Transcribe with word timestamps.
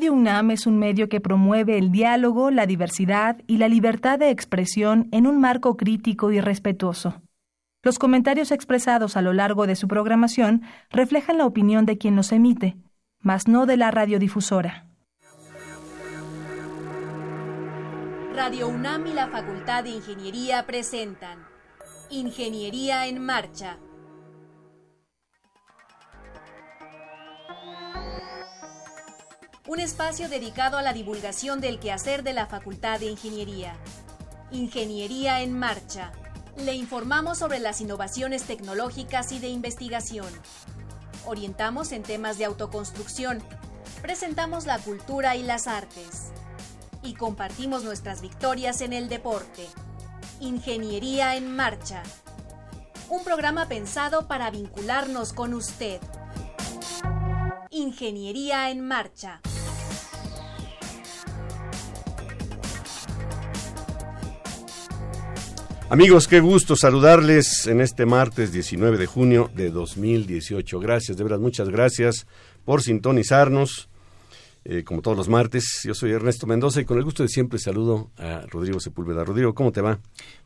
Radio 0.00 0.12
UNAM 0.12 0.52
es 0.52 0.68
un 0.68 0.78
medio 0.78 1.08
que 1.08 1.20
promueve 1.20 1.76
el 1.76 1.90
diálogo, 1.90 2.52
la 2.52 2.66
diversidad 2.66 3.38
y 3.48 3.56
la 3.56 3.66
libertad 3.66 4.16
de 4.16 4.30
expresión 4.30 5.08
en 5.10 5.26
un 5.26 5.40
marco 5.40 5.76
crítico 5.76 6.30
y 6.30 6.40
respetuoso. 6.40 7.20
Los 7.82 7.98
comentarios 7.98 8.52
expresados 8.52 9.16
a 9.16 9.22
lo 9.22 9.32
largo 9.32 9.66
de 9.66 9.74
su 9.74 9.88
programación 9.88 10.62
reflejan 10.90 11.36
la 11.36 11.46
opinión 11.46 11.84
de 11.84 11.98
quien 11.98 12.14
los 12.14 12.30
emite, 12.30 12.76
mas 13.18 13.48
no 13.48 13.66
de 13.66 13.76
la 13.76 13.90
radiodifusora. 13.90 14.86
Radio 18.36 18.68
UNAM 18.68 19.04
y 19.08 19.14
la 19.14 19.26
Facultad 19.26 19.82
de 19.82 19.90
Ingeniería 19.90 20.64
presentan 20.64 21.40
Ingeniería 22.08 23.08
en 23.08 23.18
Marcha 23.18 23.78
un 29.68 29.80
espacio 29.80 30.30
dedicado 30.30 30.78
a 30.78 30.82
la 30.82 30.94
divulgación 30.94 31.60
del 31.60 31.78
quehacer 31.78 32.22
de 32.22 32.32
la 32.32 32.46
Facultad 32.46 32.98
de 33.00 33.06
Ingeniería. 33.06 33.74
Ingeniería 34.50 35.42
en 35.42 35.52
Marcha. 35.52 36.10
Le 36.56 36.72
informamos 36.72 37.36
sobre 37.36 37.58
las 37.58 37.82
innovaciones 37.82 38.44
tecnológicas 38.44 39.30
y 39.30 39.38
de 39.40 39.48
investigación. 39.48 40.26
Orientamos 41.26 41.92
en 41.92 42.02
temas 42.02 42.38
de 42.38 42.46
autoconstrucción. 42.46 43.42
Presentamos 44.00 44.64
la 44.64 44.78
cultura 44.78 45.36
y 45.36 45.42
las 45.42 45.66
artes. 45.66 46.30
Y 47.02 47.12
compartimos 47.12 47.84
nuestras 47.84 48.22
victorias 48.22 48.80
en 48.80 48.94
el 48.94 49.10
deporte. 49.10 49.66
Ingeniería 50.40 51.36
en 51.36 51.54
Marcha. 51.54 52.02
Un 53.10 53.22
programa 53.22 53.68
pensado 53.68 54.28
para 54.28 54.50
vincularnos 54.50 55.34
con 55.34 55.52
usted. 55.52 56.00
Ingeniería 57.68 58.70
en 58.70 58.80
Marcha. 58.80 59.42
Amigos, 65.90 66.28
qué 66.28 66.40
gusto 66.40 66.76
saludarles 66.76 67.66
en 67.66 67.80
este 67.80 68.04
martes 68.04 68.52
19 68.52 68.98
de 68.98 69.06
junio 69.06 69.50
de 69.54 69.70
2018. 69.70 70.80
Gracias, 70.80 71.16
de 71.16 71.24
verdad, 71.24 71.38
muchas 71.38 71.70
gracias 71.70 72.26
por 72.66 72.82
sintonizarnos. 72.82 73.88
Eh, 74.66 74.84
como 74.84 75.00
todos 75.00 75.16
los 75.16 75.30
martes, 75.30 75.80
yo 75.84 75.94
soy 75.94 76.10
Ernesto 76.10 76.46
Mendoza 76.46 76.82
y 76.82 76.84
con 76.84 76.98
el 76.98 77.04
gusto 77.04 77.22
de 77.22 77.30
siempre 77.30 77.58
saludo 77.58 78.10
a 78.18 78.42
Rodrigo 78.48 78.80
Sepúlveda. 78.80 79.24
Rodrigo, 79.24 79.54
¿cómo 79.54 79.72
te 79.72 79.80
va? 79.80 79.98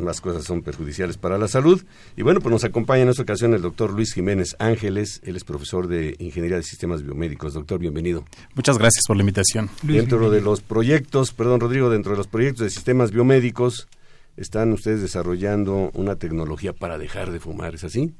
más 0.00 0.20
cosas 0.20 0.44
son 0.44 0.62
perjudiciales 0.62 1.16
para 1.16 1.38
la 1.38 1.48
salud. 1.48 1.82
Y 2.16 2.22
bueno, 2.22 2.40
pues 2.40 2.52
nos 2.52 2.64
acompaña 2.64 3.02
en 3.02 3.08
esta 3.08 3.22
ocasión 3.22 3.54
el 3.54 3.62
doctor 3.62 3.92
Luis 3.92 4.12
Jiménez 4.12 4.56
Ángeles, 4.58 5.20
él 5.24 5.36
es 5.36 5.44
profesor 5.44 5.88
de 5.88 6.16
Ingeniería 6.18 6.56
de 6.56 6.62
Sistemas 6.62 7.02
Biomédicos. 7.02 7.54
Doctor, 7.54 7.78
bienvenido. 7.78 8.24
Muchas 8.54 8.78
gracias 8.78 9.04
por 9.06 9.16
la 9.16 9.22
invitación. 9.22 9.70
dentro 9.82 10.30
de 10.30 10.40
los 10.40 10.60
proyectos, 10.60 11.32
perdón 11.32 11.60
Rodrigo, 11.60 11.90
dentro 11.90 12.12
de 12.12 12.18
los 12.18 12.26
proyectos 12.26 12.64
de 12.64 12.70
sistemas 12.70 13.10
biomédicos, 13.10 13.88
están 14.36 14.72
ustedes 14.72 15.02
desarrollando 15.02 15.90
una 15.94 16.16
tecnología 16.16 16.72
para 16.72 16.98
dejar 16.98 17.30
de 17.30 17.40
fumar, 17.40 17.74
¿es 17.74 17.84
así? 17.84 18.14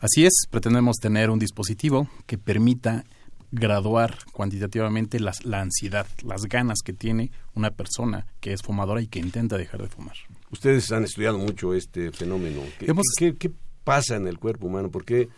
Así 0.00 0.24
es, 0.26 0.46
pretendemos 0.50 0.96
tener 0.96 1.30
un 1.30 1.38
dispositivo 1.38 2.08
que 2.26 2.36
permita 2.36 3.04
graduar 3.52 4.18
cuantitativamente 4.32 5.20
las, 5.20 5.44
la 5.44 5.60
ansiedad, 5.60 6.06
las 6.24 6.44
ganas 6.46 6.80
que 6.84 6.92
tiene 6.92 7.30
una 7.54 7.70
persona 7.70 8.26
que 8.40 8.52
es 8.52 8.62
fumadora 8.62 9.00
y 9.00 9.06
que 9.06 9.20
intenta 9.20 9.56
dejar 9.56 9.82
de 9.82 9.88
fumar. 9.88 10.16
Ustedes 10.52 10.92
han 10.92 11.04
estudiado 11.04 11.38
mucho 11.38 11.74
este 11.74 12.12
fenómeno. 12.12 12.60
¿Qué, 12.78 13.34
qué, 13.36 13.50
pasa 13.84 14.16
en 14.16 14.28
el 14.28 14.38
cuerpo 14.38 14.68
humano? 14.68 14.90
Porque 14.90 15.28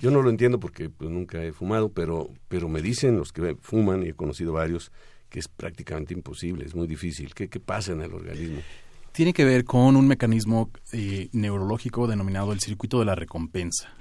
yo 0.00 0.10
no 0.10 0.22
lo 0.22 0.30
entiendo 0.30 0.58
porque 0.58 0.88
pues, 0.88 1.10
nunca 1.10 1.44
he 1.44 1.52
fumado, 1.52 1.90
pero, 1.90 2.30
pero 2.48 2.68
me 2.68 2.80
dicen 2.80 3.18
los 3.18 3.32
que 3.32 3.56
fuman, 3.60 4.04
y 4.04 4.10
he 4.10 4.14
conocido 4.14 4.52
varios, 4.52 4.92
que 5.28 5.40
es 5.40 5.48
prácticamente 5.48 6.14
imposible, 6.14 6.64
es 6.64 6.74
muy 6.74 6.86
difícil. 6.86 7.34
¿Qué, 7.34 7.48
qué 7.48 7.58
pasa 7.58 7.92
en 7.92 8.00
el 8.02 8.14
organismo? 8.14 8.60
Tiene 9.12 9.32
que 9.32 9.44
ver 9.44 9.64
con 9.64 9.96
un 9.96 10.06
mecanismo 10.06 10.70
eh, 10.92 11.28
neurológico 11.32 12.06
denominado 12.06 12.52
el 12.52 12.60
circuito 12.60 13.00
de 13.00 13.04
la 13.06 13.16
recompensa. 13.16 13.92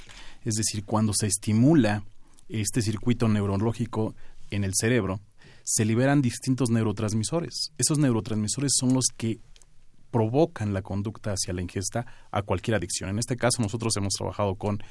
Es 0.43 0.53
decir, 0.53 0.85
cuando 0.85 1.13
se 1.13 1.27
estimula 1.27 2.03
este 2.47 2.83
circuito 2.83 3.27
neurológico 3.27 4.15
en 4.51 4.63
el 4.63 4.73
cerebro, 4.75 5.19
se 5.63 5.85
liberan 5.85 6.21
distintos 6.21 6.69
neurotransmisores. 6.69 7.71
Esos 7.77 7.97
neurotransmisores 7.97 8.73
son 8.75 8.93
los 8.93 9.05
que 9.17 9.39
provocan 10.13 10.73
la 10.73 10.83
conducta 10.83 11.31
hacia 11.31 11.53
la 11.53 11.61
ingesta 11.63 12.05
a 12.31 12.43
cualquier 12.43 12.75
adicción. 12.75 13.09
En 13.09 13.17
este 13.17 13.35
caso 13.35 13.63
nosotros 13.63 13.97
hemos 13.97 14.13
trabajado 14.13 14.55
con, 14.55 14.81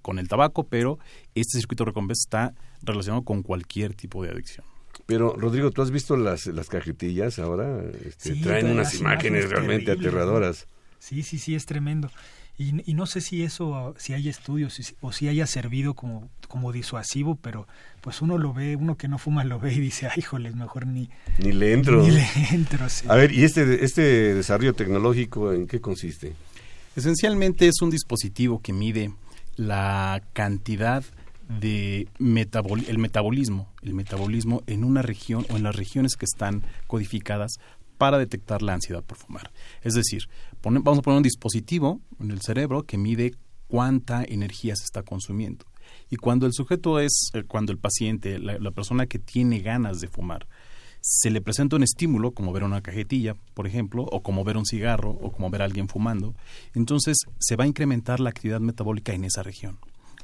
con 0.00 0.18
el 0.18 0.28
tabaco, 0.28 0.64
pero 0.64 0.98
este 1.34 1.58
circuito 1.58 1.84
de 1.84 1.90
recompensa 1.90 2.22
está 2.26 2.54
relacionado 2.82 3.22
con 3.22 3.42
cualquier 3.42 3.94
tipo 3.94 4.24
de 4.24 4.30
adicción. 4.30 4.64
Pero, 5.04 5.36
Rodrigo, 5.36 5.70
¿tú 5.70 5.82
has 5.82 5.90
visto 5.90 6.16
las, 6.16 6.46
las 6.46 6.68
cajetillas 6.68 7.38
ahora? 7.38 7.82
Este, 8.02 8.34
traen 8.36 8.70
unas 8.70 8.94
imágenes, 8.94 9.50
realmente 9.50 9.92
aterradoras. 9.92 10.66
Sí, 10.98 11.22
sí, 11.22 11.38
sí, 11.38 11.54
es 11.54 11.66
tremendo. 11.66 12.10
Y, 12.58 12.94
no 12.94 13.04
sé 13.04 13.20
si 13.20 13.42
eso, 13.42 13.94
si 13.98 14.14
hay 14.14 14.30
estudios 14.30 14.94
o 15.02 15.12
si 15.12 15.28
haya 15.28 15.46
servido 15.46 15.92
como, 15.92 16.30
como 16.48 16.72
disuasivo, 16.72 17.34
pero 17.34 17.68
pues 18.00 18.22
uno 18.22 18.38
lo 18.38 18.54
ve, 18.54 18.76
uno 18.76 18.96
que 18.96 19.08
no 19.08 19.18
fuma 19.18 19.44
lo 19.44 19.60
ve 19.60 19.74
y 19.74 19.80
dice, 19.80 20.06
ay, 20.06 20.20
híjole, 20.20 20.50
mejor 20.52 20.86
ni... 20.86 21.10
Ni 21.38 21.52
le 21.52 21.74
entro. 21.74 22.02
Ni 22.02 22.12
le 22.12 22.26
entro, 22.52 22.88
sí. 22.88 23.06
A 23.10 23.14
ver, 23.14 23.30
¿y 23.32 23.44
este, 23.44 23.84
este 23.84 24.32
desarrollo 24.32 24.72
tecnológico 24.72 25.52
en 25.52 25.66
qué 25.66 25.82
consiste? 25.82 26.32
Esencialmente 26.96 27.68
es 27.68 27.82
un 27.82 27.90
dispositivo 27.90 28.62
que 28.62 28.72
mide 28.72 29.12
la 29.56 30.22
cantidad 30.32 31.04
de 31.60 32.08
el 32.18 32.98
metabolismo, 32.98 33.68
el 33.82 33.94
metabolismo 33.94 34.62
en 34.66 34.82
una 34.82 35.02
región 35.02 35.46
o 35.50 35.56
en 35.56 35.62
las 35.62 35.76
regiones 35.76 36.16
que 36.16 36.24
están 36.24 36.62
codificadas 36.86 37.58
para 37.98 38.18
detectar 38.18 38.62
la 38.62 38.74
ansiedad 38.74 39.02
por 39.02 39.18
fumar. 39.18 39.50
Es 39.82 39.94
decir, 39.94 40.28
vamos 40.62 40.98
a 40.98 41.02
poner 41.02 41.18
un 41.18 41.22
dispositivo 41.22 42.00
en 42.20 42.30
el 42.30 42.40
cerebro 42.40 42.84
que 42.84 42.98
mide 42.98 43.34
cuánta 43.68 44.24
energía 44.24 44.76
se 44.76 44.84
está 44.84 45.02
consumiendo. 45.02 45.64
Y 46.10 46.16
cuando 46.16 46.46
el 46.46 46.52
sujeto 46.52 46.98
es, 47.00 47.30
eh, 47.34 47.44
cuando 47.44 47.72
el 47.72 47.78
paciente, 47.78 48.38
la, 48.38 48.70
persona 48.70 49.06
que 49.06 49.18
tiene 49.18 49.60
ganas 49.60 50.00
de 50.00 50.08
fumar, 50.08 50.46
se 51.00 51.30
le 51.30 51.40
presenta 51.40 51.76
un 51.76 51.84
estímulo, 51.84 52.32
como 52.32 52.52
ver 52.52 52.64
una 52.64 52.80
cajetilla, 52.80 53.36
por 53.54 53.66
ejemplo, 53.66 54.04
o 54.10 54.22
como 54.22 54.42
ver 54.42 54.56
un 54.56 54.66
cigarro, 54.66 55.10
o 55.10 55.30
como 55.30 55.50
ver 55.50 55.62
a 55.62 55.64
alguien 55.64 55.88
fumando, 55.88 56.34
entonces 56.74 57.16
se 57.38 57.56
va 57.56 57.64
a 57.64 57.68
incrementar 57.68 58.18
la 58.18 58.30
actividad 58.30 58.60
metabólica 58.60 59.12
en 59.12 59.24
esa 59.24 59.42
región. 59.42 59.78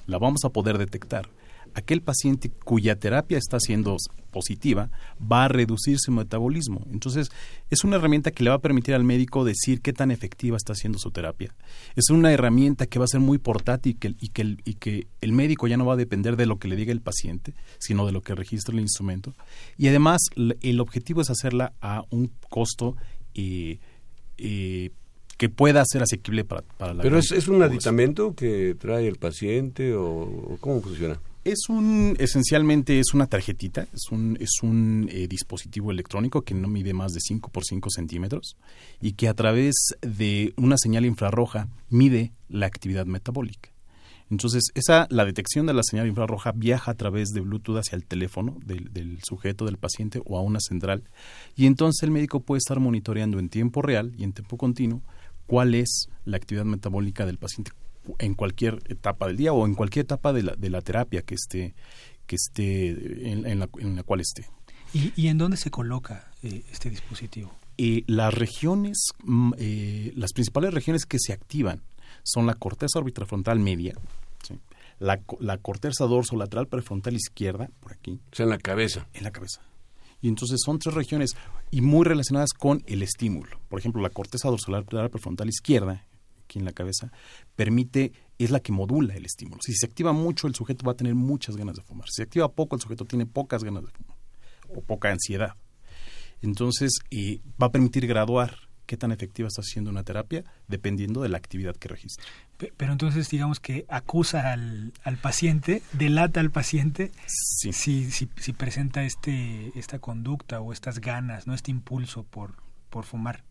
La 0.06 0.18
vamos 0.18 0.44
a 0.44 0.50
poder 0.50 0.78
detectar 0.78 1.28
aquel 1.74 2.02
paciente 2.02 2.50
cuya 2.50 2.96
terapia 2.96 3.38
está 3.38 3.58
siendo 3.60 3.96
positiva 4.32 4.90
va 5.20 5.44
a 5.44 5.48
reducir 5.48 5.98
su 6.00 6.10
metabolismo. 6.10 6.84
Entonces, 6.90 7.30
es 7.70 7.84
una 7.84 7.96
herramienta 7.96 8.32
que 8.32 8.42
le 8.42 8.50
va 8.50 8.56
a 8.56 8.60
permitir 8.60 8.94
al 8.94 9.04
médico 9.04 9.44
decir 9.44 9.80
qué 9.80 9.92
tan 9.92 10.10
efectiva 10.10 10.56
está 10.56 10.74
siendo 10.74 10.98
su 10.98 11.12
terapia. 11.12 11.54
Es 11.94 12.10
una 12.10 12.32
herramienta 12.32 12.86
que 12.86 12.98
va 12.98 13.04
a 13.04 13.08
ser 13.08 13.20
muy 13.20 13.38
portátil 13.38 13.92
y 13.92 13.94
que, 13.94 14.14
y 14.18 14.28
que, 14.28 14.42
el, 14.42 14.62
y 14.64 14.74
que 14.74 15.06
el 15.20 15.32
médico 15.32 15.68
ya 15.68 15.76
no 15.76 15.86
va 15.86 15.94
a 15.94 15.96
depender 15.96 16.36
de 16.36 16.46
lo 16.46 16.58
que 16.58 16.66
le 16.66 16.74
diga 16.74 16.92
el 16.92 17.00
paciente, 17.00 17.54
sino 17.78 18.06
de 18.06 18.12
lo 18.12 18.22
que 18.22 18.34
registre 18.34 18.74
el 18.74 18.80
instrumento. 18.80 19.34
Y 19.76 19.88
además, 19.88 20.22
el 20.34 20.80
objetivo 20.80 21.20
es 21.20 21.30
hacerla 21.30 21.74
a 21.80 22.04
un 22.10 22.32
costo 22.48 22.96
eh, 23.34 23.78
eh, 24.38 24.90
que 25.36 25.48
pueda 25.48 25.82
ser 25.84 26.02
asequible 26.02 26.44
para, 26.44 26.62
para 26.62 26.94
la 26.94 27.02
¿Pero 27.02 27.18
es, 27.18 27.32
es, 27.32 27.48
un 27.48 27.62
aditamento 27.62 28.34
que 28.34 28.76
trae 28.78 29.08
el 29.08 29.16
paciente 29.16 29.94
o 29.94 30.56
cómo 30.60 30.80
funciona? 30.80 31.18
Es 31.44 31.68
un, 31.68 32.14
esencialmente 32.20 33.00
es 33.00 33.14
una 33.14 33.26
tarjetita, 33.26 33.88
es 33.92 34.12
un, 34.12 34.36
es 34.38 34.62
un 34.62 35.08
eh, 35.10 35.26
dispositivo 35.26 35.90
electrónico 35.90 36.42
que 36.42 36.54
no 36.54 36.68
mide 36.68 36.92
más 36.94 37.14
de 37.14 37.20
5 37.20 37.50
por 37.50 37.64
5 37.64 37.90
centímetros 37.90 38.56
y 39.00 39.14
que 39.14 39.26
a 39.26 39.34
través 39.34 39.74
de 40.02 40.54
una 40.56 40.76
señal 40.78 41.04
infrarroja 41.04 41.68
mide 41.88 42.32
la 42.48 42.66
actividad 42.66 43.06
metabólica. 43.06 43.70
Entonces, 44.30 44.70
esa, 44.74 45.08
la 45.10 45.24
detección 45.24 45.66
de 45.66 45.74
la 45.74 45.82
señal 45.82 46.06
infrarroja 46.06 46.52
viaja 46.52 46.92
a 46.92 46.94
través 46.94 47.30
de 47.30 47.40
Bluetooth 47.40 47.78
hacia 47.78 47.96
el 47.96 48.06
teléfono 48.06 48.56
del, 48.64 48.92
del, 48.92 49.18
sujeto, 49.24 49.64
del 49.64 49.78
paciente 49.78 50.22
o 50.24 50.38
a 50.38 50.42
una 50.42 50.60
central. 50.60 51.02
Y 51.56 51.66
entonces 51.66 52.04
el 52.04 52.12
médico 52.12 52.38
puede 52.38 52.58
estar 52.58 52.78
monitoreando 52.78 53.40
en 53.40 53.48
tiempo 53.48 53.82
real 53.82 54.14
y 54.16 54.22
en 54.22 54.32
tiempo 54.32 54.56
continuo 54.56 55.02
cuál 55.46 55.74
es 55.74 56.06
la 56.24 56.36
actividad 56.36 56.64
metabólica 56.64 57.26
del 57.26 57.38
paciente 57.38 57.72
en 58.18 58.34
cualquier 58.34 58.82
etapa 58.88 59.26
del 59.26 59.36
día 59.36 59.52
o 59.52 59.66
en 59.66 59.74
cualquier 59.74 60.04
etapa 60.04 60.32
de 60.32 60.42
la, 60.42 60.54
de 60.56 60.70
la 60.70 60.80
terapia 60.80 61.22
que 61.22 61.34
esté, 61.34 61.74
que 62.26 62.36
esté 62.36 63.30
en, 63.30 63.58
la, 63.58 63.68
en 63.78 63.96
la, 63.96 64.02
cual 64.02 64.20
esté. 64.20 64.46
¿Y, 64.92 65.12
¿Y, 65.16 65.28
en 65.28 65.38
dónde 65.38 65.56
se 65.56 65.70
coloca 65.70 66.30
eh, 66.42 66.64
este 66.70 66.90
dispositivo? 66.90 67.52
Eh, 67.78 68.04
las 68.06 68.34
regiones, 68.34 69.12
mm, 69.24 69.52
eh, 69.58 70.12
las 70.16 70.32
principales 70.32 70.74
regiones 70.74 71.06
que 71.06 71.18
se 71.18 71.32
activan 71.32 71.82
son 72.22 72.46
la 72.46 72.54
corteza 72.54 72.98
orbitrafrontal 72.98 73.58
media, 73.58 73.94
la, 74.98 75.20
la 75.40 75.58
corteza 75.58 76.06
lateral 76.36 76.68
prefrontal 76.68 77.14
izquierda, 77.14 77.70
por 77.80 77.92
aquí. 77.92 78.20
O 78.30 78.36
sea, 78.36 78.44
en 78.44 78.50
la 78.50 78.58
cabeza. 78.58 79.08
En 79.14 79.24
la 79.24 79.32
cabeza. 79.32 79.60
Y 80.20 80.28
entonces 80.28 80.60
son 80.64 80.78
tres 80.78 80.94
regiones 80.94 81.34
y 81.72 81.80
muy 81.80 82.04
relacionadas 82.04 82.52
con 82.52 82.84
el 82.86 83.02
estímulo. 83.02 83.58
Por 83.68 83.80
ejemplo, 83.80 84.00
la 84.00 84.10
corteza 84.10 84.48
lateral 84.68 85.10
prefrontal 85.10 85.48
izquierda 85.48 86.04
aquí 86.52 86.58
en 86.58 86.64
la 86.66 86.72
cabeza, 86.72 87.10
permite, 87.56 88.12
es 88.38 88.50
la 88.50 88.60
que 88.60 88.72
modula 88.72 89.14
el 89.14 89.24
estímulo. 89.24 89.60
Si 89.64 89.72
se 89.74 89.86
activa 89.86 90.12
mucho, 90.12 90.46
el 90.46 90.54
sujeto 90.54 90.84
va 90.84 90.92
a 90.92 90.96
tener 90.96 91.14
muchas 91.14 91.56
ganas 91.56 91.76
de 91.76 91.82
fumar. 91.82 92.06
Si 92.08 92.16
se 92.16 92.22
activa 92.24 92.52
poco, 92.52 92.76
el 92.76 92.82
sujeto 92.82 93.04
tiene 93.06 93.26
pocas 93.26 93.64
ganas 93.64 93.84
de 93.84 93.90
fumar 93.90 94.16
o 94.68 94.82
poca 94.82 95.10
ansiedad. 95.10 95.54
Entonces, 96.42 96.98
eh, 97.10 97.40
va 97.60 97.68
a 97.68 97.72
permitir 97.72 98.06
graduar 98.06 98.56
qué 98.84 98.96
tan 98.96 99.12
efectiva 99.12 99.48
está 99.48 99.62
siendo 99.62 99.90
una 99.90 100.02
terapia 100.02 100.44
dependiendo 100.68 101.22
de 101.22 101.28
la 101.28 101.38
actividad 101.38 101.76
que 101.76 101.88
registra. 101.88 102.24
Pero 102.76 102.92
entonces 102.92 103.30
digamos 103.30 103.60
que 103.60 103.86
acusa 103.88 104.52
al, 104.52 104.92
al 105.04 105.16
paciente, 105.16 105.82
delata 105.92 106.40
al 106.40 106.50
paciente 106.50 107.10
si, 107.26 107.72
si, 107.72 108.10
si, 108.10 108.52
presenta 108.52 109.04
este, 109.04 109.72
esta 109.76 109.98
conducta 109.98 110.60
o 110.60 110.72
estas 110.72 111.00
ganas, 111.00 111.46
no 111.46 111.54
este 111.54 111.70
impulso 111.70 112.24
por, 112.24 112.56
por 112.90 113.04
fumar. 113.04 113.44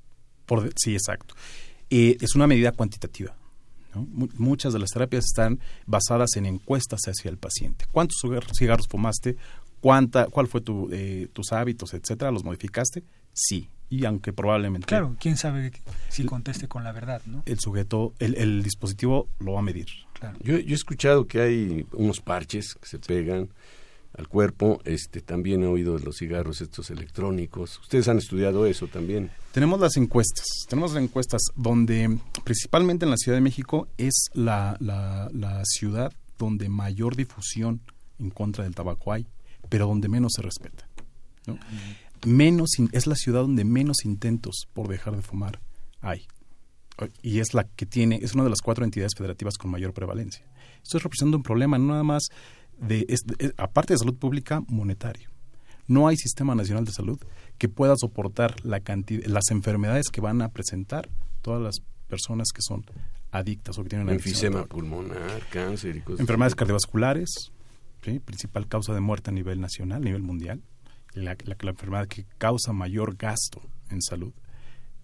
Por, 0.45 0.71
sí, 0.75 0.93
exacto. 0.93 1.33
Eh, 1.91 2.17
es 2.21 2.35
una 2.35 2.47
medida 2.47 2.71
cuantitativa. 2.71 3.35
Muchas 3.93 4.71
de 4.71 4.79
las 4.79 4.89
terapias 4.89 5.25
están 5.25 5.59
basadas 5.85 6.37
en 6.37 6.45
encuestas 6.45 7.01
hacia 7.07 7.29
el 7.29 7.37
paciente. 7.37 7.85
¿Cuántos 7.91 8.21
cigarros 8.57 8.87
fumaste? 8.87 9.35
¿Cuánta, 9.81 10.27
¿Cuál 10.27 10.47
fue 10.47 10.61
tu, 10.61 10.87
eh, 10.93 11.27
tus 11.33 11.51
hábitos, 11.51 11.93
etcétera? 11.93 12.31
¿Los 12.31 12.45
modificaste? 12.45 13.03
Sí. 13.33 13.69
Y 13.89 14.05
aunque 14.05 14.31
probablemente... 14.31 14.87
Claro, 14.87 15.17
quién 15.19 15.35
sabe 15.35 15.73
si 16.07 16.23
conteste 16.23 16.69
con 16.69 16.85
la 16.85 16.93
verdad, 16.93 17.21
¿no? 17.25 17.43
El 17.45 17.59
sujeto, 17.59 18.13
el, 18.19 18.35
el 18.35 18.63
dispositivo 18.63 19.27
lo 19.39 19.53
va 19.53 19.59
a 19.59 19.63
medir. 19.63 19.87
Claro. 20.13 20.37
Yo, 20.41 20.57
yo 20.57 20.71
he 20.71 20.75
escuchado 20.75 21.27
que 21.27 21.41
hay 21.41 21.85
unos 21.91 22.21
parches 22.21 22.75
que 22.75 22.87
se 22.87 22.99
pegan 22.99 23.49
al 24.17 24.27
cuerpo. 24.27 24.81
Este, 24.85 25.21
también 25.21 25.63
he 25.63 25.67
oído 25.67 25.97
de 25.97 26.03
los 26.03 26.17
cigarros 26.17 26.61
estos 26.61 26.89
electrónicos. 26.89 27.79
Ustedes 27.79 28.07
han 28.07 28.17
estudiado 28.17 28.65
eso 28.65 28.87
también. 28.87 29.31
Tenemos 29.51 29.79
las 29.79 29.97
encuestas. 29.97 30.45
Tenemos 30.67 30.93
las 30.93 31.03
encuestas 31.03 31.41
donde, 31.55 32.17
principalmente 32.43 33.05
en 33.05 33.11
la 33.11 33.17
Ciudad 33.17 33.37
de 33.37 33.41
México, 33.41 33.87
es 33.97 34.29
la, 34.33 34.77
la, 34.79 35.61
ciudad 35.65 36.13
donde 36.37 36.69
mayor 36.69 37.15
difusión 37.15 37.81
en 38.19 38.29
contra 38.29 38.63
del 38.63 38.75
tabaco 38.75 39.13
hay, 39.13 39.27
pero 39.69 39.87
donde 39.87 40.09
menos 40.09 40.33
se 40.35 40.41
respeta. 40.41 40.87
Menos 42.25 42.71
es 42.91 43.07
la 43.07 43.15
ciudad 43.15 43.41
donde 43.41 43.63
menos 43.63 44.05
intentos 44.05 44.67
por 44.73 44.87
dejar 44.87 45.15
de 45.15 45.21
fumar 45.21 45.59
hay. 46.01 46.25
Y 47.21 47.39
es 47.39 47.53
la 47.53 47.63
que 47.63 47.85
tiene, 47.85 48.19
es 48.21 48.33
una 48.33 48.43
de 48.43 48.49
las 48.49 48.61
cuatro 48.61 48.83
entidades 48.83 49.13
federativas 49.17 49.57
con 49.57 49.71
mayor 49.71 49.93
prevalencia. 49.93 50.45
Esto 50.83 50.99
representa 50.99 51.37
un 51.37 51.43
problema 51.43 51.77
no 51.77 51.87
nada 51.87 52.03
más 52.03 52.27
de, 52.81 53.05
aparte 53.57 53.93
de 53.93 53.99
salud 53.99 54.15
pública, 54.15 54.63
monetario. 54.67 55.29
No 55.87 56.07
hay 56.07 56.17
sistema 56.17 56.55
nacional 56.55 56.85
de 56.85 56.91
salud 56.91 57.19
que 57.57 57.69
pueda 57.69 57.95
soportar 57.97 58.55
la 58.65 58.79
cantidad, 58.79 59.25
las 59.25 59.49
enfermedades 59.51 60.09
que 60.09 60.21
van 60.21 60.41
a 60.41 60.49
presentar 60.49 61.09
todas 61.41 61.61
las 61.61 61.81
personas 62.07 62.49
que 62.53 62.61
son 62.61 62.85
adictas 63.31 63.77
o 63.77 63.83
que 63.83 63.89
tienen 63.89 64.09
enfisema 64.09 64.65
pulmonar, 64.65 65.41
cáncer 65.49 65.95
y 65.95 66.01
cosas 66.01 66.19
Enfermedades 66.19 66.55
cardiovasculares, 66.55 67.51
principal 68.01 68.67
causa 68.67 68.93
de 68.93 68.99
muerte 68.99 69.29
a 69.29 69.33
nivel 69.33 69.61
nacional, 69.61 70.01
a 70.01 70.05
nivel 70.05 70.21
mundial. 70.21 70.61
La, 71.13 71.35
la, 71.43 71.55
enfermedad 71.69 72.07
que 72.07 72.25
causa 72.37 72.71
mayor 72.71 73.17
gasto 73.17 73.61
en 73.89 74.01
salud. 74.01 74.33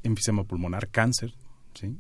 Enfisema 0.04 0.46
pulmonar, 0.46 0.88
cáncer, 0.88 1.34
¿sí? 1.74 1.98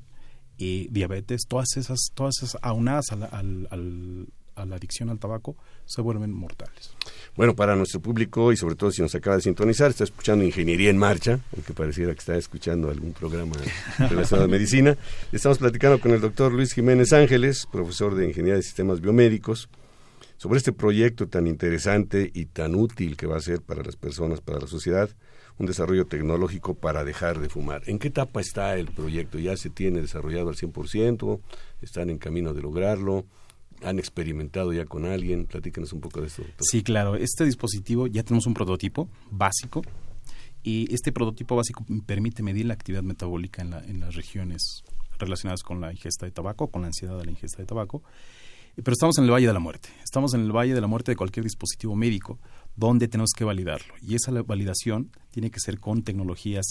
y 0.57 0.88
diabetes, 0.89 1.41
todas 1.48 1.77
esas, 1.77 2.00
todas 2.13 2.36
esas 2.41 2.57
aunadas 2.62 3.12
al, 3.12 3.67
al, 3.69 4.27
a 4.58 4.66
la 4.66 4.76
adicción 4.76 5.10
al 5.10 5.20
tabaco 5.20 5.56
se 5.86 6.02
vuelven 6.02 6.34
mortales. 6.34 6.92
Bueno, 7.36 7.56
para 7.56 7.76
nuestro 7.76 8.02
público 8.02 8.52
y 8.52 8.58
sobre 8.58 8.76
todo 8.76 8.92
si 8.92 9.02
nos 9.02 9.14
acaba 9.16 9.36
de 9.36 9.44
sintonizar, 9.44 9.92
está 9.92 10.04
escuchando 10.04 10.44
Ingeniería 10.44 10.90
en 10.90 10.98
Marcha, 10.98 11.40
aunque 11.56 11.74
pareciera 11.74 12.14
que 12.14 12.20
está 12.20 12.36
escuchando 12.36 12.90
algún 12.90 13.14
programa 13.14 13.56
relacionado 13.98 14.46
a 14.46 14.48
medicina. 14.48 14.98
Estamos 15.32 15.60
platicando 15.60 16.00
con 16.00 16.12
el 16.12 16.20
doctor 16.20 16.52
Luis 16.52 16.74
Jiménez 16.74 17.14
Ángeles, 17.14 17.68
profesor 17.72 18.16
de 18.16 18.28
Ingeniería 18.28 18.56
de 18.56 18.64
Sistemas 18.64 19.00
Biomédicos, 19.00 19.70
sobre 20.38 20.58
este 20.58 20.74
proyecto 20.74 21.28
tan 21.28 21.48
interesante 21.48 22.32
y 22.34 22.46
tan 22.46 22.76
útil 22.76 23.16
que 23.16 23.28
va 23.28 23.38
a 23.38 23.42
ser 23.42 23.62
para 23.62 23.84
las 23.84 23.96
personas, 23.96 24.42
para 24.42 24.60
la 24.60 24.68
sociedad, 24.68 25.10
un 25.60 25.66
desarrollo 25.66 26.06
tecnológico 26.06 26.76
para 26.76 27.04
dejar 27.04 27.40
de 27.40 27.50
fumar. 27.50 27.82
¿En 27.88 28.00
qué 28.00 28.10
etapa 28.10 28.42
está 28.42 28.76
el 28.76 28.88
proyecto? 28.88 29.40
¿Ya 29.40 29.58
se 29.58 29.70
tiene 29.70 30.02
desarrollado 30.02 30.50
al 30.50 30.56
100%? 30.56 31.40
¿Están 31.82 32.10
en 32.10 32.18
camino 32.18 32.54
de 32.54 32.62
lograrlo? 32.62 33.26
Han 33.84 34.00
experimentado 34.00 34.74
ya 34.74 34.86
con 34.86 35.05
alguien. 35.05 35.46
Platíquenos 35.46 35.93
un 35.93 36.01
poco 36.01 36.22
de 36.22 36.27
esto. 36.27 36.43
Sí, 36.60 36.84
claro. 36.84 37.15
Este 37.15 37.46
dispositivo 37.46 38.07
ya 38.07 38.24
tenemos 38.24 38.48
un 38.48 38.53
prototipo 38.53 39.10
básico 39.31 39.81
y 40.63 40.93
este 40.93 41.12
prototipo 41.12 41.55
básico 41.55 41.86
permite 42.05 42.43
medir 42.43 42.65
la 42.65 42.74
actividad 42.74 43.03
metabólica 43.03 43.62
en, 43.62 43.69
la, 43.72 43.79
en 43.79 44.00
las 44.00 44.15
regiones 44.15 44.84
relacionadas 45.19 45.63
con 45.63 45.81
la 45.81 45.91
ingesta 45.91 46.25
de 46.25 46.31
tabaco, 46.31 46.67
con 46.67 46.81
la 46.81 46.88
ansiedad 46.88 47.17
de 47.17 47.25
la 47.25 47.31
ingesta 47.31 47.57
de 47.57 47.65
tabaco. 47.65 48.03
Pero 48.75 48.91
estamos 48.91 49.17
en 49.17 49.24
el 49.24 49.31
Valle 49.31 49.48
de 49.48 49.53
la 49.53 49.60
Muerte. 49.60 49.89
Estamos 50.03 50.36
en 50.36 50.41
el 50.41 50.51
Valle 50.51 50.75
de 50.75 50.81
la 50.81 50.88
Muerte 50.88 51.12
de 51.12 51.15
cualquier 51.15 51.43
dispositivo 51.43 51.96
médico 51.96 52.39
donde 52.75 53.07
tenemos 53.07 53.31
que 53.36 53.43
validarlo. 53.43 53.93
Y 54.01 54.13
esa 54.13 54.31
validación 54.43 55.12
tiene 55.31 55.50
que 55.50 55.60
ser 55.60 55.79
con 55.79 56.03
tecnologías 56.03 56.65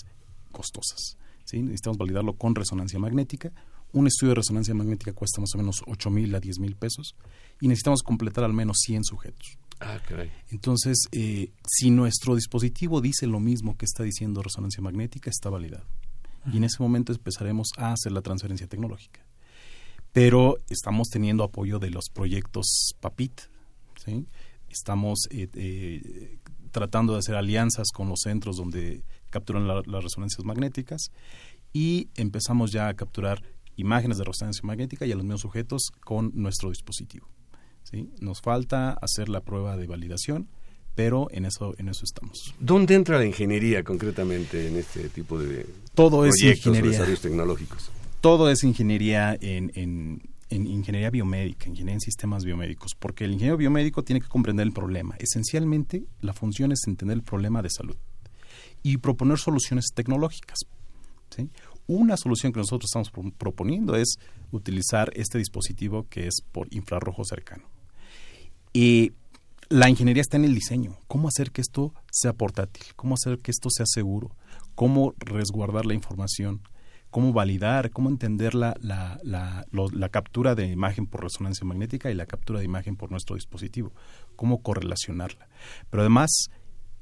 costosas. 0.52 1.16
¿sí? 1.44 1.62
Necesitamos 1.62 1.98
validarlo 1.98 2.34
con 2.34 2.54
resonancia 2.54 3.00
magnética 3.00 3.52
un 3.93 4.07
estudio 4.07 4.31
de 4.31 4.37
resonancia 4.37 4.75
magnética 4.75 5.12
cuesta 5.12 5.40
más 5.40 5.55
o 5.55 5.59
menos 5.59 5.83
8 5.87 6.11
mil 6.11 6.35
a 6.35 6.40
10 6.40 6.59
mil 6.59 6.76
pesos 6.76 7.14
y 7.61 7.69
necesitamos 7.69 8.02
completar 8.02 8.45
al 8.45 8.52
menos 8.52 8.78
100 8.85 9.05
sujetos. 9.05 9.59
Ah, 9.81 10.00
caray. 10.07 10.31
Entonces, 10.50 11.07
eh, 11.12 11.50
si 11.66 11.90
nuestro 11.90 12.35
dispositivo 12.35 13.00
dice 13.00 13.26
lo 13.26 13.40
mismo 13.40 13.76
que 13.76 13.85
está 13.85 14.02
diciendo 14.02 14.43
resonancia 14.43 14.83
magnética, 14.83 15.31
está 15.31 15.50
validado. 15.50 15.87
Y 16.52 16.59
en 16.59 16.64
ese 16.64 16.76
momento 16.81 17.12
empezaremos 17.12 17.71
a 17.76 17.93
hacer 17.93 18.12
la 18.12 18.23
transferencia 18.23 18.66
tecnológica. 18.66 19.21
pero 20.12 20.57
estamos 20.71 21.09
teniendo 21.09 21.45
apoyo 21.45 21.78
de 21.78 21.90
los 21.90 22.09
proyectos 22.09 22.95
PAPIT, 23.00 23.38
¿sí? 24.02 24.26
Estamos 24.71 25.28
eh, 25.31 25.47
eh, 25.52 26.38
tratando 26.71 27.12
de 27.12 27.19
hacer 27.19 27.35
alianzas 27.35 27.88
con 27.93 28.09
los 28.09 28.21
centros 28.23 28.57
donde 28.57 29.02
capturan 29.28 29.69
las 29.69 30.02
resonancias 30.02 30.43
magnéticas 30.43 31.11
y 31.75 32.09
empezamos 32.14 32.73
ya 32.73 32.88
a 32.88 32.95
capturar 32.95 33.43
imágenes 33.76 34.18
de 34.18 34.25
resonancia 34.25 34.62
magnética 34.64 35.06
y 35.06 35.12
a 35.12 35.14
los 35.14 35.25
mismos 35.25 35.42
sujetos 35.42 35.90
con 36.04 36.33
nuestro 36.35 36.71
dispositivo. 36.71 37.28
¿sí? 37.83 38.11
Nos 38.21 38.40
falta 38.40 38.92
hacer 38.92 39.28
la 39.28 39.40
prueba 39.40 39.76
de 39.76 39.87
validación, 39.87 40.49
pero 40.95 41.28
en 41.30 41.45
eso 41.45 41.75
en 41.78 41.88
eso 41.88 42.04
estamos. 42.04 42.54
¿Dónde 42.59 42.95
entra 42.95 43.18
la 43.18 43.26
ingeniería 43.26 43.85
concretamente 43.85 44.66
en 44.66 44.76
este 44.76 45.09
tipo 45.11 45.38
de 45.38 45.66
todo 45.95 46.25
es 46.25 46.42
ingeniería 46.42 46.90
desarrollos 46.90 47.21
tecnológicos? 47.21 47.90
Todo 48.21 48.50
es 48.50 48.64
ingeniería 48.64 49.37
en, 49.40 49.71
en, 49.75 50.23
en, 50.49 50.66
ingeniería 50.66 51.11
biomédica, 51.11 51.68
ingeniería 51.68 51.95
en 51.95 52.00
sistemas 52.00 52.45
biomédicos, 52.45 52.92
porque 52.99 53.25
el 53.25 53.33
ingeniero 53.33 53.56
biomédico 53.56 54.02
tiene 54.02 54.21
que 54.21 54.26
comprender 54.26 54.66
el 54.66 54.73
problema. 54.73 55.16
Esencialmente, 55.18 56.06
la 56.23 56.33
función 56.33 56.73
es 56.73 56.80
entender 56.87 57.18
el 57.18 57.23
problema 57.23 57.62
de 57.62 57.71
salud 57.71 57.97
y 58.83 58.97
proponer 58.97 59.38
soluciones 59.38 59.87
tecnológicas. 59.95 60.61
¿sí? 61.30 61.50
Una 61.87 62.16
solución 62.16 62.52
que 62.52 62.59
nosotros 62.59 62.90
estamos 62.93 63.33
proponiendo 63.37 63.95
es 63.95 64.16
utilizar 64.50 65.12
este 65.14 65.38
dispositivo 65.38 66.07
que 66.09 66.26
es 66.26 66.40
por 66.52 66.66
infrarrojo 66.73 67.25
cercano. 67.25 67.64
Y 68.73 69.12
la 69.69 69.88
ingeniería 69.88 70.21
está 70.21 70.37
en 70.37 70.45
el 70.45 70.55
diseño. 70.55 70.97
¿Cómo 71.09 71.28
hacer 71.28 71.50
que 71.50 71.61
esto 71.61 71.93
sea 72.11 72.33
portátil? 72.33 72.85
¿Cómo 72.95 73.14
hacer 73.14 73.38
que 73.38 73.50
esto 73.50 73.69
sea 73.71 73.87
seguro? 73.87 74.37
¿Cómo 74.75 75.14
resguardar 75.19 75.87
la 75.87 75.95
información? 75.95 76.62
¿Cómo 77.11 77.33
validar? 77.33 77.90
¿Cómo 77.90 78.09
entender 78.09 78.55
la, 78.55 78.76
la, 78.81 79.19
la, 79.23 80.09
captura 80.11 80.55
de 80.55 80.66
imagen 80.66 81.07
por 81.07 81.23
resonancia 81.23 81.64
magnética 81.64 82.11
y 82.11 82.14
la 82.14 82.26
captura 82.26 82.59
de 82.59 82.64
imagen 82.64 82.97
por 82.97 83.11
nuestro 83.11 83.37
dispositivo? 83.37 83.93
¿Cómo 84.37 84.61
correlacionarla? 84.61 85.49
Pero 85.88 86.02
además, 86.02 86.49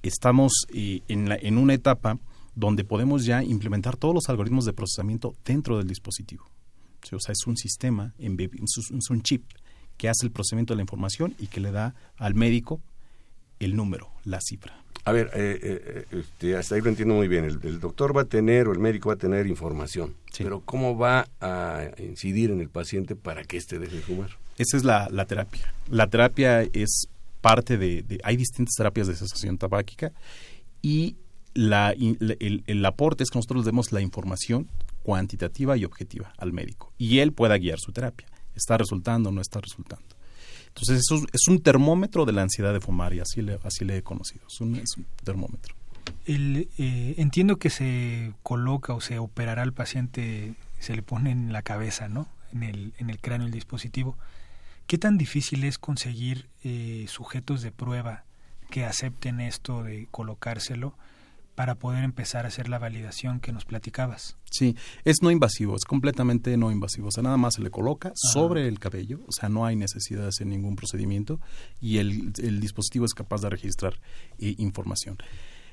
estamos 0.02 0.52
eh, 0.72 1.00
en, 1.08 1.32
en 1.32 1.58
una 1.58 1.74
etapa 1.74 2.18
donde 2.54 2.84
podemos 2.84 3.24
ya 3.24 3.42
implementar 3.42 3.96
todos 3.96 4.14
los 4.14 4.28
algoritmos 4.28 4.64
de 4.64 4.72
procesamiento 4.72 5.34
dentro 5.44 5.78
del 5.78 5.88
dispositivo. 5.88 6.44
O 7.12 7.20
sea, 7.20 7.32
es 7.32 7.46
un 7.46 7.56
sistema, 7.56 8.14
es 8.18 9.10
un 9.10 9.22
chip 9.22 9.44
que 9.96 10.08
hace 10.08 10.26
el 10.26 10.32
procesamiento 10.32 10.72
de 10.72 10.76
la 10.76 10.82
información 10.82 11.34
y 11.38 11.48
que 11.48 11.60
le 11.60 11.70
da 11.70 11.94
al 12.16 12.34
médico 12.34 12.80
el 13.60 13.76
número, 13.76 14.10
la 14.24 14.40
cifra. 14.40 14.84
A 15.06 15.12
ver, 15.12 15.30
eh, 15.34 15.58
eh, 15.62 16.04
este, 16.12 16.56
hasta 16.56 16.74
ahí 16.74 16.80
lo 16.80 16.88
entiendo 16.88 17.14
muy 17.14 17.28
bien. 17.28 17.44
El, 17.44 17.78
doctor 17.78 18.16
va 18.16 18.22
a 18.22 18.24
tener 18.24 18.68
o 18.68 18.72
el 18.72 18.78
médico 18.78 19.10
va 19.10 19.14
a 19.14 19.18
tener 19.18 19.46
información, 19.46 20.14
pero 20.38 20.60
¿cómo 20.60 20.96
va 20.96 21.28
a 21.40 21.90
incidir 21.98 22.50
en 22.50 22.60
el 22.60 22.70
paciente 22.70 23.14
para 23.14 23.44
que 23.44 23.58
éste 23.58 23.78
deje 23.78 23.96
de 23.96 24.02
fumar? 24.02 24.30
Esa 24.56 24.76
es 24.78 24.84
la, 24.84 25.08
terapia. 25.26 25.74
La 25.90 26.08
terapia 26.08 26.62
es 26.62 27.08
parte 27.42 27.76
de, 27.76 28.18
Hay 28.22 28.36
distintas 28.36 28.74
terapias 28.76 29.06
de 29.06 29.14
cesación 29.14 29.58
tabáquica 29.58 30.12
y 30.80 31.16
el, 31.54 32.84
aporte 32.84 33.22
es 33.24 33.30
que 33.30 33.38
nosotros 33.38 33.64
le 33.64 33.66
demos 33.66 33.92
la 33.92 34.00
información 34.00 34.68
cuantitativa 35.02 35.76
y 35.76 35.84
objetiva 35.84 36.32
al 36.38 36.52
médico 36.52 36.92
y 36.98 37.18
él 37.18 37.32
pueda 37.32 37.56
guiar 37.58 37.78
su 37.78 37.92
terapia. 37.92 38.26
¿Está 38.54 38.78
resultando 38.78 39.30
o 39.30 39.32
no 39.32 39.40
está 39.40 39.60
resultando? 39.60 40.04
Entonces 40.68 40.98
eso 40.98 41.24
es 41.32 41.48
un 41.48 41.60
termómetro 41.60 42.24
de 42.24 42.32
la 42.32 42.42
ansiedad 42.42 42.72
de 42.72 42.80
fumar 42.80 43.14
y 43.14 43.20
así 43.20 43.42
le, 43.42 43.58
así 43.62 43.84
le 43.84 43.98
he 43.98 44.02
conocido. 44.02 44.44
Es 44.48 44.60
un, 44.60 44.82
termómetro. 45.22 45.74
Eh, 46.26 47.14
entiendo 47.18 47.56
que 47.56 47.70
se 47.70 48.32
coloca 48.42 48.94
o 48.94 49.00
se 49.00 49.18
operará 49.18 49.62
al 49.62 49.72
paciente, 49.72 50.54
se 50.80 50.94
le 50.94 51.02
pone 51.02 51.30
en 51.30 51.52
la 51.52 51.62
cabeza, 51.62 52.08
¿no? 52.08 52.28
En 52.52 52.62
el, 52.64 52.92
en 52.98 53.10
el 53.10 53.20
cráneo 53.20 53.46
el 53.46 53.52
dispositivo. 53.52 54.16
¿Qué 54.86 54.98
tan 54.98 55.16
difícil 55.16 55.64
es 55.64 55.78
conseguir 55.78 56.48
eh, 56.62 57.06
sujetos 57.08 57.62
de 57.62 57.70
prueba 57.70 58.24
que 58.70 58.84
acepten 58.84 59.40
esto 59.40 59.82
de 59.82 60.08
colocárselo? 60.10 60.94
Para 61.54 61.76
poder 61.76 62.04
empezar 62.04 62.44
a 62.44 62.48
hacer 62.48 62.68
la 62.68 62.78
validación 62.78 63.40
que 63.40 63.52
nos 63.52 63.64
platicabas. 63.64 64.36
Sí, 64.50 64.76
es 65.04 65.16
no 65.22 65.30
invasivo, 65.30 65.76
es 65.76 65.84
completamente 65.84 66.56
no 66.56 66.70
invasivo. 66.70 67.08
O 67.08 67.10
sea, 67.10 67.22
nada 67.22 67.36
más 67.36 67.54
se 67.54 67.62
le 67.62 67.70
coloca 67.70 68.12
sobre 68.14 68.68
el 68.68 68.78
cabello, 68.78 69.20
o 69.26 69.32
sea, 69.32 69.48
no 69.48 69.64
hay 69.64 69.76
necesidad 69.76 70.22
de 70.22 70.28
hacer 70.28 70.46
ningún 70.46 70.76
procedimiento 70.76 71.40
y 71.80 71.98
el, 71.98 72.32
dispositivo 72.60 73.04
es 73.04 73.14
capaz 73.14 73.40
de 73.40 73.50
registrar 73.50 73.94
eh, 74.38 74.54
información. 74.58 75.18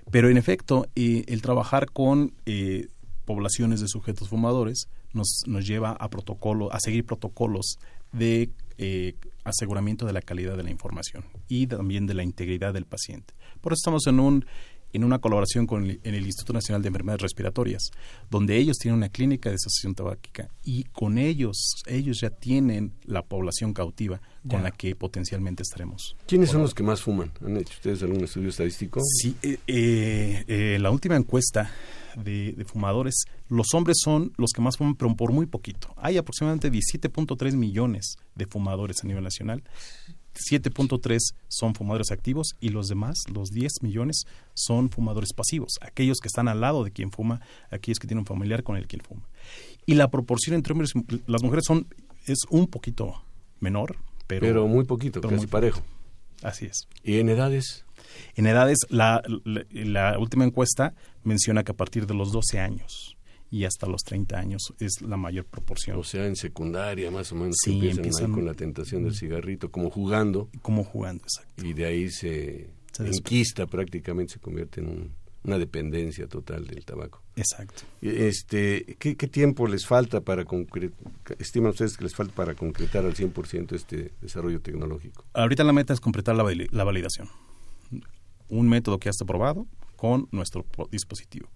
Pero 0.10 0.30
en 0.30 0.38
efecto, 0.38 0.88
eh, 0.96 1.26
el 1.28 1.42
trabajar 1.42 1.92
con 1.92 2.34
eh, 2.46 2.88
poblaciones 3.26 3.82
de 3.82 3.88
sujetos 3.88 4.30
fumadores 4.30 4.88
nos, 5.14 5.44
nos 5.48 5.66
lleva 5.66 5.92
a 5.92 6.10
protocolo, 6.10 6.72
a 6.74 6.80
seguir 6.80 7.06
protocolos 7.06 7.78
de 8.12 8.50
aseguramiento 9.44 10.08
de 10.08 10.14
la 10.14 10.22
calidad 10.22 10.58
de 10.58 10.64
la 10.64 10.72
información 10.72 11.24
y 11.48 11.68
también 11.68 12.08
de 12.08 12.16
la 12.16 12.24
integridad 12.24 12.74
del 12.74 12.86
paciente. 12.86 13.36
Por 13.62 13.74
eso 13.74 13.80
estamos 13.80 14.08
en 14.08 14.20
un 14.20 14.46
en 14.94 15.04
una 15.04 15.20
colaboración 15.20 15.68
con 15.68 15.84
el, 15.84 16.00
en 16.04 16.16
el 16.16 16.26
Instituto 16.26 16.54
Nacional 16.54 16.82
de 16.82 16.90
Enfermedades 16.90 17.22
Respiratorias, 17.22 17.92
donde 18.30 18.58
ellos 18.58 18.78
tienen 18.78 18.98
una 18.98 19.10
clínica 19.10 19.50
de 19.50 19.56
asociación 19.56 19.96
tabáquica 19.96 20.50
y 20.64 20.84
con 20.86 21.18
ellos, 21.18 21.58
ellos 21.88 22.20
ya 22.22 22.30
tienen 22.30 22.94
la 23.06 23.24
población 23.24 23.74
cautiva 23.74 24.22
con 24.48 24.64
la 24.64 24.72
que 24.72 24.96
potencialmente 24.96 25.64
estaremos. 25.64 26.16
¿Quiénes 26.26 26.50
son 26.50 26.62
los 26.62 26.74
que 26.74 26.84
más 26.84 27.02
fuman? 27.02 27.32
¿Han 27.46 27.58
hecho 27.58 27.74
ustedes 27.74 28.02
algún 28.04 28.24
estudio 28.24 28.50
estadístico? 28.50 29.00
Sí, 29.04 29.36
eh, 29.44 29.60
eh, 29.68 30.44
eh, 30.48 30.78
la 30.80 30.90
última 30.90 31.16
encuesta 31.16 31.72
de, 32.16 32.54
de, 32.54 32.66
fumadores, 32.66 33.24
los 33.50 33.68
hombres 33.74 33.98
son 34.04 34.34
los 34.38 34.52
que 34.52 34.62
más 34.62 34.78
fuman, 34.78 34.96
pero 34.96 35.16
por 35.16 35.32
muy 35.32 35.46
poquito. 35.46 35.94
Hay 35.96 36.18
aproximadamente 36.18 36.72
17.3 36.72 37.56
millones 37.56 38.16
de 38.36 38.48
fumadores 38.48 39.04
a 39.04 39.08
nivel 39.08 39.24
nacional 39.24 39.64
7.3 40.34 41.18
son 41.48 41.76
fumadores 41.76 42.12
activos 42.12 42.56
y 42.60 42.70
los 42.70 42.88
demás, 42.88 43.18
los 43.34 43.50
10 43.50 43.82
millones, 43.82 44.24
son 44.54 44.90
fumadores 44.90 45.34
pasivos, 45.34 45.74
aquellos 45.82 46.20
que 46.20 46.28
están 46.28 46.48
al 46.48 46.62
lado 46.62 46.84
de 46.84 46.92
quien 46.92 47.12
fuma, 47.12 47.42
aquellos 47.70 48.00
que 48.00 48.08
tienen 48.08 48.22
un 48.22 48.26
familiar 48.26 48.64
con 48.64 48.78
el 48.78 48.88
que 48.88 48.98
fuma. 49.00 49.28
Y 49.86 49.96
la 49.96 50.10
proporción 50.10 50.56
entre 50.56 50.74
hombres 50.74 50.92
y 50.96 51.22
las 51.28 51.44
mujeres 51.44 51.66
son 51.66 51.88
es 52.28 52.40
un 52.50 52.68
poquito 52.68 53.24
menor, 53.60 53.98
pero, 54.28 54.42
pero 54.42 54.68
muy 54.68 54.86
poquito, 54.86 55.22
pero 55.22 55.30
casi 55.30 55.42
muy 55.42 55.48
parejo. 55.48 55.82
Así 56.44 56.66
es. 56.66 56.88
¿Y 57.04 57.20
en 57.20 57.30
edades? 57.30 57.86
En 58.36 58.48
edades, 58.48 58.80
la, 58.90 59.22
la 59.72 60.18
última 60.20 60.44
encuesta 60.44 60.94
menciona 61.24 61.64
que 61.64 61.72
a 61.72 61.76
partir 61.76 62.08
de 62.08 62.14
los 62.14 62.32
12 62.32 62.60
años 62.60 63.18
y 63.52 63.66
hasta 63.66 63.86
los 63.86 64.02
30 64.04 64.40
años 64.40 64.74
es 64.80 65.02
la 65.02 65.18
mayor 65.18 65.46
proporción. 65.46 66.00
O 66.00 66.04
sea, 66.04 66.26
en 66.26 66.38
secundaria 66.38 67.12
más 67.12 67.32
o 67.34 67.36
menos 67.36 67.58
sí, 67.62 67.90
empiezan, 67.90 68.32
con 68.32 68.46
la 68.46 68.54
tentación 68.54 69.04
del 69.04 69.14
cigarrito, 69.14 69.70
como 69.70 69.92
jugando. 69.92 70.50
Como 70.62 70.86
jugando, 70.86 71.26
exacto. 71.26 71.66
Y 71.66 71.74
de 71.74 71.86
ahí 71.86 72.10
se, 72.10 72.70
se 72.94 73.08
enquista 73.08 73.68
prácticamente, 73.68 74.34
se 74.34 74.40
convierte 74.40 74.80
en 74.80 75.12
una 75.44 75.60
dependencia 75.60 76.28
total 76.28 76.66
del 76.66 76.86
tabaco. 76.86 77.22
Exacto. 77.36 77.84
Este, 78.02 78.96
¿qué, 78.98 79.16
tiempo 79.16 79.68
les 79.68 79.86
falta 79.86 80.22
para 80.22 80.46
concretar, 80.46 80.98
estiman 81.38 81.72
ustedes 81.72 81.98
que 81.98 82.06
les 82.06 82.16
falta 82.16 82.34
para 82.34 82.56
concretar 82.56 83.04
al 83.04 83.16
100% 83.16 83.74
este 83.74 84.14
desarrollo 84.22 84.62
tecnológico? 84.62 85.26
Ahorita 85.34 85.66
la 85.66 85.74
meta 85.74 85.94
es 85.94 86.00
completar 86.00 86.38
la, 86.38 86.46
la 86.72 86.84
validación. 86.86 87.28
Un 88.48 88.70
método 88.70 88.98
que 88.98 89.06
ya 89.06 89.12
está 89.12 89.26
probado 89.26 89.68
con 89.98 90.30
nuestro 90.32 90.66
dispositivo 90.90 91.50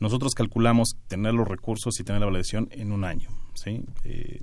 nosotros 0.00 0.34
calculamos 0.34 0.96
tener 1.08 1.34
los 1.34 1.46
recursos 1.46 2.00
y 2.00 2.04
tener 2.04 2.20
la 2.20 2.26
validación 2.26 2.68
en 2.72 2.90
un 2.92 3.04
año, 3.04 3.28
¿sí? 3.54 3.84
Eh, 4.04 4.42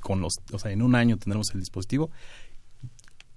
con 0.00 0.20
los, 0.20 0.34
o 0.52 0.58
sea, 0.58 0.70
en 0.70 0.82
un 0.82 0.94
año 0.94 1.16
tendremos 1.16 1.50
el 1.54 1.60
dispositivo 1.60 2.10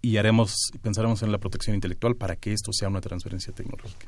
y 0.01 0.17
haremos, 0.17 0.55
pensaremos 0.81 1.23
en 1.23 1.31
la 1.31 1.39
protección 1.39 1.75
intelectual 1.75 2.15
para 2.15 2.35
que 2.35 2.53
esto 2.53 2.71
sea 2.71 2.87
una 2.87 3.01
transferencia 3.01 3.53
tecnológica. 3.53 4.07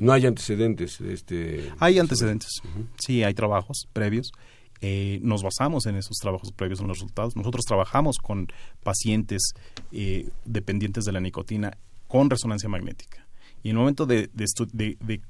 No 0.00 0.12
hay 0.12 0.26
antecedentes. 0.26 1.00
Este, 1.00 1.70
hay 1.78 1.98
antecedentes. 1.98 2.50
Sí, 2.98 3.22
hay 3.22 3.34
trabajos 3.34 3.86
previos. 3.92 4.32
Eh, 4.80 5.20
nos 5.22 5.42
basamos 5.42 5.86
en 5.86 5.96
esos 5.96 6.16
trabajos 6.18 6.52
previos 6.52 6.80
en 6.80 6.88
los 6.88 6.98
resultados. 6.98 7.36
Nosotros 7.36 7.64
trabajamos 7.64 8.16
con 8.18 8.48
pacientes 8.82 9.52
eh, 9.92 10.30
dependientes 10.44 11.04
de 11.04 11.12
la 11.12 11.20
nicotina 11.20 11.76
con 12.08 12.28
resonancia 12.28 12.68
magnética. 12.68 13.26
Y 13.62 13.70
en 13.70 13.76
el 13.76 13.80
momento 13.80 14.04
de, 14.04 14.30
de, 14.32 14.96
de 15.00 15.20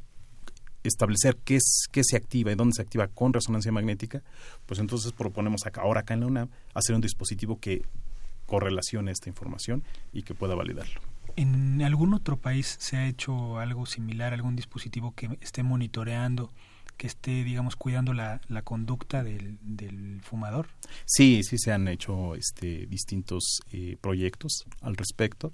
establecer 0.84 1.36
qué, 1.44 1.56
es, 1.56 1.86
qué 1.90 2.02
se 2.04 2.16
activa 2.16 2.52
y 2.52 2.54
dónde 2.54 2.74
se 2.74 2.82
activa 2.82 3.08
con 3.08 3.32
resonancia 3.32 3.72
magnética, 3.72 4.22
pues 4.66 4.80
entonces 4.80 5.12
proponemos 5.12 5.66
acá, 5.66 5.82
ahora 5.82 6.00
acá 6.00 6.14
en 6.14 6.20
la 6.20 6.26
UNAM 6.26 6.48
hacer 6.74 6.94
un 6.94 7.00
dispositivo 7.00 7.58
que 7.58 7.82
correlacione 8.46 9.10
esta 9.10 9.28
información 9.28 9.82
y 10.12 10.22
que 10.22 10.34
pueda 10.34 10.54
validarlo. 10.54 11.00
¿En 11.36 11.82
algún 11.82 12.14
otro 12.14 12.36
país 12.36 12.76
se 12.78 12.96
ha 12.96 13.06
hecho 13.06 13.58
algo 13.58 13.86
similar, 13.86 14.32
algún 14.32 14.54
dispositivo 14.54 15.14
que 15.16 15.36
esté 15.40 15.62
monitoreando, 15.62 16.52
que 16.96 17.08
esté, 17.08 17.42
digamos, 17.42 17.74
cuidando 17.74 18.12
la, 18.12 18.40
la 18.48 18.62
conducta 18.62 19.24
del, 19.24 19.58
del, 19.62 20.20
fumador? 20.22 20.68
Sí, 21.06 21.42
sí 21.42 21.58
se 21.58 21.72
han 21.72 21.88
hecho 21.88 22.36
este, 22.36 22.86
distintos 22.86 23.60
eh, 23.72 23.96
proyectos 24.00 24.64
al 24.80 24.96
respecto 24.96 25.52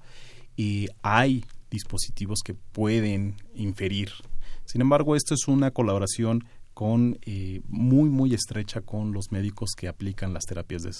y 0.54 0.88
hay 1.02 1.44
dispositivos 1.70 2.40
que 2.44 2.54
pueden 2.54 3.36
inferir 3.54 4.10
sin 4.70 4.82
embargo, 4.82 5.16
esto 5.16 5.34
es 5.34 5.48
una 5.48 5.72
colaboración 5.72 6.44
con 6.74 7.18
eh, 7.22 7.60
muy 7.66 8.08
muy 8.08 8.32
estrecha 8.32 8.80
con 8.80 9.12
los 9.12 9.32
médicos 9.32 9.70
que 9.76 9.88
aplican 9.88 10.32
las 10.32 10.44
terapias 10.44 10.82
de 10.82 10.92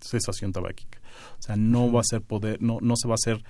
cesación, 0.00 0.52
tabáquica. 0.52 1.00
O 1.38 1.42
sea, 1.42 1.56
no 1.56 1.92
va 1.92 2.00
a 2.00 2.04
ser 2.04 2.22
poder, 2.22 2.62
no, 2.62 2.78
no 2.80 2.96
se 2.96 3.06
va 3.06 3.14
a 3.14 3.20
hacer 3.20 3.44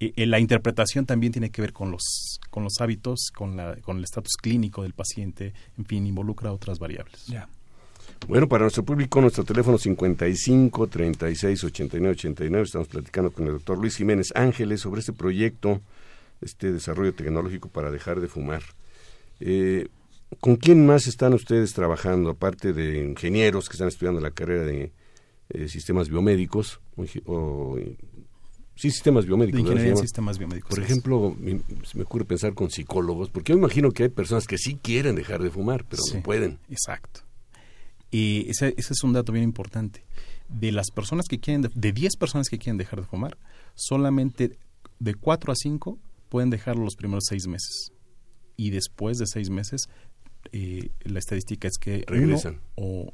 eh, 0.00 0.12
eh, 0.16 0.26
la 0.26 0.40
interpretación 0.40 1.06
también 1.06 1.32
tiene 1.32 1.50
que 1.50 1.62
ver 1.62 1.72
con 1.72 1.92
los 1.92 2.40
con 2.50 2.64
los 2.64 2.80
hábitos, 2.80 3.30
con 3.32 3.56
la 3.56 3.76
con 3.76 3.98
el 3.98 4.04
estatus 4.04 4.34
clínico 4.42 4.82
del 4.82 4.92
paciente, 4.92 5.54
en 5.78 5.84
fin, 5.84 6.04
involucra 6.06 6.52
otras 6.52 6.80
variables. 6.80 7.26
Ya. 7.26 7.48
Bueno, 8.26 8.48
para 8.48 8.62
nuestro 8.62 8.84
público, 8.84 9.20
nuestro 9.20 9.44
teléfono 9.44 9.78
55 9.78 10.86
36 10.88 11.64
89 11.64 12.12
89. 12.12 12.64
Estamos 12.64 12.88
platicando 12.88 13.30
con 13.30 13.46
el 13.46 13.52
doctor 13.52 13.78
Luis 13.78 13.96
Jiménez 13.96 14.32
Ángeles 14.34 14.80
sobre 14.80 15.00
este 15.00 15.12
proyecto, 15.12 15.80
este 16.40 16.72
desarrollo 16.72 17.14
tecnológico 17.14 17.68
para 17.68 17.92
dejar 17.92 18.20
de 18.20 18.26
fumar. 18.26 18.62
Eh, 19.40 19.88
¿Con 20.40 20.56
quién 20.56 20.86
más 20.86 21.06
están 21.06 21.34
ustedes 21.34 21.72
trabajando, 21.72 22.30
aparte 22.30 22.72
de 22.72 23.04
ingenieros 23.04 23.68
que 23.68 23.74
están 23.74 23.88
estudiando 23.88 24.20
la 24.20 24.32
carrera 24.32 24.64
de 24.64 24.92
eh, 25.50 25.68
sistemas 25.68 26.08
biomédicos? 26.08 26.80
O, 27.26 27.76
sí, 28.74 28.90
sistemas 28.90 29.24
biomédicos. 29.24 29.60
Ingeniería 29.60 29.92
en 29.92 29.98
sistemas 29.98 30.38
biomédicos. 30.38 30.70
Por 30.70 30.82
ejemplo, 30.82 31.36
se 31.84 31.96
me 31.96 32.04
ocurre 32.04 32.24
pensar 32.24 32.54
con 32.54 32.70
psicólogos, 32.70 33.30
porque 33.30 33.52
yo 33.52 33.58
imagino 33.58 33.92
que 33.92 34.04
hay 34.04 34.08
personas 34.08 34.46
que 34.46 34.58
sí 34.58 34.78
quieren 34.82 35.14
dejar 35.14 35.42
de 35.42 35.50
fumar, 35.50 35.84
pero 35.88 36.02
no 36.12 36.22
pueden. 36.22 36.58
Exacto. 36.68 37.20
Y 38.10 38.48
ese, 38.50 38.74
ese, 38.76 38.92
es 38.92 39.02
un 39.04 39.12
dato 39.12 39.32
bien 39.32 39.44
importante. 39.44 40.04
De 40.48 40.72
las 40.72 40.90
personas 40.90 41.26
que 41.26 41.38
quieren, 41.38 41.70
de 41.72 41.92
10 41.92 42.16
personas 42.16 42.48
que 42.48 42.58
quieren 42.58 42.78
dejar 42.78 43.00
de 43.00 43.06
fumar, 43.06 43.36
solamente 43.74 44.58
de 44.98 45.14
4 45.14 45.52
a 45.52 45.56
5 45.56 45.98
pueden 46.28 46.50
dejarlo 46.50 46.84
los 46.84 46.96
primeros 46.96 47.24
6 47.28 47.46
meses. 47.46 47.92
Y 48.56 48.70
después 48.70 49.18
de 49.18 49.26
6 49.26 49.50
meses 49.50 49.88
eh, 50.52 50.90
la 51.04 51.18
estadística 51.18 51.68
es 51.68 51.78
que 51.78 52.04
regresan 52.06 52.60
o, 52.76 53.12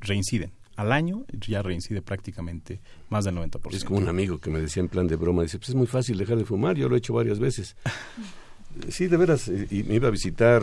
reinciden. 0.00 0.52
Al 0.76 0.90
año 0.90 1.24
ya 1.32 1.62
reincide 1.62 2.00
prácticamente 2.00 2.80
más 3.10 3.24
del 3.24 3.36
90%. 3.36 3.74
Es 3.74 3.84
como 3.84 3.98
un 3.98 4.08
amigo 4.08 4.38
que 4.38 4.50
me 4.50 4.60
decía 4.60 4.80
en 4.80 4.88
plan 4.88 5.06
de 5.06 5.16
broma, 5.16 5.42
dice, 5.42 5.58
pues 5.58 5.70
es 5.70 5.74
muy 5.74 5.86
fácil 5.86 6.16
dejar 6.16 6.38
de 6.38 6.44
fumar, 6.44 6.76
yo 6.76 6.88
lo 6.88 6.94
he 6.94 6.98
hecho 6.98 7.12
varias 7.12 7.38
veces. 7.38 7.76
sí, 8.88 9.06
de 9.06 9.16
veras, 9.16 9.48
y 9.48 9.82
me 9.84 9.96
iba 9.96 10.08
a 10.08 10.10
visitar 10.10 10.62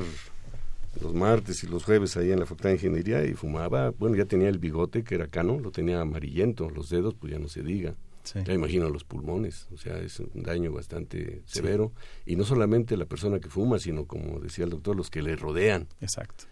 los 1.02 1.14
martes 1.14 1.64
y 1.64 1.68
los 1.68 1.84
jueves 1.84 2.18
ahí 2.18 2.32
en 2.32 2.40
la 2.40 2.46
Facultad 2.46 2.70
de 2.70 2.76
Ingeniería 2.76 3.24
y 3.24 3.34
fumaba, 3.34 3.92
bueno, 3.92 4.16
ya 4.16 4.26
tenía 4.26 4.50
el 4.50 4.58
bigote 4.58 5.04
que 5.04 5.16
era 5.16 5.28
cano, 5.28 5.60
lo 5.60 5.72
tenía 5.72 6.02
amarillento, 6.02 6.70
los 6.70 6.90
dedos 6.90 7.14
pues 7.14 7.32
ya 7.32 7.40
no 7.40 7.48
se 7.48 7.62
diga. 7.62 7.96
Ya 8.34 8.54
imagino 8.54 8.90
los 8.90 9.04
pulmones, 9.04 9.68
o 9.74 9.78
sea, 9.78 9.98
es 10.00 10.20
un 10.20 10.44
daño 10.44 10.72
bastante 10.72 11.42
severo. 11.46 11.94
Y 12.26 12.36
no 12.36 12.44
solamente 12.44 12.98
la 12.98 13.06
persona 13.06 13.40
que 13.40 13.50
fuma, 13.50 13.80
sino 13.80 14.06
como 14.06 14.40
decía 14.40 14.66
el 14.66 14.72
doctor, 14.72 14.96
los 14.96 15.10
que 15.10 15.22
le 15.22 15.36
rodean. 15.36 15.88
Exacto. 16.02 16.46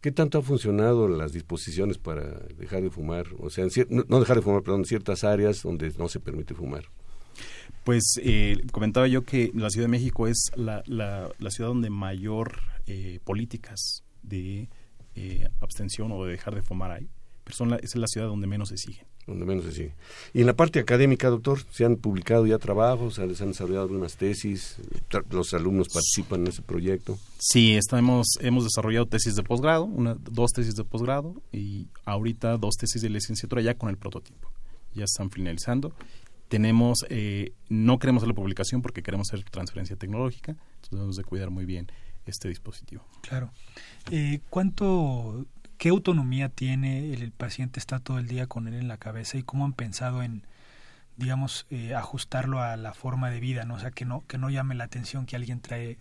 ¿Qué 0.00 0.12
tanto 0.12 0.38
ha 0.38 0.42
funcionado 0.42 1.08
las 1.08 1.32
disposiciones 1.32 1.96
para 1.96 2.40
dejar 2.58 2.82
de 2.82 2.90
fumar? 2.90 3.26
O 3.38 3.48
sea, 3.48 3.66
no, 3.88 4.20
dejar 4.20 4.36
de 4.36 4.42
fumar, 4.42 4.62
perdón, 4.62 4.80
en 4.80 4.86
ciertas 4.86 5.24
áreas 5.24 5.62
donde 5.62 5.90
no 5.96 6.08
se 6.08 6.20
permite 6.20 6.54
fumar. 6.54 6.84
Pues 7.84 8.20
eh, 8.22 8.58
comentaba 8.70 9.08
yo 9.08 9.24
que 9.24 9.50
la 9.54 9.70
Ciudad 9.70 9.86
de 9.86 9.90
México 9.90 10.26
es 10.28 10.50
la, 10.56 10.82
la, 10.86 11.50
ciudad 11.50 11.70
donde 11.70 11.90
mayor 11.90 12.60
eh, 12.86 13.18
políticas 13.24 14.04
de 14.22 14.68
eh, 15.14 15.48
abstención 15.60 16.12
o 16.12 16.24
de 16.24 16.32
dejar 16.32 16.54
de 16.54 16.62
fumar 16.62 16.90
hay, 16.90 17.08
pero 17.42 17.76
es 17.76 17.96
la 17.96 18.06
ciudad 18.06 18.26
donde 18.26 18.46
menos 18.46 18.68
se 18.68 18.76
siguen 18.76 19.06
donde 19.26 19.44
menos 19.46 19.64
se 19.64 19.72
sigue. 19.72 19.92
Y 20.32 20.40
en 20.40 20.46
la 20.46 20.54
parte 20.54 20.80
académica, 20.80 21.28
doctor, 21.28 21.60
¿se 21.70 21.84
han 21.84 21.96
publicado 21.96 22.46
ya 22.46 22.58
trabajos? 22.58 23.14
¿Se 23.14 23.22
han 23.22 23.28
desarrollado 23.28 23.82
algunas 23.82 24.16
tesis? 24.16 24.76
¿Los 25.30 25.54
alumnos 25.54 25.88
participan 25.88 26.42
en 26.42 26.48
ese 26.48 26.62
proyecto? 26.62 27.18
Sí, 27.38 27.74
estamos, 27.74 28.26
hemos 28.40 28.64
desarrollado 28.64 29.06
tesis 29.06 29.34
de 29.34 29.42
posgrado, 29.42 29.84
una, 29.84 30.14
dos 30.14 30.52
tesis 30.52 30.74
de 30.74 30.84
posgrado 30.84 31.34
y 31.52 31.86
ahorita 32.04 32.56
dos 32.58 32.76
tesis 32.76 33.02
de 33.02 33.10
licenciatura 33.10 33.62
ya 33.62 33.74
con 33.74 33.88
el 33.88 33.96
prototipo. 33.96 34.50
Ya 34.94 35.04
están 35.04 35.30
finalizando. 35.30 35.92
Tenemos, 36.48 37.04
eh, 37.08 37.52
no 37.68 37.98
queremos 37.98 38.22
hacer 38.22 38.28
la 38.28 38.34
publicación 38.34 38.82
porque 38.82 39.02
queremos 39.02 39.28
hacer 39.32 39.44
transferencia 39.44 39.96
tecnológica, 39.96 40.52
entonces 40.52 40.90
debemos 40.90 41.16
de 41.16 41.24
cuidar 41.24 41.50
muy 41.50 41.64
bien 41.64 41.88
este 42.26 42.48
dispositivo. 42.48 43.04
Claro. 43.22 43.50
Eh, 44.10 44.40
¿Cuánto 44.50 45.46
qué 45.84 45.90
autonomía 45.90 46.48
tiene, 46.48 47.12
el, 47.12 47.30
paciente 47.30 47.78
está 47.78 47.98
todo 47.98 48.18
el 48.18 48.26
día 48.26 48.46
con 48.46 48.68
él 48.68 48.72
en 48.72 48.88
la 48.88 48.96
cabeza 48.96 49.36
y 49.36 49.42
cómo 49.42 49.66
han 49.66 49.74
pensado 49.74 50.22
en, 50.22 50.46
digamos, 51.18 51.66
eh, 51.68 51.94
ajustarlo 51.94 52.62
a 52.62 52.78
la 52.78 52.94
forma 52.94 53.28
de 53.28 53.38
vida, 53.38 53.66
¿no? 53.66 53.74
O 53.74 53.78
sea, 53.78 53.90
que 53.90 54.06
no, 54.06 54.24
que 54.26 54.38
no 54.38 54.48
llame 54.48 54.74
la 54.74 54.84
atención 54.84 55.26
que 55.26 55.36
alguien 55.36 55.60
trae 55.60 55.98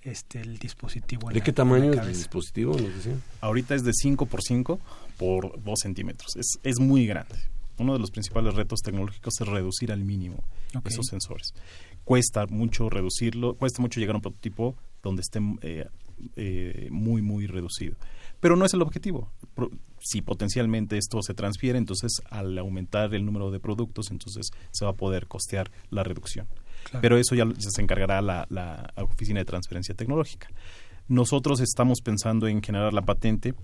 este 0.00 0.40
el 0.40 0.56
dispositivo. 0.56 1.28
¿De 1.28 1.42
qué 1.42 1.52
tamaño 1.52 1.92
es 1.92 1.98
el 1.98 2.08
dispositivo? 2.08 2.78
Nos 2.78 2.94
decía? 2.94 3.18
Ahorita 3.42 3.74
es 3.74 3.84
de 3.84 3.92
5 3.92 4.24
por 4.24 4.40
5 4.42 4.80
por 5.18 5.62
2 5.62 5.80
centímetros. 5.82 6.34
Es, 6.36 6.58
es 6.62 6.80
muy 6.80 7.06
grande. 7.06 7.36
Uno 7.76 7.92
de 7.92 7.98
los 7.98 8.10
principales 8.10 8.54
retos 8.54 8.80
tecnológicos 8.80 9.38
es 9.38 9.46
reducir 9.46 9.92
al 9.92 10.02
mínimo 10.02 10.42
esos 10.86 11.08
sensores. 11.10 11.52
Cuesta 12.04 12.46
mucho 12.46 12.88
reducirlo, 12.88 13.54
cuesta 13.56 13.82
mucho 13.82 14.00
llegar 14.00 14.14
a 14.14 14.16
un 14.16 14.22
prototipo 14.22 14.76
donde 15.02 15.20
esté 15.20 15.40
eh, 15.60 15.86
eh, 16.36 16.88
muy, 16.90 17.20
muy 17.20 17.46
reducido. 17.46 17.96
Pero 18.46 18.54
no 18.54 18.64
es 18.64 18.74
el 18.74 18.82
objetivo. 18.82 19.32
Si 19.98 20.22
potencialmente 20.22 20.96
esto 20.98 21.20
se 21.20 21.34
transfiere, 21.34 21.78
entonces 21.78 22.22
al 22.30 22.56
aumentar 22.58 23.12
el 23.12 23.26
número 23.26 23.50
de 23.50 23.58
productos, 23.58 24.12
entonces 24.12 24.50
se 24.70 24.84
va 24.84 24.92
a 24.92 24.94
poder 24.94 25.26
costear 25.26 25.72
la 25.90 26.04
reducción. 26.04 26.46
Pero 27.00 27.18
eso 27.18 27.34
ya 27.34 27.44
se 27.58 27.82
encargará 27.82 28.22
la, 28.22 28.46
la 28.48 28.92
Oficina 28.98 29.40
de 29.40 29.46
Transferencia 29.46 29.96
Tecnológica. 29.96 30.46
Nosotros 31.08 31.58
estamos 31.58 32.02
pensando 32.02 32.46
en 32.46 32.62
generar 32.62 32.92
la 32.92 33.02
patente 33.02 33.56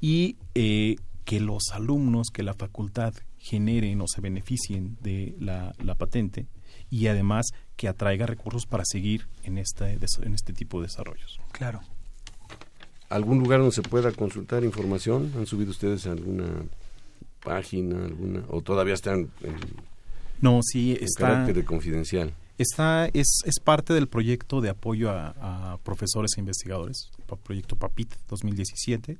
y 0.00 0.36
eh, 0.54 0.94
que 1.24 1.40
los 1.40 1.70
alumnos, 1.72 2.28
que 2.32 2.44
la 2.44 2.54
facultad 2.54 3.14
generen 3.36 4.00
o 4.00 4.06
se 4.06 4.20
beneficien 4.20 4.96
de 5.00 5.34
la, 5.40 5.74
la 5.82 5.96
patente 5.96 6.46
y 6.88 7.08
además 7.08 7.46
que 7.74 7.88
atraiga 7.88 8.26
recursos 8.26 8.64
para 8.66 8.84
seguir 8.86 9.26
en 9.42 9.58
este, 9.58 9.98
en 10.22 10.34
este 10.34 10.52
tipo 10.52 10.80
de 10.80 10.86
desarrollos. 10.86 11.40
Claro. 11.50 11.80
¿Algún 13.08 13.38
lugar 13.38 13.60
donde 13.60 13.74
se 13.74 13.82
pueda 13.82 14.10
consultar 14.12 14.64
información? 14.64 15.32
¿Han 15.36 15.46
subido 15.46 15.70
ustedes 15.70 16.06
alguna 16.06 16.64
página, 17.42 18.04
alguna? 18.04 18.42
¿O 18.48 18.62
todavía 18.62 18.94
están 18.94 19.30
en, 19.42 19.56
no, 20.40 20.60
sí, 20.62 20.96
está, 21.00 21.28
carácter 21.28 21.56
de 21.56 21.64
confidencial? 21.64 22.34
Está, 22.58 23.06
es, 23.06 23.40
es 23.44 23.58
parte 23.60 23.94
del 23.94 24.08
proyecto 24.08 24.60
de 24.60 24.68
apoyo 24.68 25.10
a, 25.10 25.72
a 25.72 25.78
profesores 25.78 26.32
e 26.36 26.40
investigadores, 26.40 27.10
proyecto 27.42 27.76
PAPIT 27.76 28.14
2017 28.28 29.18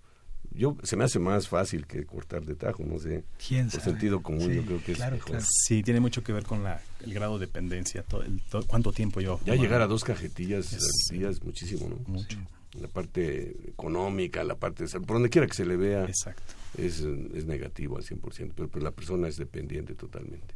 yo 0.56 0.78
se 0.84 0.96
me 0.96 1.04
hace 1.04 1.20
más 1.20 1.48
fácil 1.48 1.86
que 1.88 2.06
cortar 2.06 2.44
de 2.46 2.56
tajo, 2.56 2.84
no 2.86 3.00
sé. 3.00 3.24
¿Quién 3.48 3.70
Por 3.70 3.80
sabe? 3.80 3.92
sentido 3.92 4.22
común, 4.22 4.50
Sí, 4.50 4.56
yo 4.56 4.66
creo 4.66 4.84
que 4.84 4.92
es 4.94 4.98
claro, 4.98 5.16
mejor. 5.16 5.32
claro. 5.32 5.46
Sí, 5.66 5.84
tiene 5.84 6.00
mucho 6.00 6.24
que 6.24 6.34
ver 6.34 6.44
con 6.44 6.63
la, 6.63 6.82
el 7.02 7.13
grado 7.13 7.38
de 7.39 7.46
dependencia, 7.48 8.04
todo 8.04 8.24
el- 8.24 8.42
todo- 8.50 8.66
cuánto 8.68 8.92
tiempo 8.92 9.22
yo... 9.22 9.39
Ya 9.46 9.56
llegar 9.56 9.82
a 9.82 9.88
dos 9.88 10.04
cajetillas 10.04 10.74
Es- 10.74 11.10
al 11.12 11.18
día 11.20 11.30
es 11.30 11.44
muchísimo, 11.44 11.89
¿no? 11.89 11.98
Mucho. 12.08 12.38
La 12.80 12.88
parte 12.88 13.56
económica, 13.68 14.44
la 14.44 14.56
parte 14.56 14.84
de 14.84 14.89
salud, 14.89 15.06
por 15.06 15.16
donde 15.18 15.30
quiera 15.30 15.46
que 15.48 15.54
se 15.54 15.66
le 15.66 15.78
vea, 15.78 16.06
Exacto. 16.06 16.42
es, 16.78 17.02
es 17.02 17.46
negativo 17.46 17.98
al 17.98 18.04
100%, 18.04 18.52
pero, 18.56 18.68
pero 18.68 18.84
la 18.84 18.92
persona 18.92 19.28
es 19.28 19.38
dependiente 19.38 19.94
totalmente. 19.94 20.56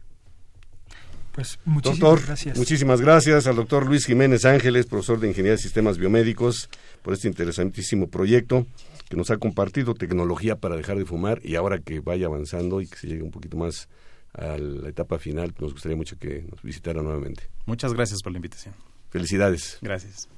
Pues 1.32 1.60
muchísimas 1.66 2.00
Doctor, 2.00 2.26
gracias. 2.26 2.58
muchísimas 2.58 3.00
gracias 3.00 3.46
al 3.46 3.56
doctor 3.58 3.86
Luis 3.86 4.08
Jiménez 4.08 4.44
Ángeles, 4.46 4.88
profesor 4.88 5.20
de 5.20 5.28
Ingeniería 5.28 5.52
de 5.52 5.62
Sistemas 5.62 6.00
Biomédicos, 6.00 6.68
por 7.04 7.14
este 7.14 7.28
interesantísimo 7.28 8.08
proyecto 8.08 8.66
que 9.10 9.17
nos 9.17 9.32
ha 9.32 9.38
compartido 9.38 9.93
tecnología 9.93 10.58
para 10.58 10.76
dejar 10.76 10.98
de 10.98 11.06
fumar 11.06 11.39
y 11.43 11.56
ahora 11.56 11.80
que 11.80 12.00
vaya 12.00 12.28
avanzando 12.28 12.82
y 12.82 12.88
que 12.88 12.98
se 12.98 13.08
llegue 13.08 13.24
un 13.24 13.32
poquito 13.32 13.58
más 13.58 13.88
a 14.34 14.58
la 14.58 14.89
etapa 14.89 15.17
final, 15.17 15.54
nos 15.60 15.74
gustaría 15.74 15.98
mucho 15.98 16.17
que 16.17 16.43
nos 16.43 16.62
visitara 16.62 17.02
nuevamente. 17.02 17.50
Muchas 17.65 17.93
gracias 17.93 18.22
por 18.22 18.32
la 18.32 18.38
invitación. 18.38 18.76
Felicidades. 19.10 19.80
Gracias. 19.82 20.30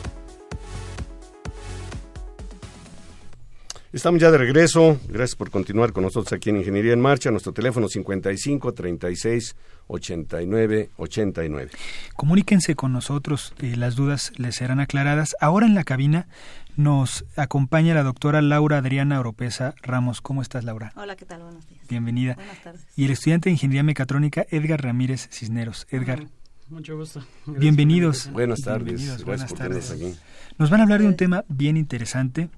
Estamos 3.93 4.19
ya 4.19 4.31
de 4.31 4.39
regreso. 4.39 4.99
Gracias 5.07 5.35
por 5.35 5.51
continuar 5.51 5.93
con 5.93 6.03
nosotros 6.03 6.33
aquí 6.33 6.49
en 6.49 6.57
Ingeniería 6.57 6.93
en 6.93 6.99
Marcha. 6.99 7.29
Nuestro 7.29 7.53
teléfono 7.53 7.87
55 7.87 8.73
36 8.73 9.55
89 9.85 10.89
89. 10.97 11.71
Comuníquense 12.15 12.73
con 12.73 12.91
nosotros, 12.91 13.53
eh, 13.59 13.75
las 13.77 13.95
dudas 13.95 14.31
les 14.37 14.55
serán 14.55 14.79
aclaradas. 14.79 15.35
Ahora 15.39 15.67
en 15.67 15.75
la 15.75 15.83
cabina 15.83 16.27
nos 16.75 17.23
acompaña 17.35 17.93
la 17.93 18.01
doctora 18.01 18.41
Laura 18.41 18.79
Adriana 18.79 19.19
Oropesa 19.19 19.75
Ramos. 19.83 20.21
¿Cómo 20.21 20.41
estás, 20.41 20.63
Laura? 20.63 20.91
Hola, 20.95 21.15
¿qué 21.15 21.25
tal? 21.25 21.43
Buenos 21.43 21.67
días. 21.67 21.87
Bienvenida. 21.87 22.33
Buenas 22.33 22.63
tardes. 22.63 22.87
Y 22.95 23.05
el 23.05 23.11
estudiante 23.11 23.49
de 23.49 23.51
Ingeniería 23.51 23.83
Mecatrónica, 23.83 24.43
Edgar 24.49 24.81
Ramírez 24.83 25.29
Cisneros. 25.31 25.85
Edgar, 25.91 26.25
Mucho 26.67 26.97
gusto. 26.97 27.19
Gracias 27.45 27.59
bienvenidos. 27.59 28.31
Buenas 28.31 28.61
tardes. 28.63 28.85
Bienvenidos, 28.85 29.23
buenas 29.23 29.53
tardes. 29.53 29.91
aquí. 29.91 30.15
Nos 30.57 30.71
van 30.71 30.79
a 30.79 30.83
hablar 30.83 31.01
de 31.01 31.07
un 31.07 31.15
tema 31.15 31.45
bien 31.47 31.77
interesante, 31.77 32.49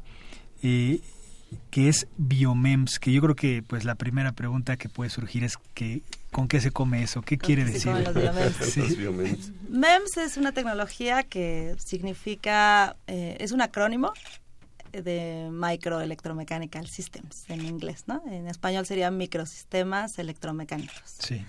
eh, 0.63 1.01
que 1.69 1.89
es 1.89 2.07
biomems, 2.17 2.99
que 2.99 3.11
yo 3.11 3.21
creo 3.21 3.35
que 3.35 3.63
pues 3.65 3.83
la 3.83 3.95
primera 3.95 4.31
pregunta 4.31 4.77
que 4.77 4.89
puede 4.89 5.09
surgir 5.09 5.43
es 5.43 5.57
que 5.73 6.01
¿con 6.31 6.47
qué 6.47 6.59
se 6.61 6.71
come 6.71 7.03
eso? 7.03 7.21
¿Qué 7.21 7.37
¿Con 7.37 7.47
quiere 7.47 7.65
qué 7.65 7.71
decir? 7.71 7.91
los 7.93 8.13
biomems? 8.13 8.55
Sí. 8.57 8.79
Los 8.81 8.97
biomems. 8.97 9.51
MEMS 9.69 10.17
es 10.17 10.37
una 10.37 10.51
tecnología 10.51 11.23
que 11.23 11.75
significa, 11.77 12.95
eh, 13.07 13.37
es 13.39 13.51
un 13.51 13.61
acrónimo 13.61 14.13
de 14.91 15.49
Microelectromechanical 15.51 16.87
Systems 16.87 17.49
en 17.49 17.65
inglés, 17.65 18.05
¿no? 18.07 18.23
En 18.27 18.47
español 18.47 18.85
serían 18.85 19.17
microsistemas 19.17 20.17
electromecánicos. 20.19 21.15
Sí. 21.19 21.45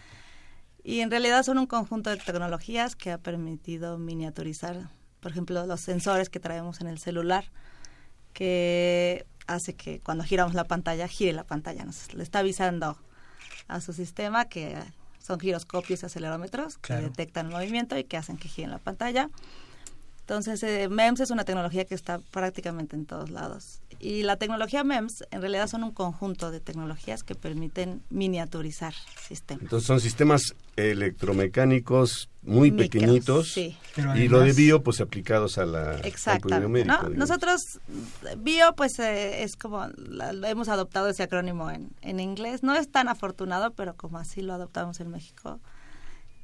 Y 0.83 1.01
en 1.01 1.11
realidad 1.11 1.43
son 1.43 1.59
un 1.59 1.67
conjunto 1.67 2.11
de 2.11 2.17
tecnologías 2.17 2.97
que 2.97 3.11
ha 3.11 3.19
permitido 3.19 3.99
miniaturizar, 3.99 4.89
por 5.21 5.33
ejemplo, 5.33 5.67
los 5.67 5.81
sensores 5.81 6.29
que 6.29 6.41
traemos 6.41 6.81
en 6.81 6.87
el 6.87 6.99
celular, 6.99 7.45
que 8.33 9.27
hace 9.47 9.75
que 9.75 10.01
cuando 10.01 10.25
giramos 10.25 10.55
la 10.55 10.65
pantalla, 10.65 11.09
gire 11.09 11.33
la 11.33 11.45
pantalla. 11.45 11.85
Nos 11.85 12.15
le 12.15 12.23
está 12.23 12.41
avisando 12.41 12.97
a 13.69 13.81
su 13.81 13.93
sistema 13.93 14.47
que 14.47 14.77
son 15.19 15.41
giroscopios 15.41 16.03
y 16.03 16.07
acelerómetros 16.07 16.79
que 16.79 16.95
detectan 16.95 17.47
el 17.47 17.53
movimiento 17.53 17.99
y 17.99 18.05
que 18.05 18.17
hacen 18.17 18.37
que 18.37 18.49
gire 18.49 18.69
la 18.69 18.79
pantalla. 18.79 19.31
Entonces, 20.27 20.61
eh, 20.65 20.89
MEMS 20.89 21.21
es 21.21 21.31
una 21.31 21.45
tecnología 21.45 21.85
que 21.85 21.95
está 21.95 22.19
prácticamente 22.33 22.97
en 22.97 23.07
todos 23.07 23.31
lados. 23.31 23.81
Y 24.01 24.25
la 24.25 24.37
tecnología 24.37 24.83
MEMS 24.83 25.23
en 25.31 25.41
realidad 25.41 25.69
son 25.69 25.85
un 25.85 25.93
conjunto 25.93 26.51
de 26.51 26.59
tecnologías 26.59 27.23
que 27.23 27.37
permiten 27.37 28.03
miniaturizar 28.11 28.93
sistemas. 29.29 29.63
Entonces 29.63 29.87
son 29.87 30.01
sistemas 30.01 30.43
electromecánicos 31.21 32.29
muy 32.43 32.71
Micros, 32.71 32.89
pequeñitos 32.89 33.53
sí. 33.53 33.77
Y 34.17 34.29
lo 34.29 34.41
de 34.41 34.53
bio 34.53 34.83
pues 34.83 35.01
aplicados 35.01 35.59
a 35.59 35.65
la 35.67 35.93
al 35.93 36.05
Exactamente. 36.07 36.61
biomédico, 36.61 37.09
¿no? 37.09 37.17
Nosotros, 37.17 37.63
bio, 38.39 38.75
pues 38.77 38.99
eh, 38.99 39.43
es 39.43 39.57
como, 39.57 39.87
la- 39.97 40.31
hemos 40.49 40.69
adoptado 40.69 41.09
ese 41.09 41.23
acrónimo 41.23 41.71
en, 41.71 41.91
en 42.03 42.21
inglés. 42.21 42.63
No 42.63 42.75
es 42.75 42.91
tan 42.91 43.09
afortunado, 43.09 43.73
pero 43.73 43.95
como 43.95 44.19
así 44.19 44.43
lo 44.43 44.55
adoptamos 44.55 45.01
en 45.01 45.09
México, 45.11 45.61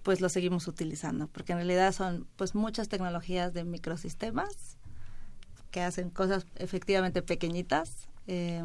pues 0.02 0.20
lo 0.20 0.28
seguimos 0.28 0.66
utilizando, 0.68 1.28
porque 1.28 1.52
en 1.52 1.58
realidad 1.58 1.92
son 1.92 2.26
pues 2.36 2.54
muchas 2.54 2.88
tecnologías 2.88 3.52
de 3.52 3.64
microsistemas 3.64 4.76
que 5.70 5.80
hacen 5.80 6.10
cosas 6.10 6.46
efectivamente 6.56 7.22
pequeñitas. 7.22 8.08
Eh, 8.26 8.62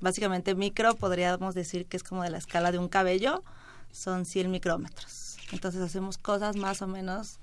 básicamente 0.00 0.54
micro 0.54 0.94
podríamos 0.94 1.54
decir 1.54 1.86
que 1.86 1.96
es 1.96 2.02
como 2.02 2.22
de 2.22 2.30
la 2.30 2.38
escala 2.38 2.72
de 2.72 2.78
un 2.78 2.88
cabello, 2.88 3.42
son 3.90 4.26
100 4.26 4.50
micrómetros. 4.50 5.36
Entonces 5.52 5.80
hacemos 5.80 6.18
cosas 6.18 6.56
más 6.56 6.82
o 6.82 6.86
menos 6.86 7.38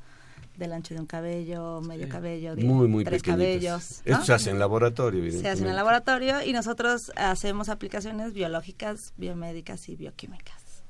del 0.58 0.74
ancho 0.74 0.94
de 0.94 1.00
un 1.00 1.06
cabello, 1.08 1.82
medio 1.82 2.10
cabello, 2.10 2.56
de 2.56 2.64
muy 2.64 2.88
muy 2.88 3.04
tres 3.04 3.22
pequeñitos. 3.22 3.46
cabellos. 3.46 4.02
¿no? 4.06 4.14
Esto 4.14 4.26
se 4.26 4.34
hace 4.34 4.50
en 4.50 4.60
laboratorio, 4.60 5.32
Se 5.32 5.50
hace 5.50 5.64
en 5.64 5.70
el 5.70 5.76
laboratorio 5.76 6.44
y 6.44 6.54
nosotros 6.54 7.12
hacemos 7.16 7.70
aplicaciones 7.70 8.34
biológicas, 8.34 9.14
biomédicas 9.18 9.88
y 9.90 9.96
bioquímicas. 9.96 10.84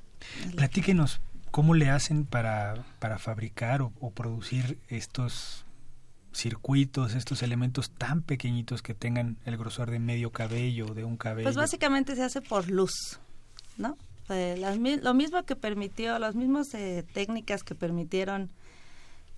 Platíquenos 0.56 1.20
cómo 1.52 1.74
le 1.74 1.88
hacen 1.88 2.24
para, 2.24 2.84
para 2.98 3.18
fabricar 3.18 3.82
o, 3.82 4.10
producir 4.10 4.78
estos 4.88 5.64
circuitos, 6.32 7.14
estos 7.14 7.42
elementos 7.42 7.90
tan 7.90 8.22
pequeñitos 8.22 8.82
que 8.82 8.94
tengan 8.94 9.36
el 9.44 9.56
grosor 9.56 9.90
de 9.90 10.00
medio 10.00 10.32
cabello 10.32 10.86
de 10.86 11.04
un 11.04 11.16
cabello. 11.16 11.44
Pues 11.44 11.56
básicamente 11.56 12.16
se 12.16 12.24
hace 12.24 12.40
por 12.40 12.68
luz, 12.68 13.20
¿no? 13.76 13.96
Eh, 14.30 14.56
lo 15.02 15.14
mismo 15.14 15.44
que 15.44 15.54
permitió, 15.54 16.18
las 16.18 16.34
mismas 16.34 16.72
eh, 16.74 17.04
técnicas 17.12 17.62
que 17.62 17.74
permitieron 17.74 18.50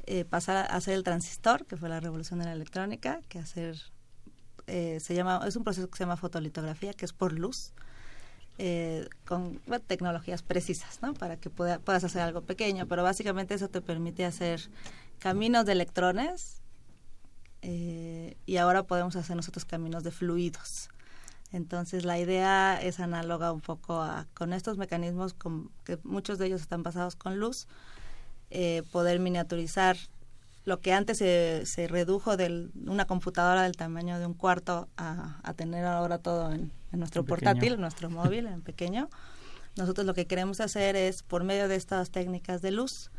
eh, 0.07 0.27
pasar 0.27 0.57
a 0.57 0.77
hacer 0.77 0.95
el 0.95 1.03
transistor, 1.03 1.65
que 1.65 1.79
fue 1.79 1.89
la 1.89 1.99
revolución 1.99 2.39
de 2.39 2.45
la 2.45 2.53
electrónica, 2.53 3.21
que 3.29 3.39
hacer, 3.39 3.77
eh, 4.67 4.99
se 5.01 5.15
llama, 5.15 5.41
es 5.47 5.57
un 5.57 5.65
proceso 5.65 5.89
que 5.89 5.97
se 5.97 6.05
llama 6.05 6.19
fotolitografía, 6.19 6.93
que 6.93 7.07
es 7.07 7.15
por 7.15 7.33
luz, 7.33 7.73
eh, 8.59 9.09
con 9.27 9.61
tecnologías 9.87 10.43
precisas, 10.43 11.01
¿no? 11.03 11.13
Para 11.15 11.37
que 11.37 11.51
pueda- 11.51 11.79
puedas 11.81 12.05
hacer 12.05 12.23
algo 12.23 12.43
pequeño, 12.43 12.87
pero 12.87 13.03
básicamente 13.03 13.55
eso 13.55 13.69
te 13.69 13.81
permite 13.81 14.25
hacer 14.25 14.61
caminos 15.19 15.67
de 15.67 15.73
electrones 15.73 16.61
eh, 17.63 18.37
y 18.47 18.57
ahora 18.59 18.83
podemos 18.83 19.17
hacer 19.17 19.37
nosotros 19.37 19.65
caminos 19.65 20.05
de 20.05 20.11
fluidos. 20.11 20.89
Entonces 21.53 22.05
la 22.05 22.19
idea 22.19 22.81
es 22.81 23.01
análoga 23.01 23.53
un 23.53 23.61
poco 23.61 24.03
a 24.03 24.27
con 24.35 24.53
estos 24.53 24.77
mecanismos 24.77 25.35
con- 25.35 25.71
que 25.85 25.99
muchos 26.03 26.39
de 26.39 26.47
ellos 26.47 26.61
están 26.61 26.83
basados 26.83 27.17
con 27.17 27.39
luz, 27.39 27.67
eh, 28.51 28.83
poder 28.93 29.19
miniaturizar 29.21 29.97
lo 30.65 30.81
que 30.81 30.93
antes 30.93 31.19
se, 31.19 31.65
se 31.67 31.89
redujo 31.89 32.37
de 32.37 32.71
una 32.87 33.07
computadora 33.07 33.63
del 33.63 33.77
tamaño 33.77 34.19
de 34.19 34.27
un 34.27 34.35
cuarto 34.35 34.89
a 34.97 35.53
tener 35.57 35.85
ahora 35.85 36.19
todo 36.19 36.53
en, 36.53 36.73
en 36.95 37.01
nuestro 37.01 37.21
En 37.21 37.27
pequeño. 37.27 37.51
portátil, 37.53 37.73
en 37.75 37.81
nuestro 37.81 38.09
móvil, 38.11 38.47
en 38.47 38.63
pequeño. 38.63 39.11
Nosotros 39.77 40.07
lo 40.07 40.15
que 40.15 40.27
queremos 40.27 40.61
hacer 40.61 40.97
es, 40.97 41.23
por 41.23 41.45
medio 41.45 41.69
de 41.69 41.77
estas 41.77 42.11
técnicas 42.11 42.63
de 42.63 42.71
luz 42.71 43.11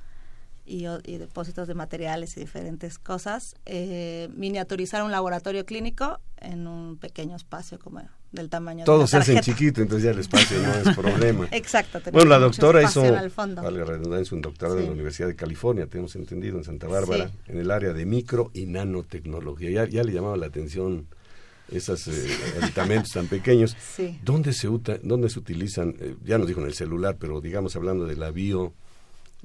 y, 0.66 0.88
o- 0.88 1.00
y 1.04 1.18
depósitos 1.18 1.68
de 1.68 1.76
materiales 1.76 2.36
y 2.38 2.40
diferentes 2.40 2.98
cosas, 2.98 3.56
eh, 3.66 4.30
miniaturizar 4.36 5.04
un 5.04 5.12
laboratorio 5.12 5.66
clínico 5.66 6.20
en 6.38 6.66
un 6.68 6.98
pequeño 6.98 7.36
espacio 7.36 7.78
como 7.78 8.02
del 8.32 8.50
tamaño 8.50 8.84
Todos 8.84 9.02
de 9.02 9.08
se 9.08 9.16
la 9.18 9.22
hacen 9.22 9.36
tarjeta. 9.36 9.58
chiquito, 9.58 9.82
entonces 9.82 10.04
ya 10.06 10.12
el 10.12 10.20
espacio 10.20 10.58
no 10.62 10.74
es 10.74 10.96
problema. 10.98 11.48
Exacto. 11.52 12.00
Bueno, 12.12 12.30
la 12.32 12.40
doctora 12.40 12.82
hizo, 12.84 13.06
en 13.06 13.56
vale 13.56 13.84
redundancia, 13.86 14.36
un 14.36 14.42
doctorado 14.42 14.78
en 14.78 14.84
Sí. 14.84 14.88
la 14.88 14.94
Universidad 14.94 15.28
de 15.28 15.36
California, 15.36 15.88
tenemos 15.88 16.16
entendido, 16.16 16.58
en 16.58 16.64
Santa 16.64 16.88
Bárbara, 16.88 17.28
Sí. 17.30 17.52
en 17.52 17.60
el 17.60 17.70
área 17.72 17.94
de 17.94 18.06
micro 18.06 18.50
y 18.54 18.66
nanotecnología. 18.66 19.70
Ya, 19.72 19.86
ya 19.90 20.04
le 20.04 20.12
llamaba 20.14 20.36
la 20.38 20.48
atención 20.48 21.08
esos 21.72 22.08
aditamentos 22.62 23.12
tan 23.12 23.28
pequeños. 23.28 23.76
Sí. 23.96 24.20
¿Dónde 24.24 24.52
se, 24.54 24.68
uta- 24.70 25.00
dónde 25.04 25.30
se 25.30 25.40
utilizan? 25.40 25.96
Eh, 26.00 26.16
ya 26.24 26.38
nos 26.38 26.48
dijo 26.48 26.60
en 26.62 26.68
el 26.68 26.74
celular, 26.74 27.18
pero 27.20 27.40
digamos 27.42 27.76
hablando 27.76 28.06
de 28.06 28.16
la 28.16 28.32
bio 28.32 28.74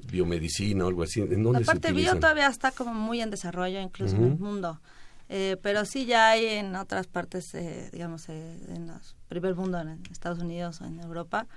biomedicina 0.09 0.85
o 0.85 0.87
algo 0.87 1.03
así, 1.03 1.21
¿en 1.21 1.43
dónde 1.43 1.59
La 1.59 1.65
parte 1.65 1.89
se 1.89 1.93
bio 1.93 2.15
todavía 2.15 2.47
está 2.47 2.71
como 2.71 2.93
muy 2.93 3.21
en 3.21 3.29
desarrollo, 3.29 3.79
incluso 3.79 4.15
en 4.15 4.23
el 4.23 4.37
mundo. 4.39 4.81
Eh, 5.29 5.57
pero 5.61 5.85
sí 5.85 6.05
ya 6.05 6.31
hay 6.31 6.45
en 6.45 6.75
otras 6.75 7.07
partes, 7.07 7.53
eh, 7.53 7.89
digamos, 7.93 8.27
eh, 8.29 8.57
en 8.69 8.89
el 8.89 8.95
primer 9.29 9.55
mundo, 9.55 9.79
en 9.79 10.01
Estados 10.11 10.39
Unidos 10.39 10.81
o 10.81 10.85
en 10.85 10.99
Europa, 10.99 11.47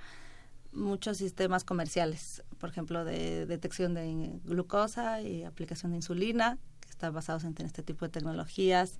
muchos 0.71 1.17
sistemas 1.17 1.63
comerciales, 1.63 2.43
por 2.59 2.69
ejemplo, 2.69 3.03
de 3.03 3.45
detección 3.45 3.93
de 3.93 4.39
glucosa 4.45 5.21
y 5.21 5.43
aplicación 5.43 5.91
de 5.91 5.97
insulina, 5.97 6.57
que 6.81 6.89
están 6.89 7.13
basados 7.13 7.43
en 7.43 7.55
este 7.65 7.81
tipo 7.83 8.05
de 8.05 8.09
tecnologías. 8.09 8.99